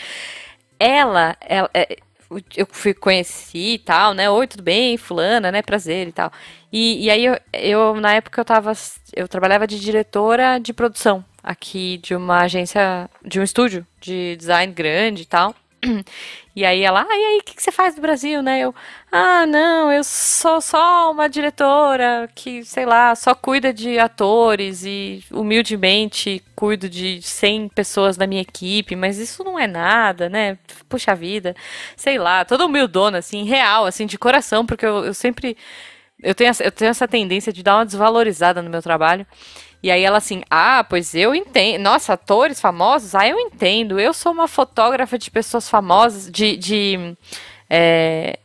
Ela, 0.80 1.38
ela 1.42 1.70
é, 1.74 1.98
eu 2.56 2.68
fui 2.72 2.94
conheci 2.94 3.74
e 3.74 3.80
tal, 3.80 4.14
né? 4.14 4.30
Oi, 4.30 4.48
tudo 4.48 4.64
bem? 4.64 4.98
Fulana, 4.98 5.52
né? 5.52 5.62
Prazer 5.62 6.08
e 6.08 6.12
tal. 6.12 6.32
E, 6.72 7.06
e 7.06 7.10
aí 7.10 7.26
eu, 7.26 7.38
eu, 7.54 7.96
na 7.96 8.14
época 8.14 8.42
eu 8.42 8.46
tava, 8.46 8.74
eu 9.14 9.28
trabalhava 9.28 9.68
de 9.68 9.80
diretora 9.80 10.58
de 10.60 10.74
produção 10.74 11.24
aqui 11.44 11.98
de 11.98 12.16
uma 12.16 12.42
agência, 12.42 13.10
de 13.26 13.40
um 13.40 13.44
estúdio 13.44 13.86
de 14.00 14.36
design 14.38 14.74
grande 14.74 15.24
e 15.24 15.26
tal. 15.26 15.56
E 16.54 16.66
aí 16.66 16.82
ela, 16.82 17.02
ah, 17.10 17.16
e 17.16 17.26
aí, 17.26 17.40
o 17.40 17.44
que, 17.44 17.56
que 17.56 17.64
você 17.64 17.72
faz 17.72 17.96
no 17.96 18.02
Brasil, 18.02 18.42
né? 18.42 18.60
Eu, 18.60 18.76
ah, 19.10 19.46
não, 19.46 19.92
eu 19.92 20.04
sou 20.04 20.60
só 20.60 21.10
uma 21.12 21.30
diretora 21.30 22.30
que, 22.36 22.64
sei 22.66 22.86
lá, 22.86 23.16
só 23.16 23.34
cuida 23.34 23.74
de 23.74 23.98
atores 23.98 24.84
e 24.84 25.24
humildemente 25.32 26.44
cuido 26.54 26.90
de 26.90 27.22
100 27.22 27.70
pessoas 27.70 28.18
da 28.18 28.28
minha 28.28 28.42
equipe, 28.42 28.98
mas 28.98 29.18
isso 29.18 29.44
não 29.46 29.58
é 29.58 29.66
nada, 29.66 30.30
né? 30.30 30.58
Puxa 30.90 31.16
vida, 31.16 31.56
sei 31.96 32.18
lá, 32.18 32.44
toda 32.44 32.66
humildona, 32.66 33.20
assim, 33.20 33.46
real, 33.46 33.86
assim, 33.86 34.06
de 34.06 34.18
coração, 34.18 34.66
porque 34.66 34.86
eu, 34.86 35.06
eu 35.06 35.14
sempre. 35.14 35.56
Eu 36.22 36.36
tenho, 36.36 36.52
eu 36.60 36.72
tenho 36.72 36.90
essa 36.90 37.08
tendência 37.08 37.52
de 37.52 37.64
dar 37.64 37.78
uma 37.78 37.86
desvalorizada 37.86 38.62
no 38.62 38.70
meu 38.70 38.82
trabalho. 38.82 39.26
E 39.84 39.90
aí 39.90 40.04
ela 40.04 40.18
assim, 40.18 40.44
ah, 40.50 40.84
pois 40.84 41.16
eu 41.16 41.34
entendo. 41.34 41.82
Nossa, 41.82 42.14
atores 42.14 42.62
famosos? 42.62 43.16
Ah, 43.16 43.28
eu 43.28 43.40
entendo. 43.40 44.00
Eu 44.00 44.14
sou 44.14 44.32
uma 44.32 44.48
fotógrafa 44.48 45.18
de 45.18 45.32
pessoas 45.32 45.70
famosas, 45.70 46.30
de. 46.32 46.56
de 46.58 47.18
é, 47.70 48.38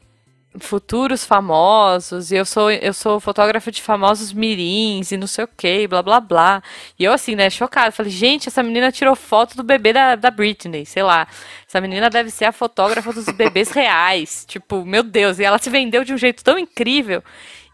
futuros 0.58 1.24
famosos, 1.24 2.30
e 2.30 2.36
eu 2.36 2.44
sou, 2.44 2.70
eu 2.70 2.92
sou 2.92 3.20
fotógrafa 3.20 3.70
de 3.70 3.82
famosos 3.82 4.32
mirins, 4.32 5.12
e 5.12 5.16
não 5.16 5.26
sei 5.26 5.44
o 5.44 5.48
que, 5.48 5.86
blá 5.86 6.02
blá 6.02 6.20
blá. 6.20 6.62
E 6.98 7.04
eu, 7.04 7.12
assim, 7.12 7.34
né, 7.34 7.50
chocada. 7.50 7.92
Falei, 7.92 8.10
gente, 8.12 8.48
essa 8.48 8.62
menina 8.62 8.90
tirou 8.92 9.14
foto 9.14 9.56
do 9.56 9.62
bebê 9.62 9.92
da, 9.92 10.14
da 10.16 10.30
Britney, 10.30 10.86
sei 10.86 11.02
lá. 11.02 11.26
Essa 11.68 11.80
menina 11.80 12.08
deve 12.10 12.30
ser 12.30 12.46
a 12.46 12.52
fotógrafa 12.52 13.12
dos 13.12 13.26
bebês 13.26 13.70
reais. 13.70 14.44
Tipo, 14.46 14.84
meu 14.84 15.02
Deus, 15.02 15.38
e 15.38 15.44
ela 15.44 15.58
se 15.58 15.70
vendeu 15.70 16.04
de 16.04 16.12
um 16.12 16.18
jeito 16.18 16.42
tão 16.42 16.58
incrível. 16.58 17.22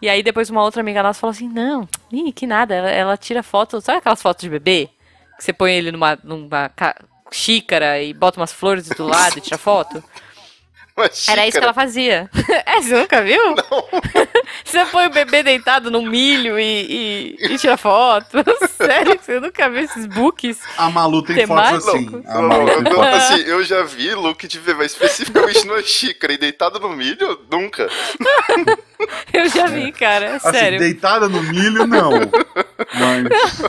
E 0.03 0.09
aí 0.09 0.21
depois 0.21 0.51
uma 0.51 0.65
outra 0.65 0.81
amiga 0.81 1.01
nossa 1.01 1.21
falou 1.21 1.31
assim, 1.31 1.49
não, 1.49 1.89
ih, 2.11 2.33
que 2.33 2.45
nada, 2.45 2.75
ela, 2.75 2.91
ela 2.91 3.17
tira 3.17 3.41
fotos, 3.41 3.85
sabe 3.85 3.99
aquelas 3.99 4.21
fotos 4.21 4.43
de 4.43 4.51
bebê? 4.51 4.91
Que 5.39 5.45
você 5.45 5.53
põe 5.53 5.73
ele 5.73 5.93
numa, 5.93 6.19
numa 6.25 6.73
xícara 7.31 8.03
e 8.03 8.13
bota 8.13 8.41
umas 8.41 8.53
flores 8.53 8.89
do 8.89 9.07
lado 9.07 9.39
e 9.39 9.41
tira 9.41 9.57
foto? 9.57 10.03
Era 11.29 11.47
isso 11.47 11.59
que 11.59 11.65
ela 11.65 11.73
fazia. 11.73 12.29
é, 12.67 12.81
você 12.81 12.95
nunca 12.95 13.23
viu? 13.23 13.43
Não. 13.55 13.89
você 14.63 14.85
põe 14.87 15.07
o 15.07 15.11
bebê 15.11 15.43
deitado 15.43 15.91
no 15.91 16.03
milho 16.03 16.59
e, 16.59 17.37
e, 17.41 17.47
e 17.55 17.59
tira 17.59 17.77
foto. 17.77 18.39
Sério, 18.77 19.19
você 19.21 19.41
nunca 19.41 19.71
viu 19.71 19.81
esses 19.81 20.07
books? 20.07 20.59
A 20.77 20.91
Malu 20.91 21.23
tem 21.23 21.47
fotos 21.47 21.89
assim. 21.89 22.23
A 22.27 22.43
Malu 22.43 22.67
Não, 22.67 22.75
tem 22.75 22.93
não, 22.93 22.93
fotos. 22.93 23.15
assim, 23.15 23.43
eu 23.43 23.65
já 23.65 23.83
vi 23.83 24.15
look 24.15 24.47
de 24.47 24.61
bebê 24.61 24.85
especificamente 24.85 25.67
numa 25.67 25.83
xícara 25.83 26.35
e 26.35 26.37
deitado 26.39 26.79
no 26.79 26.91
milho, 26.91 27.41
nunca. 27.51 27.89
Eu 29.33 29.49
já 29.49 29.67
vi, 29.67 29.93
cara. 29.93 30.37
Assim, 30.37 30.51
Sério. 30.53 30.79
deitada 30.79 31.29
no 31.29 31.43
milho, 31.43 31.87
não. 31.87 32.11
Mas 32.95 33.63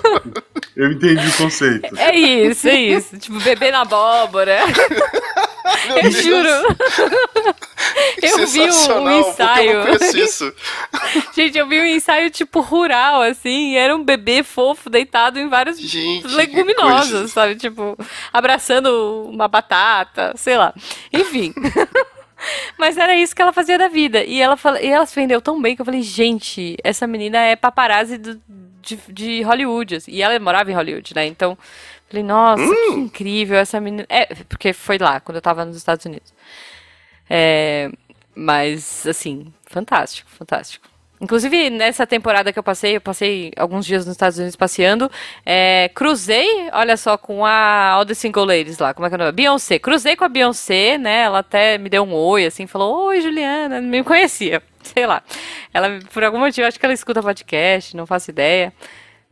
eu 0.75 0.91
entendi 0.91 1.27
o 1.27 1.37
conceito. 1.37 1.97
É 1.97 2.15
isso, 2.15 2.67
é 2.67 2.75
isso. 2.75 3.17
Tipo, 3.17 3.39
bebê 3.39 3.71
na 3.71 3.81
abóbora. 3.81 4.59
Meu 5.87 5.97
Eu 5.97 6.01
Deus, 6.03 6.23
juro. 6.23 6.49
Eu 8.21 8.47
vi 8.47 8.61
um, 8.61 8.65
um 9.01 9.09
eu 9.09 9.19
ensaio. 9.19 9.73
não 9.79 9.97
conheço 9.97 10.17
isso. 10.17 10.53
Gente, 11.35 11.57
eu 11.57 11.67
vi 11.67 11.79
um 11.81 11.85
ensaio 11.85 12.29
tipo 12.29 12.61
rural, 12.61 13.21
assim, 13.21 13.71
e 13.73 13.75
era 13.77 13.95
um 13.95 14.03
bebê 14.03 14.43
fofo 14.43 14.89
deitado 14.89 15.39
em 15.39 15.47
vários 15.49 15.77
Gente, 15.79 16.27
leguminosas, 16.27 17.31
sabe? 17.31 17.55
Tipo, 17.55 17.97
abraçando 18.31 19.27
uma 19.29 19.47
batata, 19.47 20.33
sei 20.35 20.57
lá. 20.57 20.73
Enfim. 21.11 21.53
Mas 22.77 22.97
era 22.97 23.15
isso 23.15 23.35
que 23.35 23.41
ela 23.41 23.53
fazia 23.53 23.77
da 23.77 23.87
vida. 23.87 24.23
E 24.23 24.41
ela, 24.41 24.55
fala- 24.57 24.81
e 24.81 24.87
ela 24.87 25.05
se 25.05 25.15
vendeu 25.15 25.41
tão 25.41 25.61
bem 25.61 25.75
que 25.75 25.81
eu 25.81 25.85
falei, 25.85 26.01
gente, 26.01 26.75
essa 26.83 27.05
menina 27.07 27.37
é 27.39 27.55
paparazzi 27.55 28.17
do- 28.17 28.41
de, 28.83 28.99
de 29.11 29.41
Hollywood. 29.41 29.95
assim. 29.95 30.11
E 30.11 30.21
ela 30.21 30.37
morava 30.39 30.69
em 30.71 30.75
Hollywood, 30.75 31.13
né? 31.15 31.25
Então, 31.25 31.57
falei, 32.07 32.23
nossa, 32.23 32.63
que 32.63 32.91
incrível 32.91 33.57
essa 33.57 33.79
menina. 33.79 34.05
É, 34.09 34.25
porque 34.45 34.73
foi 34.73 34.97
lá, 34.97 35.19
quando 35.19 35.37
eu 35.37 35.41
tava 35.41 35.65
nos 35.65 35.77
Estados 35.77 36.05
Unidos. 36.05 36.33
É, 37.29 37.89
mas, 38.35 39.07
assim, 39.07 39.53
fantástico, 39.65 40.29
fantástico. 40.29 40.87
Inclusive, 41.23 41.69
nessa 41.69 42.05
temporada 42.05 42.51
que 42.51 42.59
eu 42.59 42.63
passei, 42.63 42.97
eu 42.97 43.01
passei 43.01 43.53
alguns 43.55 43.85
dias 43.85 44.05
nos 44.05 44.13
Estados 44.13 44.37
Unidos 44.37 44.57
passeando, 44.57 45.09
é, 45.45 45.89
cruzei, 45.95 46.69
olha 46.73 46.97
só, 46.97 47.17
com 47.17 47.45
a 47.45 48.03
the 48.05 48.13
Single 48.13 48.43
Ladies 48.43 48.77
lá, 48.77 48.93
como 48.93 49.05
é 49.05 49.09
que 49.09 49.15
é 49.15 49.17
o 49.17 49.19
nome? 49.19 49.31
Beyoncé. 49.31 49.79
Cruzei 49.79 50.17
com 50.17 50.25
a 50.25 50.27
Beyoncé, 50.27 50.97
né? 50.97 51.21
Ela 51.21 51.39
até 51.39 51.77
me 51.77 51.87
deu 51.87 52.03
um 52.03 52.13
oi, 52.13 52.45
assim, 52.45 52.67
falou, 52.67 53.05
oi, 53.05 53.21
Juliana, 53.21 53.79
não 53.79 53.87
me 53.87 54.03
conhecia, 54.03 54.61
sei 54.83 55.07
lá. 55.07 55.23
Ela, 55.73 55.97
por 56.11 56.25
algum 56.25 56.39
motivo, 56.39 56.67
acho 56.67 56.77
que 56.77 56.85
ela 56.85 56.93
escuta 56.93 57.23
podcast, 57.23 57.95
não 57.95 58.05
faço 58.05 58.29
ideia. 58.29 58.73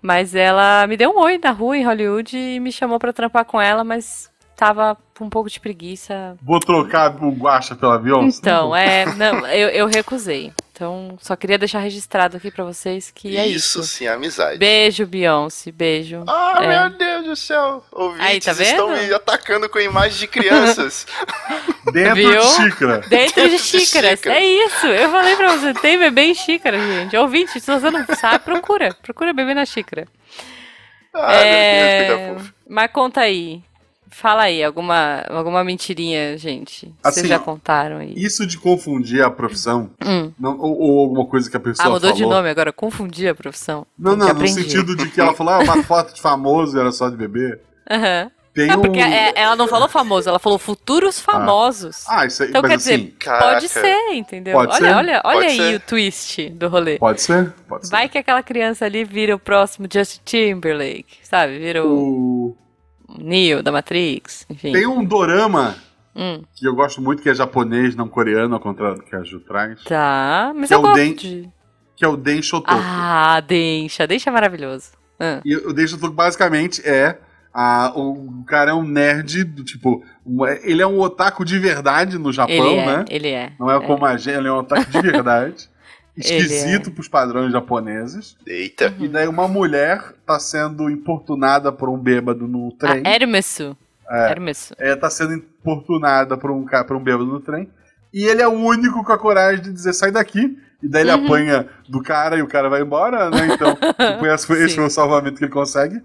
Mas 0.01 0.33
ela 0.33 0.87
me 0.87 0.95
deu 0.95 1.11
um 1.11 1.19
oi 1.19 1.37
na 1.43 1.51
rua 1.51 1.77
em 1.77 1.83
Hollywood 1.83 2.37
e 2.37 2.59
me 2.61 2.71
chamou 2.71 2.99
pra 2.99 3.11
trampar 3.11 3.43
com 3.43 3.61
ela, 3.61 3.83
mas 3.83 4.30
tava 4.62 4.95
com 5.18 5.26
um 5.26 5.30
pouco 5.30 5.49
de 5.49 5.59
preguiça. 5.59 6.38
Vou 6.39 6.59
trocar 6.59 7.16
o 7.24 7.32
guacha 7.32 7.74
pela 7.76 7.97
Beyoncé? 7.97 8.38
Então, 8.39 8.76
é, 8.76 9.05
não, 9.16 9.47
eu, 9.47 9.70
eu 9.70 9.88
recusei. 9.88 10.53
Então, 10.72 11.18
só 11.20 11.36
queria 11.36 11.57
deixar 11.57 11.80
registrado 11.80 12.38
aqui 12.38 12.51
pra 12.51 12.64
vocês 12.64 13.12
que 13.14 13.36
é 13.38 13.45
isso 13.47 13.80
isso. 13.82 13.84
sim, 13.84 14.05
é 14.05 14.09
amizade. 14.14 14.57
Beijo, 14.59 15.05
Beyoncé, 15.07 15.72
beijo. 15.72 16.24
Ah, 16.28 16.59
É. 16.62 16.68
meu 16.68 16.89
Deus 16.97 17.26
do 17.26 17.36
céu. 17.36 17.84
Ouvintes 17.91 18.26
Aí, 18.28 18.39
tá 18.39 18.51
estão 18.51 18.89
me 18.89 19.12
atacando 19.14 19.68
com 19.68 19.80
imagens 19.80 20.20
de 20.20 20.28
crianças. 20.28 21.07
Dentro 21.91 22.16
Viu? 22.16 22.39
de 22.39 22.47
xícara. 22.47 22.99
Dentro 23.07 23.43
de 23.49 23.49
de 23.57 23.59
xícaras. 23.59 24.12
xícara. 24.20 24.36
É 24.39 24.43
isso. 24.45 24.86
Eu 24.88 25.09
falei 25.09 25.36
pra 25.36 25.57
você, 25.57 25.74
tem 25.74 25.97
bebê 25.97 26.22
em 26.24 26.36
xícara, 26.36 26.80
gente. 26.80 27.18
Ouvinte, 27.18 27.59
se 27.59 27.72
você 27.72 27.89
não 27.89 28.05
sabe, 28.16 28.43
procura. 28.43 28.93
Procura 29.01 29.34
bebê 29.34 29.53
na 29.55 29.66
xícara. 29.66 30.07
Ah, 31.14 31.34
É, 31.34 31.99
meu 31.99 32.07
Deus, 32.07 32.20
coisa 32.30 32.39
fofa. 32.39 32.55
Mas 32.70 32.91
conta 32.91 33.22
aí. 33.22 33.62
Fala 34.14 34.43
aí, 34.43 34.62
alguma, 34.64 35.24
alguma 35.30 35.64
mentirinha, 35.64 36.38
gente. 36.38 36.93
Assim, 37.03 37.22
Vocês 37.22 37.28
já 37.30 37.39
contaram 37.39 37.97
aí. 37.97 38.14
Isso 38.16 38.45
de 38.45 38.57
confundir 38.57 39.24
a 39.24 39.32
profissão, 39.32 39.89
Hum. 40.05 40.32
não- 40.38 40.59
ou, 40.59 40.78
ou 40.80 40.99
alguma 41.01 41.26
coisa 41.26 41.49
que 41.49 41.55
a 41.57 41.59
pessoa 41.62 41.88
Ah, 41.88 41.89
mudou 41.91 42.09
falou. 42.12 42.16
de 42.18 42.26
nome 42.36 42.49
agora. 42.49 42.74
Confundi 42.74 43.28
a 43.28 43.34
profissão. 43.34 43.88
Não, 43.97 44.16
não, 44.16 44.34
no 44.34 44.47
sentido 44.47 44.95
de 44.95 45.09
que 45.09 45.20
ela 45.22 45.34
falou, 45.34 45.53
ah, 45.53 45.59
uma 45.59 45.82
foto 45.84 46.14
de 46.14 46.22
famoso 46.22 46.78
era 46.78 46.91
só 46.91 47.09
de 47.09 47.16
bebê. 47.16 47.57
Aham. 47.89 48.30
Tem 48.53 48.68
Não, 48.68 48.80
um... 48.80 48.82
porque 48.82 48.99
é- 48.99 49.32
ela 49.34 49.55
não 49.55 49.66
falou 49.66 49.88
famoso, 49.88 50.28
ela 50.28 50.38
falou 50.38 50.59
futuros 50.59 51.18
famosos. 51.22 52.03
Ah, 52.05 52.26
isso 52.26 52.43
aí, 52.43 52.49
Então, 52.49 52.62
mas 52.62 52.70
quer 52.70 52.76
assim, 52.76 52.97
dizer, 53.05 53.16
Caraca. 53.18 53.45
pode 53.53 53.70
ser, 53.70 54.14
entendeu? 54.14 54.53
Pode 54.57 54.74
olha, 54.74 54.88
ser, 54.89 54.93
olha, 54.93 55.22
olha 55.24 55.36
pode 55.39 55.45
aí 55.47 55.57
ser. 55.57 55.76
o 55.76 55.80
twist 55.80 56.49
do 56.49 56.68
rolê. 56.68 56.97
pode 56.97 57.22
ser, 57.22 57.53
pode 57.66 57.88
ser. 57.88 57.91
Vai 57.91 58.09
que 58.09 58.18
aquela 58.18 58.43
criança 58.43 58.84
ali 58.84 59.05
vira 59.05 59.34
o 59.34 59.39
próximo 59.39 59.88
Justin 59.89 60.20
Timberlake, 60.26 61.05
sabe? 61.24 61.59
Vira 61.59 61.82
o 61.86 61.93
O... 62.49 62.57
Neo 63.20 63.62
da 63.64 63.72
Matrix, 63.72 64.45
enfim. 64.49 64.72
Tem 64.72 64.86
um 64.88 65.03
dorama 65.03 65.76
Hum, 66.16 66.41
que 66.55 66.68
eu 66.68 66.76
gosto 66.76 67.01
muito, 67.01 67.22
que 67.24 67.30
é 67.30 67.34
japonês, 67.34 67.95
não 67.95 68.07
coreano, 68.07 68.53
ao 68.55 68.59
contrário 68.59 68.97
do 68.97 69.03
que 69.03 69.16
a 69.16 69.24
Ju 69.24 69.39
traz, 69.39 69.82
tá, 69.86 70.51
mas 70.55 70.68
Que 70.68 70.74
é 70.74 70.78
eu 70.78 70.80
o 70.80 70.84
gosto 70.84 70.95
Den- 70.97 71.14
de... 71.16 71.49
que 71.95 72.03
é 72.03 72.07
o 72.07 72.18
Den 72.18 72.41
Shotoku. 72.41 72.74
Ah, 72.78 73.39
deixa, 73.39 74.05
deixa 74.05 74.30
maravilhoso. 74.32 74.89
Ah, 75.20 75.39
E 75.45 75.55
o 75.55 75.72
Den 75.72 75.88
Shotoku 75.88 76.14
basicamente 76.14 76.82
é 76.86 77.18
a, 77.53 77.93
o 77.95 78.43
cara 78.45 78.72
é 78.72 78.74
um 78.74 78.84
nerd 78.84 79.43
do 79.45 79.64
tipo, 79.64 80.03
um- 80.26 80.45
ele 80.45 80.82
é 80.82 80.88
um 80.88 80.99
otaku 80.99 81.45
de 81.45 81.57
verdade 81.59 82.18
no 82.18 82.32
Japão, 82.34 82.53
ele 82.55 82.76
é, 82.76 82.86
né? 82.86 83.05
ele 83.09 83.28
é. 83.30 83.53
Não 83.59 83.72
é, 83.72 83.80
como 83.86 84.05
a 84.05 84.18
gente, 84.18 84.36
ele 84.38 84.47
é 84.49 84.51
um 84.51 84.57
otaku 84.57 84.89
de 84.91 85.01
verdade. 85.01 85.70
É. 86.18 86.20
esquisito 86.20 86.91
pros 86.91 87.07
padrões 87.07 87.51
japoneses. 87.51 88.36
Eita. 88.45 88.93
E 88.99 89.07
daí 89.07 89.28
uma 89.28 89.47
mulher 89.47 90.14
tá 90.26 90.39
sendo 90.39 90.89
importunada 90.89 91.72
por 91.72 91.89
um 91.89 91.97
bêbado 91.97 92.47
no 92.47 92.72
trem. 92.74 93.01
Ah, 93.05 93.09
Hermesu. 93.16 93.78
Hermesu. 94.09 94.74
É, 94.78 94.95
tá 94.95 95.09
sendo 95.09 95.34
importunada 95.34 96.36
por 96.38 96.51
um, 96.51 96.66
por 96.66 96.95
um 96.97 97.03
bêbado 97.03 97.26
no 97.26 97.39
trem. 97.39 97.70
E 98.14 98.26
ele 98.26 98.41
é 98.41 98.47
o 98.47 98.51
único 98.51 99.03
com 99.05 99.12
a 99.14 99.18
coragem 99.18 99.62
de 99.64 99.72
dizer, 99.72 99.93
sai 99.93 100.12
daqui. 100.12 100.57
E 100.84 100.88
daí 100.88 101.03
ele 101.03 101.12
Uhum. 101.14 101.26
apanha 101.26 101.70
do 101.88 102.01
cara 102.01 102.36
e 102.38 102.41
o 102.41 102.47
cara 102.47 102.68
vai 102.68 102.82
embora, 102.82 103.30
né? 103.30 103.47
Então, 103.53 103.74
tipo, 103.76 104.26
esse, 104.26 104.47
foi, 104.47 104.57
esse 104.57 104.70
Sim. 104.70 104.76
foi 104.78 104.86
o 104.86 104.89
salvamento 104.89 105.38
que 105.38 105.45
ele 105.45 105.51
consegue. 105.51 106.01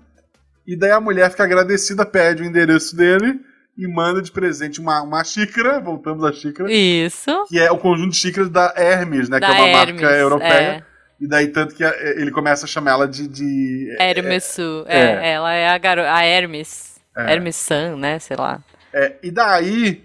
E 0.66 0.76
daí 0.76 0.90
a 0.92 1.00
mulher 1.00 1.30
fica 1.30 1.44
agradecida, 1.44 2.04
pede 2.06 2.42
o 2.42 2.46
endereço 2.46 2.94
dele 2.94 3.40
e 3.78 3.86
manda 3.86 4.22
de 4.22 4.30
presente 4.32 4.80
uma, 4.80 5.02
uma 5.02 5.22
xícara, 5.24 5.78
voltamos 5.80 6.24
à 6.24 6.32
xícara, 6.32 6.70
Isso. 6.72 7.44
que 7.48 7.58
é 7.58 7.70
o 7.70 7.78
conjunto 7.78 8.10
de 8.12 8.16
xícaras 8.16 8.48
da 8.48 8.72
Hermes, 8.76 9.28
né? 9.28 9.38
Da 9.38 9.46
que 9.48 9.52
é 9.52 9.56
uma 9.56 9.68
Hermes, 9.68 10.00
marca 10.02 10.16
europeia. 10.16 10.50
é. 10.50 10.82
E 11.20 11.26
daí 11.26 11.48
tanto 11.48 11.74
que 11.74 11.82
a- 11.84 11.94
ele 12.16 12.30
começa 12.30 12.66
a 12.66 12.68
chamar 12.68 12.90
ela 12.92 13.08
de... 13.08 13.26
de 13.26 13.96
Hermesu. 13.98 14.84
É, 14.86 14.98
é. 15.00 15.30
ela 15.32 15.52
é 15.54 15.68
a 15.68 15.78
garota. 15.78 16.12
A 16.12 16.24
Hermes. 16.24 16.96
É. 17.16 17.32
Hermes 17.32 17.56
San, 17.56 17.96
né? 17.96 18.18
Sei 18.18 18.36
lá. 18.36 18.62
É, 18.92 19.14
e 19.22 19.30
daí. 19.30 20.04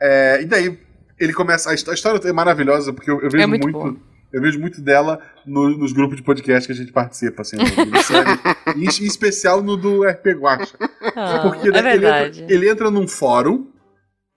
é, 0.00 0.40
e 0.42 0.44
daí 0.44 0.78
ele 1.18 1.32
começa. 1.32 1.70
A 1.70 1.74
histó- 1.74 1.90
a 1.90 1.94
história 1.94 2.20
é 2.28 2.32
maravilhosa, 2.32 2.92
porque 2.92 3.10
eu, 3.10 3.20
eu 3.20 3.28
vejo 3.30 3.42
É 3.42 3.46
muito 3.46 3.68
muito. 3.68 4.00
Eu 4.32 4.40
vejo 4.40 4.58
muito 4.58 4.80
dela 4.80 5.20
no- 5.46 5.76
nos 5.76 5.92
grupos 5.92 6.16
de 6.16 6.22
podcast 6.22 6.66
que 6.66 6.72
a 6.72 6.76
gente 6.76 6.92
participa, 6.92 7.42
assim, 7.42 7.56
no- 7.56 7.84
no 7.86 8.02
série. 8.02 8.30
em, 8.76 8.84
em 8.84 9.06
especial 9.06 9.62
no 9.62 9.76
do 9.76 10.04
RP 10.04 10.26
Guacha. 10.38 10.76
Ah, 11.16 11.40
Porque 11.42 11.68
é 11.68 11.72
daí 11.72 11.80
ele, 11.94 11.98
verdade. 12.00 12.42
entra, 12.42 12.54
ele 12.54 12.68
entra 12.70 12.90
num 12.90 13.06
fórum, 13.08 13.66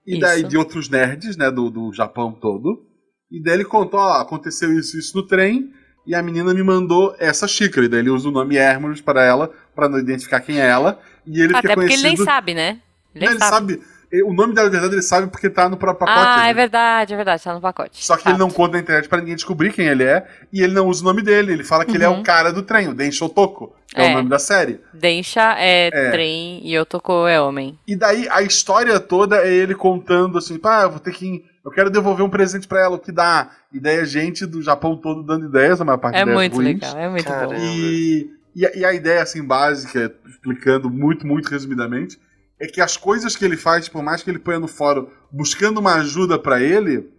e 0.06 0.20
daí 0.20 0.44
de 0.44 0.58
outros 0.58 0.88
nerds, 0.90 1.36
né, 1.38 1.50
do, 1.50 1.70
do 1.70 1.92
Japão 1.94 2.32
todo. 2.32 2.84
E 3.32 3.42
daí 3.42 3.56
ele 3.56 3.66
contou, 3.66 4.00
ó, 4.00 4.22
aconteceu 4.22 4.72
isso 4.78 4.98
isso 5.00 5.18
no 5.18 5.26
trem, 5.26 5.72
e 6.06 6.14
a 6.14 6.22
menina 6.22 6.54
me 6.54 6.62
mandou 6.62 7.16
essa 7.20 7.48
xícara. 7.48 7.86
E 7.86 7.90
daí 7.90 8.00
ele 8.02 8.12
usa 8.12 8.30
o 8.30 8.32
nome 8.32 8.56
Hermes 8.56 9.02
para 9.02 9.24
ela, 9.24 9.50
para 9.76 9.90
não 9.90 9.98
identificar 9.98 10.40
quem 10.42 10.60
é 10.62 10.66
ela. 10.68 11.00
E 11.26 11.40
ele 11.42 11.48
fica 11.56 11.60
Até 11.60 11.74
porque 11.74 11.94
ele 11.94 12.04
nem 12.04 12.16
sabe, 12.18 12.54
né? 12.54 12.80
Ele 13.16 13.26
Não, 13.26 13.32
nem 13.32 13.32
ele 13.32 13.40
sabe. 13.40 13.74
sabe. 13.74 13.95
O 14.26 14.34
nome 14.34 14.54
dela, 14.54 14.68
na 14.68 14.72
verdade, 14.72 14.96
ele 14.96 15.02
sabe 15.02 15.28
porque 15.28 15.50
tá 15.50 15.68
no 15.68 15.78
próprio 15.78 16.08
pacote. 16.08 16.28
Ah, 16.40 16.44
né? 16.44 16.50
é 16.50 16.54
verdade, 16.54 17.14
é 17.14 17.16
verdade, 17.16 17.44
tá 17.44 17.54
no 17.54 17.62
pacote. 17.62 18.04
Só 18.06 18.16
que 18.16 18.24
ele 18.28 18.32
Fato. 18.34 18.40
não 18.40 18.50
conta 18.50 18.74
na 18.74 18.80
internet 18.80 19.10
pra 19.10 19.20
ninguém 19.20 19.36
descobrir 19.36 19.74
quem 19.74 19.88
ele 19.88 20.04
é. 20.04 20.26
E 20.52 20.62
ele 20.62 20.74
não 20.74 20.88
usa 20.88 21.02
o 21.02 21.06
nome 21.06 21.22
dele. 21.22 21.54
Ele 21.54 21.64
fala 21.64 21.86
que 21.86 21.96
ele 21.96 22.04
é 22.04 22.10
o 22.10 22.24
cara 22.24 22.52
do 22.54 22.62
trem, 22.64 22.88
o 22.88 22.94
Den 22.94 23.12
Shotoko. 23.12 23.76
Que 23.94 24.02
é. 24.02 24.04
Uhum. 24.04 24.10
É. 24.10 24.14
o 24.14 24.18
nome 24.18 24.30
da 24.30 24.40
série. 24.40 24.80
Densha 24.94 25.56
é, 25.58 25.88
É. 25.94 26.12
trem 26.12 26.62
e 26.68 26.78
Otoko 26.80 27.28
é 27.28 27.40
homem. 27.40 27.78
E 27.88 27.96
daí 27.96 28.28
a 28.30 28.42
história 28.42 29.00
toda 29.00 29.38
é 29.46 29.54
ele 29.54 29.76
contando 29.76 30.38
assim: 30.38 30.58
pá, 30.58 30.84
eu 30.84 30.92
vou 30.92 31.00
ter 31.00 31.12
que. 31.12 31.46
Eu 31.64 31.72
quero 31.72 31.90
devolver 31.90 32.24
um 32.24 32.30
presente 32.30 32.68
pra 32.68 32.82
ela, 32.82 32.96
o 32.96 33.00
que 33.00 33.12
dá? 33.12 33.50
E 33.74 33.80
daí 33.80 34.00
a 34.00 34.06
gente 34.06 34.46
do 34.46 34.62
Japão 34.62 34.96
todo 34.96 35.24
dando 35.24 35.48
ideias, 35.48 35.82
a 35.82 35.86
maior 35.86 35.98
parte 35.98 36.18
É 36.18 36.24
muito 36.26 36.56
ruins. 36.56 36.80
legal, 36.80 36.98
é 36.98 37.10
muito 37.10 37.26
Caramba. 37.26 37.56
bom. 37.56 37.60
E, 37.60 38.30
e, 38.56 38.66
a, 38.68 38.76
e 38.76 38.86
a 38.86 38.94
ideia, 38.94 39.24
assim, 39.24 39.44
básica, 39.44 40.14
explicando 40.30 40.90
muito, 40.92 41.26
muito 41.26 41.50
resumidamente, 41.50 42.20
é 42.60 42.68
que 42.68 42.82
as 42.82 42.96
coisas 42.98 43.36
que 43.36 43.44
ele 43.44 43.58
faz, 43.58 43.90
por 43.90 44.02
mais 44.02 44.24
que 44.24 44.30
ele 44.30 44.40
ponha 44.40 44.60
no 44.60 44.68
fórum 44.68 45.08
buscando 45.32 45.80
uma 45.80 45.96
ajuda 45.96 46.40
pra 46.40 46.62
ele, 46.62 47.10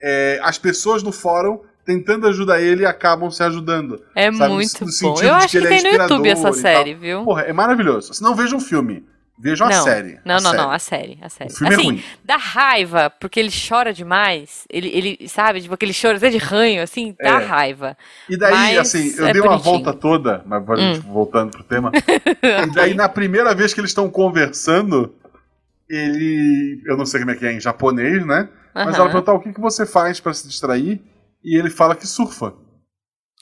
é, 0.00 0.38
as 0.42 0.58
pessoas 0.58 1.02
do 1.02 1.12
fórum 1.12 1.60
tentando 1.84 2.28
ajudar 2.28 2.60
ele 2.60 2.86
acabam 2.86 3.30
se 3.30 3.42
ajudando. 3.42 4.00
É 4.14 4.32
sabe? 4.32 4.54
muito 4.54 4.80
No 4.80 4.86
bom. 4.86 4.92
sentido 4.92 5.26
Eu 5.26 5.34
acho 5.34 5.48
que 5.48 5.60
que, 5.60 5.66
é 5.66 5.68
tem 5.68 5.82
no 5.92 5.98
YouTube 5.98 6.28
essa 6.28 6.52
série, 6.52 6.94
viu? 6.94 7.24
Porra, 7.24 7.42
é 7.42 7.52
maravilhoso. 7.52 8.14
Se 8.14 8.22
não 8.22 8.34
veja 8.34 8.54
um 8.54 8.60
filme, 8.60 9.04
vejam 9.40 9.66
a 9.66 9.70
não, 9.70 9.82
série. 9.84 10.20
Não, 10.24 10.36
a 10.36 10.40
não, 10.40 10.50
série. 10.50 10.56
não, 10.62 10.70
a 10.70 10.78
série, 10.78 11.18
a 11.22 11.28
série. 11.28 11.50
O 11.50 11.56
filme 11.56 11.72
é 11.72 11.76
assim, 11.76 11.86
ruim. 11.86 12.04
dá 12.24 12.36
raiva, 12.36 13.10
porque 13.10 13.40
ele 13.40 13.50
chora 13.50 13.92
demais. 13.92 14.64
Ele, 14.70 14.88
ele 14.88 15.28
sabe, 15.28 15.60
tipo 15.62 15.72
aquele 15.74 15.92
choro 15.92 16.16
até 16.18 16.28
de 16.28 16.38
ranho, 16.38 16.82
assim, 16.82 17.16
dá 17.18 17.40
É. 17.40 17.44
raiva. 17.44 17.96
E 18.28 18.36
daí, 18.36 18.52
Mas 18.52 18.78
assim, 18.78 19.14
eu 19.16 19.26
é 19.26 19.32
dei 19.32 19.40
uma 19.40 19.50
bonitinho. 19.52 19.74
Hum. 19.76 19.82
volta 19.82 19.98
toda, 19.98 20.42
mas 20.46 20.68
a 20.68 20.76
gente 20.76 21.00
voltando 21.06 21.50
pro 21.52 21.64
tema. 21.64 21.90
E 22.42 22.74
daí, 22.74 22.94
na 22.94 23.08
primeira 23.08 23.54
vez 23.54 23.72
que 23.72 23.80
eles 23.80 23.90
estão 23.90 24.08
conversando, 24.10 25.14
ele. 25.88 26.82
Eu 26.86 26.96
não 26.96 27.06
sei 27.06 27.20
como 27.20 27.32
é 27.32 27.34
que 27.34 27.46
é 27.46 27.52
em 27.52 27.60
japonês, 27.60 28.24
né? 28.26 28.48
Mas 28.74 28.94
Aham. 28.94 28.96
ela 28.96 29.06
pergunta 29.10 29.32
o 29.32 29.40
que, 29.40 29.52
que 29.52 29.60
você 29.60 29.84
faz 29.84 30.20
pra 30.20 30.32
se 30.32 30.46
distrair? 30.46 31.00
E 31.42 31.58
ele 31.58 31.70
fala 31.70 31.96
que 31.96 32.06
surfa. 32.06 32.52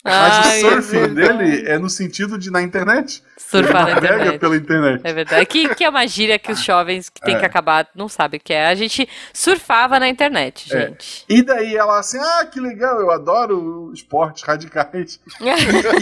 Mas 0.03 0.37
o 0.63 0.67
é 0.67 0.81
surfing 0.81 1.13
dele 1.13 1.67
é 1.67 1.77
no 1.77 1.89
sentido 1.89 2.37
de 2.37 2.49
na 2.49 2.61
internet. 2.61 3.21
Surfar 3.37 3.85
na 3.85 3.91
internet. 3.97 4.39
pela 4.39 4.55
internet. 4.55 5.01
É 5.03 5.11
verdade. 5.11 5.45
Que, 5.45 5.75
que 5.75 5.83
é 5.83 5.89
uma 5.89 6.07
gíria 6.07 6.39
que 6.39 6.51
os 6.51 6.63
jovens 6.63 7.09
que 7.09 7.19
tem 7.19 7.35
É. 7.35 7.39
que 7.39 7.45
acabar 7.45 7.87
não 7.93 8.07
sabem 8.07 8.39
o 8.39 8.43
que 8.43 8.53
é. 8.53 8.67
A 8.67 8.75
gente 8.75 9.07
surfava 9.33 9.99
na 9.99 10.07
internet, 10.07 10.73
É. 10.73 10.87
gente. 10.87 11.25
E 11.27 11.41
daí 11.41 11.75
ela 11.75 11.99
assim, 11.99 12.17
ah, 12.17 12.45
que 12.45 12.59
legal, 12.61 12.99
eu 13.01 13.11
adoro 13.11 13.91
esportes 13.93 14.43
radicais. 14.43 15.19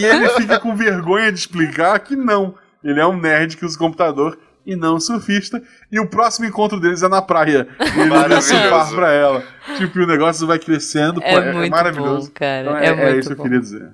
e 0.00 0.04
ele 0.04 0.28
fica 0.30 0.60
com 0.60 0.76
vergonha 0.76 1.32
de 1.32 1.38
explicar 1.38 1.98
que 2.00 2.14
não. 2.14 2.54
Ele 2.84 3.00
é 3.00 3.06
um 3.06 3.18
nerd 3.18 3.56
que 3.56 3.64
usa 3.64 3.76
computador 3.76 4.38
e 4.68 4.76
não 4.76 5.00
surfista. 5.00 5.62
E 5.90 5.98
o 5.98 6.06
próximo 6.06 6.46
encontro 6.46 6.78
deles 6.78 7.02
é 7.02 7.08
na 7.08 7.22
praia. 7.22 7.66
E 7.80 7.82
ele 8.00 8.08
vai 8.10 8.28
Maravilhoso. 8.28 8.48
surfar 8.48 8.90
pra 8.94 9.10
ela. 9.12 9.42
Tipo, 9.78 9.98
e 9.98 10.04
o 10.04 10.06
negócio 10.06 10.46
vai 10.46 10.58
crescendo. 10.58 11.20
É 11.22 11.32
pô, 11.32 11.38
é, 11.40 11.52
muito 11.52 11.70
maravilhoso. 11.70 12.26
bom, 12.28 12.32
cara. 12.34 12.60
Então 12.62 12.76
é, 12.76 12.84
é, 12.84 12.88
é 12.88 12.94
muito 12.94 13.18
isso 13.18 13.28
que 13.28 13.32
eu 13.32 13.36
bom. 13.38 13.42
queria 13.44 13.60
dizer. 13.60 13.88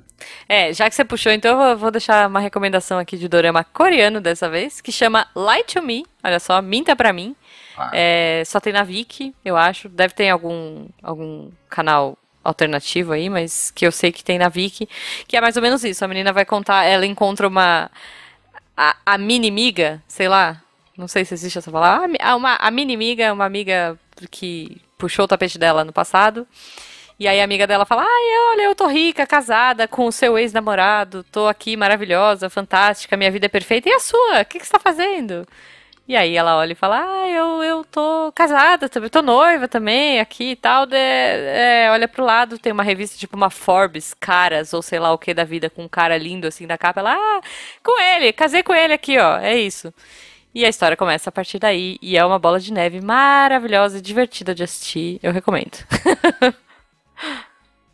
É, 0.49 0.73
já 0.73 0.89
que 0.89 0.95
você 0.97 1.05
puxou, 1.05 1.31
então 1.33 1.63
eu 1.63 1.77
vou- 1.77 1.91
deixar 1.91 2.29
uma 2.29 2.41
recomendação 2.41 2.99
aqui 2.99 3.17
de 3.17 3.29
dorama 3.29 3.63
coreano 3.65 4.21
dessa 4.21 4.49
vez, 4.51 4.81
que 4.81 4.91
chama 4.93 5.27
Lie 5.37 5.65
to 5.65 5.81
Me. 5.83 6.05
Olha 6.23 6.41
só, 6.41 6.61
minta 6.61 6.97
pra 6.97 7.13
mim. 7.13 7.37
Ah. 7.79 7.91
É, 7.93 8.43
só 8.47 8.59
tem 8.61 8.73
na 8.73 8.83
Viki, 8.85 9.35
eu 9.45 9.57
acho. 9.57 9.89
Deve 9.89 10.15
ter 10.15 10.29
algum, 10.29 10.87
algum 11.03 11.51
canal 11.69 12.17
alternativo 12.43 13.13
aí, 13.13 13.29
mas 13.31 13.71
que 13.71 13.87
eu 13.87 13.91
sei 13.93 14.13
que 14.13 14.23
tem 14.25 14.39
na 14.39 14.49
Viki. 14.49 14.89
Que 15.27 15.37
é 15.37 15.41
mais 15.41 15.57
ou 15.57 15.63
menos 15.63 15.83
isso. 15.85 16.05
A 16.05 16.09
menina 16.09 16.33
vai 16.33 16.45
contar, 16.45 16.85
ela 16.85 17.07
encontra 17.07 17.47
uma. 17.49 17.91
A, 18.77 18.97
a 19.07 19.19
mini-miga, 19.19 20.03
sei 20.09 20.29
lá. 20.29 20.61
Não 20.97 21.09
sei 21.09 21.25
se 21.25 21.35
existe 21.35 21.59
essa 21.59 21.71
palavra. 21.73 22.05
Ah, 22.05 22.09
mi- 22.09 22.19
ah, 22.21 22.37
uma, 22.37 22.57
a 22.57 22.71
mini-miga 22.71 23.33
uma 23.33 23.45
amiga 23.45 23.99
que 24.31 24.81
puxou 24.97 25.25
o 25.25 25.29
tapete 25.29 25.59
dela 25.59 25.85
no 25.85 25.93
passado. 25.93 26.47
E 27.19 27.29
aí 27.29 27.41
a 27.41 27.45
amiga 27.45 27.67
dela 27.67 27.85
fala: 27.87 28.03
Ai, 28.03 28.39
olha, 28.53 28.63
eu 28.65 28.75
tô 28.75 28.87
rica, 28.87 29.27
casada 29.27 29.89
com 29.89 30.07
o 30.07 30.13
seu 30.13 30.39
ex-namorado, 30.39 31.25
tô 31.33 31.47
aqui 31.49 31.77
maravilhosa, 31.77 32.51
fantástica, 32.51 33.17
minha 33.17 33.31
vida 33.31 33.47
é 33.47 33.49
perfeita. 33.49 33.89
E 33.89 33.93
a 33.93 34.01
sua? 34.01 34.41
O 34.43 34.45
que, 34.45 34.59
que 34.59 34.67
você 34.67 34.73
tá 34.73 34.79
fazendo? 34.81 35.47
E 36.09 36.17
aí 36.17 36.37
ela 36.37 36.57
olha 36.59 36.73
e 36.73 36.75
fala: 36.77 37.01
Ah, 37.01 37.29
eu, 37.29 37.63
eu 37.65 37.85
tô 37.85 38.33
casada 38.35 38.89
também, 38.89 39.11
tô 39.11 39.23
noiva 39.23 39.69
também, 39.69 40.21
aqui 40.21 40.53
e 40.53 40.57
tal. 40.57 40.87
De, 40.87 40.97
é, 40.97 41.89
olha 41.93 42.09
pro 42.09 42.25
lado, 42.25 42.59
tem 42.59 42.73
uma 42.73 42.83
revista 42.85 43.19
tipo 43.19 43.37
uma 43.37 43.51
Forbes, 43.51 44.15
caras, 44.15 44.73
ou 44.75 44.83
sei 44.83 44.99
lá 45.01 45.13
o 45.13 45.19
que 45.19 45.35
da 45.35 45.45
vida, 45.45 45.71
com 45.71 45.85
um 45.85 45.89
cara 45.89 46.19
lindo 46.19 46.47
assim 46.47 46.67
da 46.67 46.79
capa. 46.79 47.01
Ela, 47.01 47.15
ah, 47.17 47.41
com 47.83 48.01
ele, 48.01 48.33
casei 48.33 48.63
com 48.63 48.75
ele 48.75 48.93
aqui, 48.95 49.19
ó, 49.19 49.39
é 49.39 49.57
isso. 49.59 49.93
E 50.55 50.65
a 50.65 50.69
história 50.69 50.97
começa 50.97 51.31
a 51.31 51.33
partir 51.33 51.59
daí, 51.59 51.99
e 52.01 52.17
é 52.17 52.25
uma 52.25 52.39
bola 52.39 52.61
de 52.61 52.73
neve 52.73 53.01
maravilhosa 53.01 53.99
e 53.99 54.01
divertida 54.01 54.55
de 54.55 54.63
assistir. 54.63 55.19
Eu 55.23 55.33
recomendo. 55.33 55.79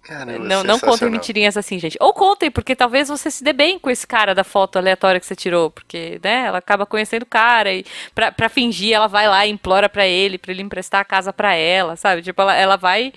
Caramba, 0.03 0.45
Não, 0.45 0.65
não 0.65 0.81
contem 0.81 1.09
mentirinhas 1.09 1.57
assim, 1.57 1.79
gente. 1.79 1.97
Ou 2.01 2.13
contem, 2.13 2.51
porque 2.51 2.75
talvez 2.75 3.09
você 3.09 3.31
se 3.31 3.45
dê 3.45 3.53
bem 3.53 3.79
com 3.79 3.89
esse 3.89 4.05
cara 4.05 4.35
da 4.35 4.43
foto 4.43 4.77
aleatória 4.77 5.21
que 5.21 5.27
você 5.27 5.37
tirou. 5.37 5.71
Porque, 5.71 6.21
né, 6.23 6.47
ela 6.47 6.59
acaba 6.59 6.85
conhecendo 6.85 7.23
o 7.23 7.27
cara 7.27 7.73
e 7.73 7.85
pra, 8.13 8.33
pra 8.33 8.49
fingir, 8.49 8.93
ela 8.93 9.07
vai 9.07 9.29
lá 9.29 9.47
e 9.47 9.51
implora 9.51 9.89
pra 9.89 10.05
ele, 10.07 10.37
pra 10.37 10.51
ele 10.51 10.63
emprestar 10.63 11.01
a 11.01 11.05
casa 11.05 11.33
pra 11.33 11.55
ela, 11.55 11.95
sabe? 11.95 12.23
Tipo, 12.23 12.43
ela, 12.43 12.57
ela 12.57 12.77
vai 12.77 13.13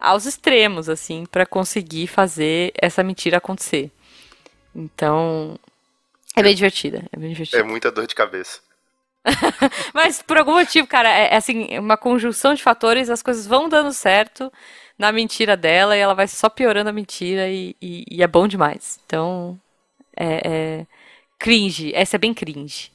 aos 0.00 0.26
extremos, 0.26 0.88
assim, 0.88 1.24
pra 1.30 1.46
conseguir 1.46 2.08
fazer 2.08 2.72
essa 2.74 3.04
mentira 3.04 3.36
acontecer. 3.36 3.88
Então, 4.74 5.56
é 6.34 6.42
bem 6.42 6.54
divertida, 6.56 7.04
é 7.12 7.16
bem 7.16 7.32
divertida. 7.32 7.58
É 7.58 7.62
muita 7.62 7.92
dor 7.92 8.06
de 8.06 8.16
cabeça. 8.16 8.60
Mas 9.94 10.22
por 10.22 10.36
algum 10.36 10.52
motivo, 10.54 10.86
cara, 10.86 11.08
é, 11.08 11.34
é 11.34 11.36
assim, 11.36 11.78
uma 11.78 11.96
conjunção 11.96 12.54
de 12.54 12.62
fatores, 12.62 13.08
as 13.10 13.22
coisas 13.22 13.46
vão 13.46 13.68
dando 13.68 13.92
certo 13.92 14.52
na 14.98 15.12
mentira 15.12 15.56
dela 15.56 15.96
e 15.96 16.00
ela 16.00 16.14
vai 16.14 16.28
só 16.28 16.48
piorando 16.48 16.90
a 16.90 16.92
mentira 16.92 17.48
e, 17.48 17.76
e- 17.80 18.04
e 18.10 18.22
é 18.22 18.26
bom 18.26 18.46
demais. 18.48 18.98
Então, 19.06 19.58
é, 20.16 20.80
é 20.80 20.86
cringe, 21.38 21.92
essa 21.94 22.16
é 22.16 22.18
bem 22.18 22.34
cringe. 22.34 22.90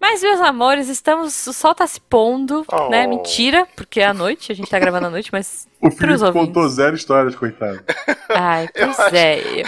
Mas, 0.00 0.22
meus 0.22 0.40
amores, 0.40 0.88
estamos. 0.88 1.46
O 1.46 1.52
sol 1.52 1.74
tá 1.74 1.86
se 1.86 2.00
pondo, 2.00 2.64
né? 2.88 3.04
Oh. 3.04 3.08
Mentira, 3.10 3.66
porque 3.76 4.00
é 4.00 4.06
à 4.06 4.14
noite, 4.14 4.50
a 4.50 4.54
gente 4.54 4.70
tá 4.70 4.78
gravando 4.78 5.08
à 5.08 5.10
noite, 5.10 5.28
mas. 5.30 5.68
O 5.82 5.90
Felipe 5.90 6.30
contou 6.32 6.68
zero 6.68 6.94
histórias, 6.94 7.34
coitado. 7.34 7.82
Ai, 8.28 8.68
Eu 8.74 8.86
pois 8.86 8.98
acho- 9.00 9.16
é. 9.16 9.60
eu- 9.62 9.66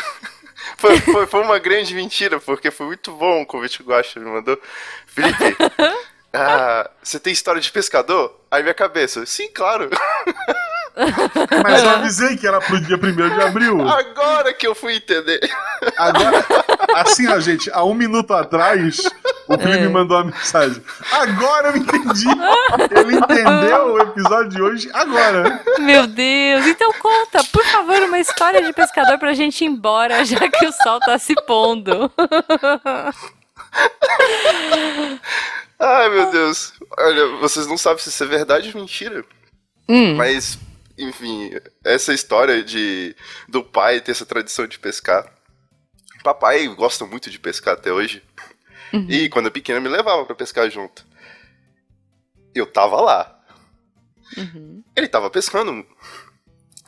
Foi, 0.76 0.98
foi, 1.00 1.26
foi 1.26 1.40
uma 1.42 1.58
grande 1.58 1.94
mentira, 1.94 2.40
porque 2.40 2.70
foi 2.70 2.86
muito 2.86 3.12
bom 3.12 3.42
o 3.42 3.46
convite 3.46 3.78
que 3.78 3.82
o 3.82 3.86
Guaxa 3.86 4.20
me 4.20 4.26
mandou. 4.26 4.60
Felipe, 5.06 5.56
ah, 6.32 6.90
você 7.02 7.18
tem 7.18 7.32
história 7.32 7.60
de 7.60 7.70
pescador? 7.70 8.40
Aí 8.50 8.62
minha 8.62 8.74
cabeça, 8.74 9.24
sim, 9.26 9.48
claro. 9.52 9.90
Mas 11.62 11.82
eu 11.82 11.90
avisei 11.90 12.36
que 12.36 12.47
era 12.47 12.61
pro 12.61 12.80
dia 12.80 12.97
1 12.97 13.12
de 13.34 13.43
abril. 13.43 13.80
Agora 13.88 14.53
que 14.53 14.66
eu 14.66 14.74
fui 14.74 14.97
entender. 14.97 15.40
Agora, 15.97 16.45
assim, 16.97 17.26
ó, 17.28 17.40
gente, 17.40 17.70
há 17.72 17.82
um 17.84 17.95
minuto 17.95 18.32
atrás, 18.34 18.99
o 19.49 19.57
Felipe 19.59 19.78
É. 19.78 19.80
me 19.86 19.88
mandou 19.88 20.18
uma 20.18 20.24
mensagem. 20.26 20.82
Agora 21.11 21.68
eu 21.70 21.76
entendi. 21.78 22.26
Ele 22.95 23.16
entendeu 23.16 23.93
o 23.95 24.01
episódio 24.01 24.49
de 24.51 24.62
hoje 24.62 24.90
agora. 24.93 25.62
Meu 25.78 26.07
Deus, 26.07 26.66
então 26.66 26.93
conta, 27.01 27.43
por 27.53 27.64
favor, 27.64 27.97
uma 28.03 28.18
história 28.18 28.62
de 28.62 28.72
pescador 28.72 29.18
pra 29.18 29.32
gente 29.32 29.64
ir 29.64 29.68
embora, 29.68 30.24
já 30.24 30.49
que 30.49 30.66
o 30.66 30.72
sol 30.72 31.01
tá 31.01 31.18
se 31.18 31.34
pondo. 31.47 32.12
Ai, 35.78 36.09
meu 36.11 36.30
Deus. 36.30 36.72
Olha, 36.99 37.26
vocês 37.40 37.66
não 37.66 37.76
sabem 37.76 37.99
se 37.99 38.09
isso 38.11 38.22
é 38.22 38.26
verdade 38.26 38.70
ou 38.74 38.80
mentira. 38.80 39.24
Hum, 39.88 40.14
Mas, 40.14 40.59
enfim, 40.97 41.51
essa 41.84 42.12
história 42.12 42.62
de 42.62 43.16
do 43.49 43.62
pai 43.62 44.01
ter 44.01 44.12
essa 44.12 44.26
tradição 44.26 44.66
de 44.66 44.78
pescar. 44.78 45.32
Papai 46.22 46.66
gosta 46.68 47.05
muito 47.05 47.30
de 47.30 47.38
pescar 47.38 47.74
até 47.74 47.93
hoje. 47.93 48.22
E 49.09 49.28
quando 49.30 49.47
eu 49.47 49.53
pequeno 49.53 49.80
me 49.80 49.88
levava 49.88 50.24
pra 50.24 50.34
pescar 50.34 50.70
junto. 50.70 51.07
Eu 52.55 52.66
tava 52.66 53.01
lá. 53.01 53.40
uhum. 54.36 54.84
Ele 54.95 55.09
tava 55.09 55.30
pescando. 55.30 55.84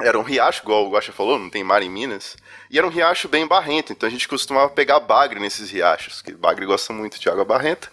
Era 0.00 0.18
um 0.18 0.22
riacho, 0.22 0.62
igual 0.62 0.86
o 0.86 0.90
Guaxa 0.90 1.12
falou, 1.12 1.38
não 1.38 1.48
tem 1.48 1.64
mar 1.64 1.82
em 1.82 1.88
Minas. 1.88 2.36
E 2.70 2.76
era 2.76 2.86
um 2.86 2.90
riacho 2.90 3.28
bem 3.28 3.46
barrento, 3.46 3.92
então 3.92 4.08
a 4.08 4.10
gente 4.10 4.28
costumava 4.28 4.68
pegar 4.68 5.00
bagre 5.00 5.38
nesses 5.38 5.70
riachos, 5.70 6.20
que 6.20 6.32
bagre 6.32 6.66
gosta 6.66 6.92
muito 6.92 7.18
de 7.18 7.28
água 7.28 7.44
barrenta. 7.44 7.90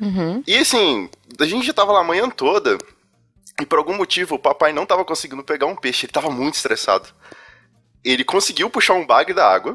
Uhum. 0.00 0.42
E 0.46 0.56
assim, 0.56 1.10
a 1.38 1.44
gente 1.44 1.66
já 1.66 1.72
tava 1.72 1.92
lá 1.92 2.00
a 2.00 2.04
manhã 2.04 2.30
toda, 2.30 2.78
e 3.60 3.66
por 3.66 3.78
algum 3.78 3.94
motivo 3.94 4.34
o 4.34 4.38
papai 4.38 4.72
não 4.72 4.86
tava 4.86 5.04
conseguindo 5.04 5.44
pegar 5.44 5.66
um 5.66 5.76
peixe, 5.76 6.06
ele 6.06 6.12
tava 6.12 6.30
muito 6.30 6.54
estressado. 6.54 7.08
Ele 8.04 8.24
conseguiu 8.24 8.68
puxar 8.68 8.94
um 8.94 9.06
bagre 9.06 9.32
da 9.32 9.48
água. 9.48 9.72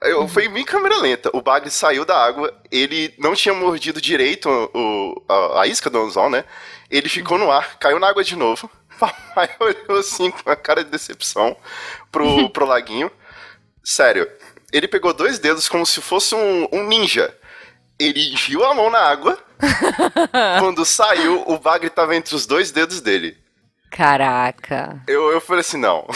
Eu, 0.00 0.26
Foi 0.28 0.46
em 0.46 0.64
câmera 0.64 0.96
lenta. 0.98 1.30
O 1.32 1.42
bagre 1.42 1.70
saiu 1.70 2.04
da 2.04 2.16
água, 2.16 2.52
ele 2.70 3.14
não 3.18 3.34
tinha 3.34 3.54
mordido 3.54 4.00
direito 4.00 4.48
o, 4.48 5.22
a, 5.28 5.62
a 5.62 5.66
isca 5.66 5.90
do 5.90 5.98
anzol, 5.98 6.30
né? 6.30 6.44
Ele 6.90 7.08
ficou 7.08 7.36
no 7.36 7.50
ar, 7.50 7.78
caiu 7.78 7.98
na 7.98 8.08
água 8.08 8.24
de 8.24 8.36
novo. 8.36 8.70
Papai 8.98 9.50
olhou 9.60 10.00
assim 10.00 10.30
com 10.30 10.50
a 10.50 10.56
cara 10.56 10.82
de 10.82 10.90
decepção 10.90 11.56
pro, 12.10 12.50
pro 12.50 12.66
laguinho. 12.66 13.10
Sério, 13.84 14.28
ele 14.72 14.88
pegou 14.88 15.12
dois 15.12 15.38
dedos 15.38 15.68
como 15.68 15.86
se 15.86 16.00
fosse 16.00 16.34
um, 16.34 16.68
um 16.72 16.86
ninja. 16.86 17.34
Ele 17.98 18.32
enfiou 18.32 18.64
a 18.64 18.74
mão 18.74 18.90
na 18.90 19.00
água. 19.00 19.38
Quando 20.60 20.84
saiu, 20.84 21.44
o 21.46 21.58
bagre 21.58 21.90
tava 21.90 22.14
entre 22.16 22.34
os 22.34 22.46
dois 22.46 22.70
dedos 22.70 23.00
dele. 23.00 23.36
Caraca, 23.90 25.00
Eu, 25.06 25.32
eu 25.32 25.40
falei 25.40 25.60
assim, 25.60 25.78
não. 25.78 26.06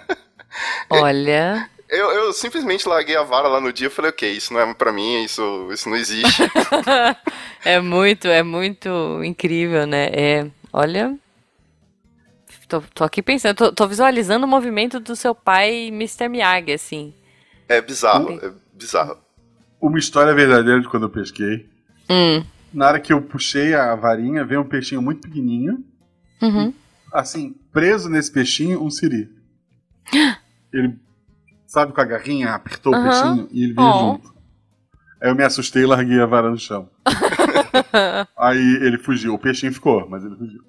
olha. 0.90 1.68
Eu, 1.88 2.10
eu 2.10 2.32
simplesmente 2.32 2.88
larguei 2.88 3.16
a 3.16 3.22
vara 3.22 3.46
lá 3.46 3.60
no 3.60 3.72
dia 3.72 3.86
e 3.86 3.90
falei, 3.90 4.10
ok, 4.10 4.28
isso 4.32 4.52
não 4.52 4.60
é 4.60 4.74
pra 4.74 4.92
mim, 4.92 5.22
isso, 5.22 5.68
isso 5.72 5.88
não 5.88 5.96
existe. 5.96 6.42
É 7.64 7.80
muito, 7.80 8.28
é 8.28 8.44
muito 8.44 9.24
incrível, 9.24 9.88
né? 9.88 10.06
É, 10.12 10.46
olha. 10.72 11.18
Tô, 12.68 12.80
tô 12.80 13.02
aqui 13.02 13.20
pensando, 13.20 13.56
tô, 13.56 13.72
tô 13.72 13.88
visualizando 13.88 14.46
o 14.46 14.48
movimento 14.48 15.00
do 15.00 15.16
seu 15.16 15.34
pai, 15.34 15.88
Mr. 15.88 16.28
Miyagi, 16.28 16.72
assim. 16.72 17.12
É 17.68 17.80
bizarro, 17.80 18.38
é 18.40 18.52
bizarro. 18.72 19.18
Uma 19.80 19.98
história 19.98 20.32
verdadeira 20.32 20.80
de 20.80 20.88
quando 20.88 21.04
eu 21.04 21.10
pesquei. 21.10 21.68
Hum. 22.08 22.44
Na 22.72 22.88
hora 22.88 23.00
que 23.00 23.12
eu 23.12 23.22
puxei 23.22 23.74
a 23.74 23.94
varinha, 23.94 24.44
veio 24.44 24.60
um 24.60 24.68
peixinho 24.68 25.00
muito 25.02 25.22
pequenininho. 25.22 25.84
Uhum. 26.42 26.72
assim, 27.12 27.54
preso 27.72 28.10
nesse 28.10 28.30
peixinho, 28.30 28.82
um 28.84 28.90
siri. 28.90 29.30
Ele, 30.72 30.98
sabe, 31.66 31.92
com 31.92 32.00
a 32.00 32.04
garrinha, 32.04 32.50
apertou 32.50 32.92
o 32.92 32.96
Aham. 32.96 33.08
peixinho 33.08 33.48
e 33.50 33.64
ele 33.64 33.72
veio 33.72 33.88
Oh. 33.88 33.98
junto. 34.12 34.34
Aí 35.22 35.30
eu 35.30 35.34
me 35.34 35.42
assustei 35.42 35.82
e 35.84 35.86
larguei 35.86 36.20
a 36.20 36.26
vara 36.26 36.50
no 36.50 36.58
chão. 36.58 36.90
Aí 38.36 38.58
ele 38.82 38.98
fugiu. 38.98 39.32
O 39.34 39.38
peixinho 39.38 39.72
ficou, 39.72 40.06
mas 40.10 40.22
ele 40.24 40.36
fugiu. 40.36 40.60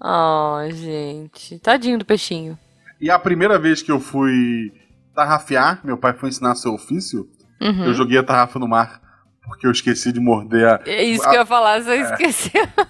Oh, 0.00 0.58
gente. 0.70 1.58
Tadinho 1.58 1.98
do 1.98 2.04
peixinho. 2.04 2.56
E 3.00 3.10
a 3.10 3.18
primeira 3.18 3.58
vez 3.58 3.82
que 3.82 3.90
eu 3.90 3.98
fui 3.98 4.72
tarrafiar, 5.14 5.80
meu 5.84 5.98
pai 5.98 6.12
foi 6.12 6.28
ensinar 6.28 6.54
seu 6.54 6.72
ofício, 6.74 7.28
Uhum. 7.60 7.86
eu 7.86 7.94
joguei 7.94 8.18
a 8.18 8.22
tarrafa 8.22 8.58
no 8.60 8.68
mar. 8.68 9.00
Porque 9.46 9.66
eu 9.66 9.70
esqueci 9.70 10.12
de 10.12 10.20
morder 10.20 10.66
a. 10.68 10.80
É 10.86 11.02
isso 11.02 11.22
que 11.22 11.28
eu 11.28 11.40
ia 11.40 11.46
falar, 11.46 11.80
você 11.82 11.92
É. 11.92 12.00
esqueceu. 12.02 12.68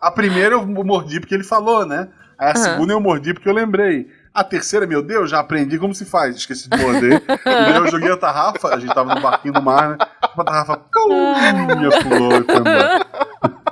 A 0.00 0.12
primeira 0.12 0.54
eu 0.54 0.64
mordi 0.64 1.18
porque 1.18 1.34
ele 1.34 1.42
falou, 1.42 1.84
né? 1.84 2.08
Aí 2.38 2.46
a 2.46 2.50
Aham. 2.52 2.56
segunda 2.62 2.92
eu 2.92 3.00
mordi 3.00 3.34
porque 3.34 3.48
eu 3.48 3.52
lembrei. 3.52 4.06
A 4.32 4.44
terceira, 4.44 4.86
meu 4.86 5.02
Deus, 5.02 5.28
já 5.28 5.40
aprendi 5.40 5.76
como 5.76 5.92
se 5.92 6.04
faz. 6.04 6.36
Esqueci 6.36 6.70
de 6.70 6.78
morder. 6.78 7.20
e 7.26 7.76
eu 7.76 7.90
joguei 7.90 8.12
a 8.12 8.16
tarrafa, 8.16 8.68
a 8.68 8.78
gente 8.78 8.94
tava 8.94 9.12
no 9.16 9.20
barquinho 9.20 9.54
do 9.54 9.60
mar, 9.62 9.88
né? 9.90 9.96
A 10.22 10.44
tarrafa 10.44 10.76
e 10.76 12.44
foi 12.44 12.56
embora. 12.60 13.06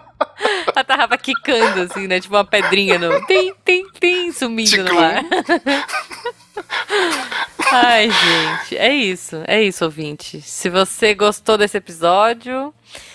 A 0.74 0.84
tarrafa 0.84 1.16
quicando, 1.16 1.80
assim, 1.82 2.06
né? 2.06 2.20
Tipo 2.20 2.34
uma 2.34 2.44
pedrinha 2.44 2.98
no. 2.98 3.24
Tim, 3.26 3.54
tim, 3.64 3.84
tim, 3.98 4.32
sumindo 4.32 4.76
no 4.78 4.84
Ticlum. 4.84 5.00
Ai, 7.72 8.08
gente. 8.10 8.76
É 8.76 8.94
isso. 8.94 9.42
É 9.46 9.62
isso, 9.62 9.84
ouvinte. 9.84 10.40
Se 10.40 10.68
você 10.68 11.14
gostou 11.14 11.58
desse 11.58 11.76
episódio, 11.76 12.72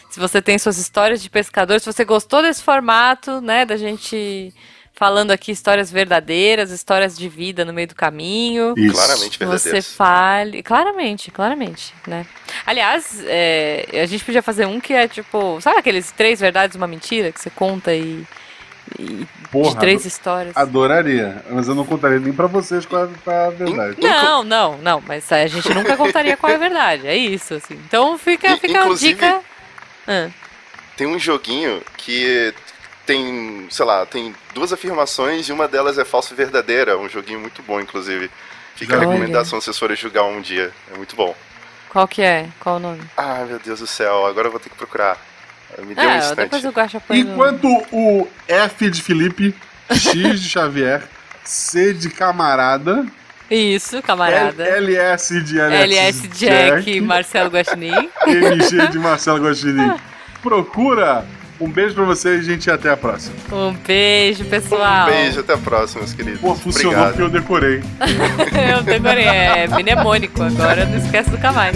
se 0.10 0.20
você 0.20 0.42
tem 0.42 0.58
suas 0.58 0.78
histórias 0.78 1.22
de 1.22 1.30
pescador, 1.30 1.80
se 1.80 1.86
você 1.86 2.04
gostou 2.04 2.42
desse 2.42 2.62
formato, 2.62 3.40
né? 3.42 3.66
Da 3.66 3.78
gente 3.78 4.54
falando 5.02 5.32
aqui 5.32 5.52
histórias 5.52 5.90
verdadeiras, 5.90 6.70
histórias 6.70 7.18
de 7.18 7.28
vida 7.28 7.66
no 7.66 7.74
meio 7.74 7.88
do 7.88 7.96
caminho. 7.96 8.76
Isso. 8.78 8.94
Claramente 8.94 9.40
Você 9.40 9.72
verdadeiro. 9.72 9.84
fale. 9.84 10.62
Claramente, 10.62 11.32
claramente, 11.32 11.92
né? 12.06 12.24
Aliás, 12.66 13.24
é, 13.26 13.88
a 13.94 14.06
gente 14.06 14.24
podia 14.24 14.44
fazer 14.44 14.68
um 14.68 14.80
que 14.80 14.94
é 14.94 15.08
tipo. 15.08 15.60
Sabe 15.60 15.80
aqueles 15.80 16.12
três 16.12 16.40
verdades 16.40 16.76
e 16.76 16.78
uma 16.78 16.86
mentira 16.86 17.32
que 17.32 17.42
você 17.42 17.50
conta 17.50 17.96
e. 17.96 18.24
e 19.00 19.26
Porra, 19.52 19.72
de 19.72 19.80
três 19.80 20.06
histórias? 20.06 20.56
Adoraria. 20.56 21.44
Mas 21.50 21.68
eu 21.68 21.76
não 21.76 21.86
contaria 21.86 22.20
nem 22.20 22.32
pra 22.32 22.48
vocês 22.48 22.86
qual 22.86 23.04
é 23.06 23.10
qual 23.24 23.36
é 23.36 23.48
a 23.48 23.50
verdade. 23.50 23.98
Não, 24.00 24.44
não, 24.44 24.78
não, 24.78 25.04
mas 25.06 25.30
a 25.32 25.46
gente 25.48 25.74
nunca 25.74 25.98
contaria 25.98 26.38
qual 26.38 26.52
é 26.52 26.56
a 26.56 26.60
verdade. 26.60 27.06
É 27.08 27.16
isso, 27.18 27.56
assim. 27.56 27.74
Então 27.86 28.18
fica, 28.18 28.56
fica 28.58 28.84
a 28.84 28.94
dica. 28.96 29.42
Ah, 30.08 30.30
Tem 30.96 31.06
um 31.08 31.20
joguinho 31.20 31.82
que 31.98 32.54
tem, 33.06 33.68
sei 33.70 33.86
lá, 33.86 34.06
tem 34.06 34.34
duas 34.54 34.72
afirmações 34.72 35.50
e 35.50 35.52
uma 35.52 35.68
delas 35.68 35.98
é 35.98 36.06
falsa 36.06 36.34
e 36.34 36.38
verdadeira. 36.38 36.98
Um 36.98 37.10
joguinho 37.10 37.40
muito 37.42 37.62
bom, 37.62 37.80
inclusive. 37.80 38.32
Fica 38.76 38.96
a 38.96 39.00
Olha. 39.00 39.08
recomendação 39.10 39.60
se 39.60 39.66
vocês 39.66 39.78
forem 39.78 39.98
jogar 39.98 40.24
um 40.24 40.40
dia. 40.42 40.72
É 40.94 40.98
muito 40.98 41.16
bom. 41.16 41.36
qual 41.90 42.08
que 42.08 42.22
é? 42.22 42.48
Qual 42.60 42.78
o 42.78 42.80
nome? 42.80 43.02
Ah, 43.18 43.44
meu 43.48 43.60
Deus 43.60 43.80
do 43.82 43.88
céu, 43.88 44.26
agora 44.26 44.48
eu 44.48 44.52
vou 44.52 44.60
ter 44.62 44.70
que 44.70 44.76
procurar. 44.78 45.18
Me 45.86 45.96
deu 45.96 46.04
um 46.04 46.08
Ah, 46.10 46.18
instante. 46.18 46.64
no- 46.64 47.16
Enquanto 47.16 47.68
o 47.92 48.28
F 48.48 48.90
de 48.90 49.02
Felipe, 49.02 49.56
X 49.90 50.40
de 50.42 50.50
Xavier, 50.50 51.02
C 51.44 51.94
de 51.94 52.10
camarada, 52.10 53.06
Isso, 53.50 54.02
camarada. 54.02 54.64
L- 54.64 54.96
LS 54.96 55.42
de 55.42 55.60
LS, 55.60 55.84
LS 55.84 56.28
Jack, 56.30 57.02
Marcelo 57.02 57.50
Guaxinim. 57.50 58.10
MG 58.26 58.88
de 58.88 59.00
Marcelo 59.00 59.44
Guaxinim. 59.44 59.94
Procura. 60.42 61.26
Um 61.60 61.70
beijo 61.70 61.94
pra 61.94 62.06
vocês, 62.06 62.44
gente, 62.44 62.66
e 62.66 62.72
até 62.72 62.90
a 62.90 62.98
próxima. 62.98 63.36
Um 63.52 63.72
beijo, 63.74 64.44
pessoal. 64.46 65.04
Um 65.08 65.12
beijo, 65.12 65.42
até 65.42 65.54
a 65.54 65.58
próxima, 65.60 66.02
meus 66.02 66.12
queridos. 66.14 66.42
Pô, 66.42 66.56
funcionou 66.56 66.92
Obrigado. 66.94 67.10
porque 67.12 67.22
eu 67.22 67.30
decorei. 67.30 67.84
Eu 68.78 68.82
decorei, 68.82 69.26
é 69.26 69.68
mnemônico, 69.68 70.42
agora 70.42 70.86
não 70.86 70.98
esquece 70.98 71.30
nunca 71.30 71.52
mais. 71.52 71.76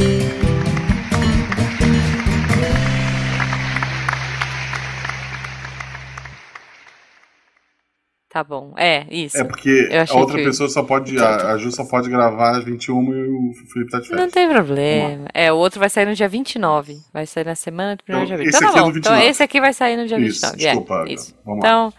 Tá 8.35 8.43
bom, 8.43 8.73
é, 8.75 9.05
isso. 9.09 9.37
É 9.37 9.45
porque 9.45 9.87
a 10.11 10.13
outra 10.17 10.35
que- 10.37 10.43
pessoa 10.43 10.67
só 10.67 10.83
pode. 10.83 11.17
A, 11.17 11.53
a 11.53 11.57
Ju 11.57 11.71
só 11.71 11.85
pode 11.85 12.09
gravar 12.09 12.57
às 12.57 12.65
21 12.65 13.13
e 13.13 13.29
o 13.29 13.53
Felipe 13.71 13.89
tá 13.91 14.01
de 14.01 14.09
Não 14.09 14.17
férias. 14.17 14.33
tem 14.33 14.49
problema. 14.49 15.25
É, 15.33 15.53
o 15.53 15.55
outro 15.55 15.79
vai 15.79 15.89
sair 15.89 16.05
no 16.05 16.13
dia 16.13 16.27
29. 16.27 16.97
Vai 17.13 17.25
sair 17.25 17.45
na 17.45 17.55
semana 17.55 17.95
do 17.95 18.03
1 18.13 18.25
de 18.25 18.33
Então, 18.33 18.43
esse 18.43 18.49
Então 18.57 18.59
tá 18.59 18.67
aqui 18.67 18.77
é 18.77 18.81
bom. 18.81 18.89
Então 18.89 18.91
29. 19.13 19.25
esse 19.29 19.41
aqui 19.43 19.61
vai 19.61 19.71
sair 19.73 19.95
no 19.95 20.05
dia 20.05 20.19
Isso, 20.19 20.41
29. 20.51 20.55
é, 20.63 20.67
desculpa, 20.67 21.05
isso. 21.07 21.33
vamos 21.45 21.63
lá. 21.63 21.69
Então, 21.69 21.93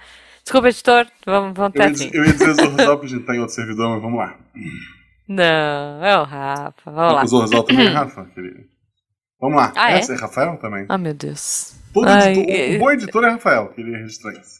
desculpa, 0.44 0.68
editor. 0.68 1.06
Vamos, 1.24 1.54
vamos 1.56 1.72
Eu 1.74 1.82
assim. 1.86 2.10
eu 2.12 2.24
ia 2.26 2.32
dizer 2.34 2.52
Zorzal 2.52 2.98
porque 2.98 3.06
a 3.06 3.16
gente 3.16 3.24
tá 3.26 3.34
em 3.34 3.38
outro 3.40 3.54
servidor, 3.54 3.88
mas 3.88 4.02
vamos 4.02 4.18
lá. 4.18 4.36
Não, 5.26 6.04
é 6.04 6.18
o 6.18 6.22
Rafa. 6.24 6.90
Vamos 6.90 7.14
lá. 7.14 7.24
O 7.24 7.26
Zorzal 7.26 7.62
também 7.64 7.86
é 7.86 7.90
Rafa, 7.90 8.26
querido. 8.34 8.60
Vamos 9.40 9.56
lá. 9.56 9.72
Ah, 9.74 9.92
é? 9.92 9.98
Essa 10.00 10.12
é 10.12 10.16
Rafael 10.16 10.56
também. 10.58 10.84
Ah, 10.88 10.98
meu 10.98 11.14
Deus. 11.14 11.74
Todo 11.94 12.08
Ai, 12.08 12.32
editor, 12.32 12.54
é- 12.54 12.76
o 12.76 12.78
bom 12.78 12.90
editor 12.90 13.24
é 13.24 13.30
Rafael, 13.30 13.68
queria 13.68 13.96
registrar 13.98 14.32
isso. 14.32 14.55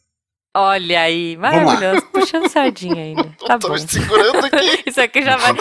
Olha 0.59 1.03
aí, 1.03 1.37
maravilhoso. 1.37 2.07
Puxando 2.11 2.49
sardinha 2.49 3.03
ainda. 3.03 3.27
Tá 3.47 3.59
Tô 3.59 3.69
bom. 3.69 3.79
segurando 3.79 4.47
aqui. 4.47 4.83
Isso 4.89 5.01
aqui 5.01 5.23
já 5.23 5.37
vai. 5.37 5.55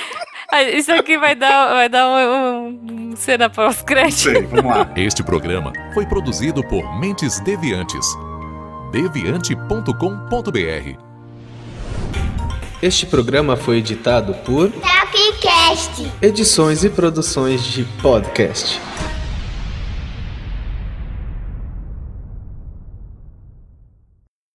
Ah, 0.51 0.63
Isso 0.63 0.91
aqui 0.93 1.17
vai 1.17 1.35
dar, 1.35 1.73
vai 1.73 1.89
dar 1.89 2.07
um, 2.07 3.11
um, 3.11 3.15
cena 3.15 3.49
pós-crédito. 3.49 4.47
Vamos 4.49 4.75
lá. 4.75 4.89
Este 4.95 5.21
programa 5.21 5.73
foi 5.93 6.05
produzido 6.05 6.63
por 6.63 6.97
Mentes 6.99 7.39
Deviantes. 7.41 8.07
deviante.com.br 8.91 10.97
Este 12.81 13.05
programa 13.05 13.57
foi 13.57 13.77
editado 13.79 14.33
por 14.45 14.71
Tapcast. 14.71 16.09
Edições 16.21 16.83
e 16.85 16.89
Produções 16.89 17.63
de 17.65 17.83
Podcast. 18.01 18.79